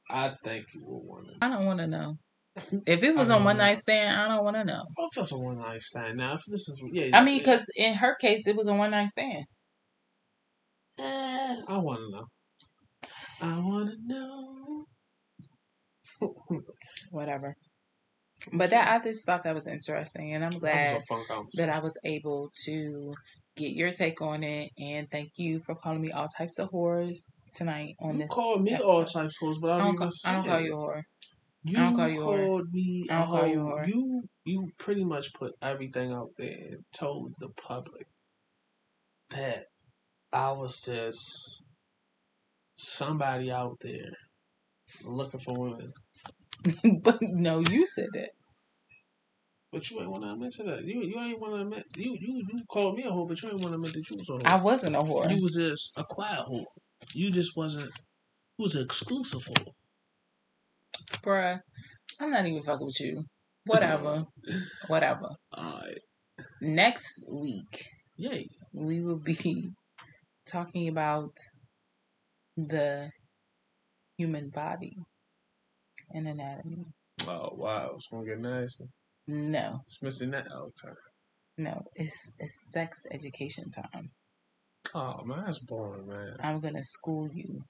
I 0.10 0.34
think 0.44 0.66
you 0.74 0.84
would 0.86 1.04
want 1.04 1.28
it. 1.28 1.38
I 1.42 1.50
don't 1.50 1.66
want 1.66 1.80
to 1.80 1.88
know. 1.88 2.18
If 2.86 3.04
it 3.04 3.16
was 3.16 3.30
I 3.30 3.36
on 3.36 3.44
one 3.44 3.58
know. 3.58 3.64
night 3.64 3.80
stand, 3.80 4.16
I 4.16 4.28
don't 4.28 4.44
want 4.44 4.58
to 4.58 4.64
know. 4.64 4.84
Oh, 5.00 5.06
if 5.08 5.12
that's 5.16 5.32
a 5.32 5.38
one 5.38 5.58
night 5.58 5.82
stand. 5.82 6.18
Now, 6.18 6.34
if 6.34 6.42
this 6.48 6.68
is 6.70 6.84
yeah, 6.92 7.18
I 7.18 7.24
mean, 7.24 7.38
yeah. 7.38 7.40
because 7.40 7.66
in 7.76 7.96
her 7.96 8.16
case, 8.16 8.48
it 8.48 8.56
was 8.56 8.68
a 8.68 8.74
one 8.74 8.92
night 8.92 9.10
stand. 9.10 9.46
Eh, 11.00 11.56
I 11.68 11.78
want 11.78 12.00
to 12.00 12.12
know. 12.12 12.26
I 13.42 13.60
want 13.60 13.90
to 13.90 13.98
know. 14.06 14.86
Whatever. 17.12 17.56
But 18.52 18.70
that 18.72 18.94
I 18.94 19.04
just 19.04 19.26
thought 19.26 19.44
that 19.44 19.56
was 19.56 19.68
interesting, 19.68 20.34
and 20.34 20.44
I'm 20.44 20.60
glad 20.60 20.96
was 20.96 21.04
a 21.04 21.06
fun 21.06 21.24
conversation. 21.28 21.68
that 21.68 21.70
I 21.70 21.80
was 21.80 21.98
able 22.04 22.52
to 22.66 23.14
get 23.56 23.74
your 23.74 23.92
take 23.92 24.22
on 24.22 24.44
it. 24.44 24.72
And 24.80 25.10
thank 25.10 25.32
you 25.38 25.60
for 25.60 25.76
calling 25.76 26.02
me 26.02 26.12
all 26.12 26.28
types 26.28 26.60
of 26.60 26.70
horrors 26.70 27.30
tonight 27.54 27.96
on 28.00 28.16
you 28.16 28.20
this. 28.22 28.32
called 28.32 28.64
me 28.64 28.76
all 28.76 29.06
types 29.06 29.38
of 29.42 29.48
hoes, 29.48 29.60
but 29.60 29.72
I 29.72 29.76
I 29.76 29.78
don't, 29.78 29.86
don't, 29.86 29.96
even 29.96 30.10
call, 30.10 30.12
I 30.26 30.34
don't 30.34 30.48
call 30.48 30.62
you 30.62 30.74
a 30.74 30.78
whore. 30.78 31.02
You 31.66 31.78
I 31.78 31.82
don't 31.82 31.96
call 31.96 32.08
you 32.10 32.22
a 32.22 32.26
whore. 32.26 32.64
me 32.72 33.08
I 33.10 33.20
don't 33.20 33.28
call 33.30 33.48
you 33.48 33.60
whore. 33.60 33.88
You 33.88 34.24
you 34.46 34.70
pretty 34.78 35.04
much 35.06 35.34
put 35.34 35.54
everything 35.62 36.12
out 36.12 36.32
there 36.36 36.58
and 36.72 36.84
told 36.94 37.34
the 37.40 37.50
public 37.50 38.08
that 39.30 39.66
I 40.34 40.52
was 40.52 40.82
just 40.82 41.62
somebody 42.76 43.52
out 43.52 43.78
there 43.82 44.12
looking 45.06 45.40
for 45.40 45.58
women. 45.58 45.94
but 47.02 47.22
no, 47.22 47.60
you 47.70 47.86
said 47.86 48.10
that. 48.14 48.32
But 49.72 49.90
you 49.90 50.00
ain't 50.00 50.10
want 50.10 50.24
to 50.24 50.30
admit 50.30 50.52
to 50.54 50.64
that. 50.64 50.84
You 50.86 51.02
you 51.02 51.20
ain't 51.20 51.40
want 51.40 51.56
to 51.56 51.62
admit 51.62 51.86
you 51.98 52.16
you 52.20 52.44
you 52.48 52.64
called 52.70 52.96
me 52.96 53.04
a 53.04 53.10
whore, 53.10 53.28
but 53.28 53.42
you 53.42 53.50
ain't 53.50 53.60
want 53.60 53.72
to 53.72 53.76
admit 53.76 53.94
that 53.94 54.10
you 54.10 54.18
was 54.18 54.30
a 54.30 54.34
hoe. 54.34 54.42
I 54.46 54.62
wasn't 54.62 54.96
a 54.96 55.00
whore. 55.00 55.30
You 55.30 55.42
was 55.42 55.56
just 55.56 55.98
a 55.98 56.04
quiet 56.04 56.42
hoe. 56.42 56.66
You 57.14 57.32
just 57.32 57.58
wasn't. 57.58 57.86
You 57.86 58.64
was 58.64 58.76
an 58.76 58.84
exclusive 58.84 59.42
whore. 59.42 59.74
Bruh, 61.24 61.60
I'm 62.20 62.30
not 62.30 62.46
even 62.46 62.62
fucking 62.62 62.86
with 62.86 63.00
you. 63.00 63.26
Whatever. 63.66 64.26
Whatever. 64.88 65.30
Alright. 65.58 66.00
Next 66.62 67.26
week, 67.30 67.88
Yay. 68.18 68.50
we 68.74 69.02
will 69.02 69.18
be 69.18 69.72
talking 70.46 70.88
about 70.88 71.32
the 72.58 73.10
human 74.18 74.50
body 74.50 74.98
and 76.14 76.28
anatomy. 76.28 76.86
Oh 77.28 77.50
wow, 77.56 77.92
it's 77.96 78.08
gonna 78.12 78.26
get 78.26 78.40
nasty. 78.40 78.86
No, 79.28 79.80
It's 79.88 80.02
missing 80.04 80.32
that. 80.32 80.48
Okay. 80.52 80.94
no, 81.58 81.82
it's 81.96 82.34
it's 82.40 82.72
sex 82.72 83.06
education 83.12 83.70
time. 83.72 84.12
Oh 84.94 85.24
man, 85.24 85.44
that's 85.46 85.60
boring, 85.60 86.08
man. 86.08 86.36
I'm 86.42 86.60
gonna 86.60 86.84
school 86.84 87.30
you. 87.34 87.62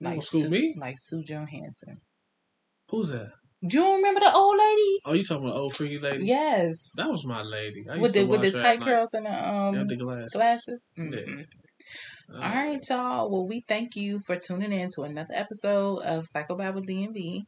You 0.00 0.08
gonna 0.08 0.20
school 0.22 0.48
me? 0.50 0.74
Like 0.78 0.96
Sue 0.98 1.22
Johanson. 1.24 2.00
Who's 2.90 3.08
that? 3.10 3.30
Do 3.66 3.76
you 3.78 3.96
remember 3.96 4.20
the 4.20 4.32
old 4.32 4.56
lady? 4.56 4.98
Oh, 5.04 5.12
you 5.14 5.24
talking 5.24 5.44
about 5.46 5.56
old 5.58 5.74
freaky 5.74 5.98
lady? 5.98 6.26
Yes. 6.26 6.90
That 6.96 7.08
was 7.10 7.26
my 7.26 7.42
lady. 7.42 7.84
I 7.90 7.94
used 7.94 8.02
With 8.02 8.12
to 8.12 8.18
the 8.20 8.26
with 8.26 8.40
the 8.42 8.52
tight 8.52 8.80
curls 8.80 9.14
and 9.14 9.26
the 9.26 9.48
um 9.48 9.74
Yeah, 9.74 9.84
the 9.88 9.96
glasses. 9.96 10.32
glasses. 10.32 10.90
Yeah. 10.96 11.04
Mhm. 11.04 11.44
Uh, 12.32 12.36
All 12.36 12.54
right, 12.54 12.84
y'all. 12.88 13.30
Well, 13.30 13.48
we 13.48 13.64
thank 13.66 13.96
you 13.96 14.20
for 14.26 14.36
tuning 14.36 14.72
in 14.72 14.88
to 14.94 15.02
another 15.02 15.34
episode 15.34 16.00
of 16.02 16.24
Psychobabble 16.26 16.84
DMV. 16.86 17.42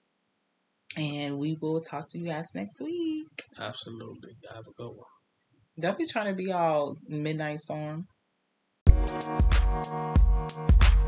And 0.96 1.38
we 1.38 1.56
will 1.60 1.80
talk 1.80 2.08
to 2.10 2.18
you 2.18 2.26
guys 2.26 2.54
next 2.54 2.80
week. 2.80 3.26
Absolutely. 3.58 4.36
Have 4.52 4.66
a 4.66 4.72
good 4.76 4.88
one. 4.88 5.06
Don't 5.78 5.98
be 5.98 6.06
trying 6.06 6.26
to 6.26 6.34
be 6.34 6.52
all 6.52 6.96
midnight 7.08 7.60
storm. 7.60 8.06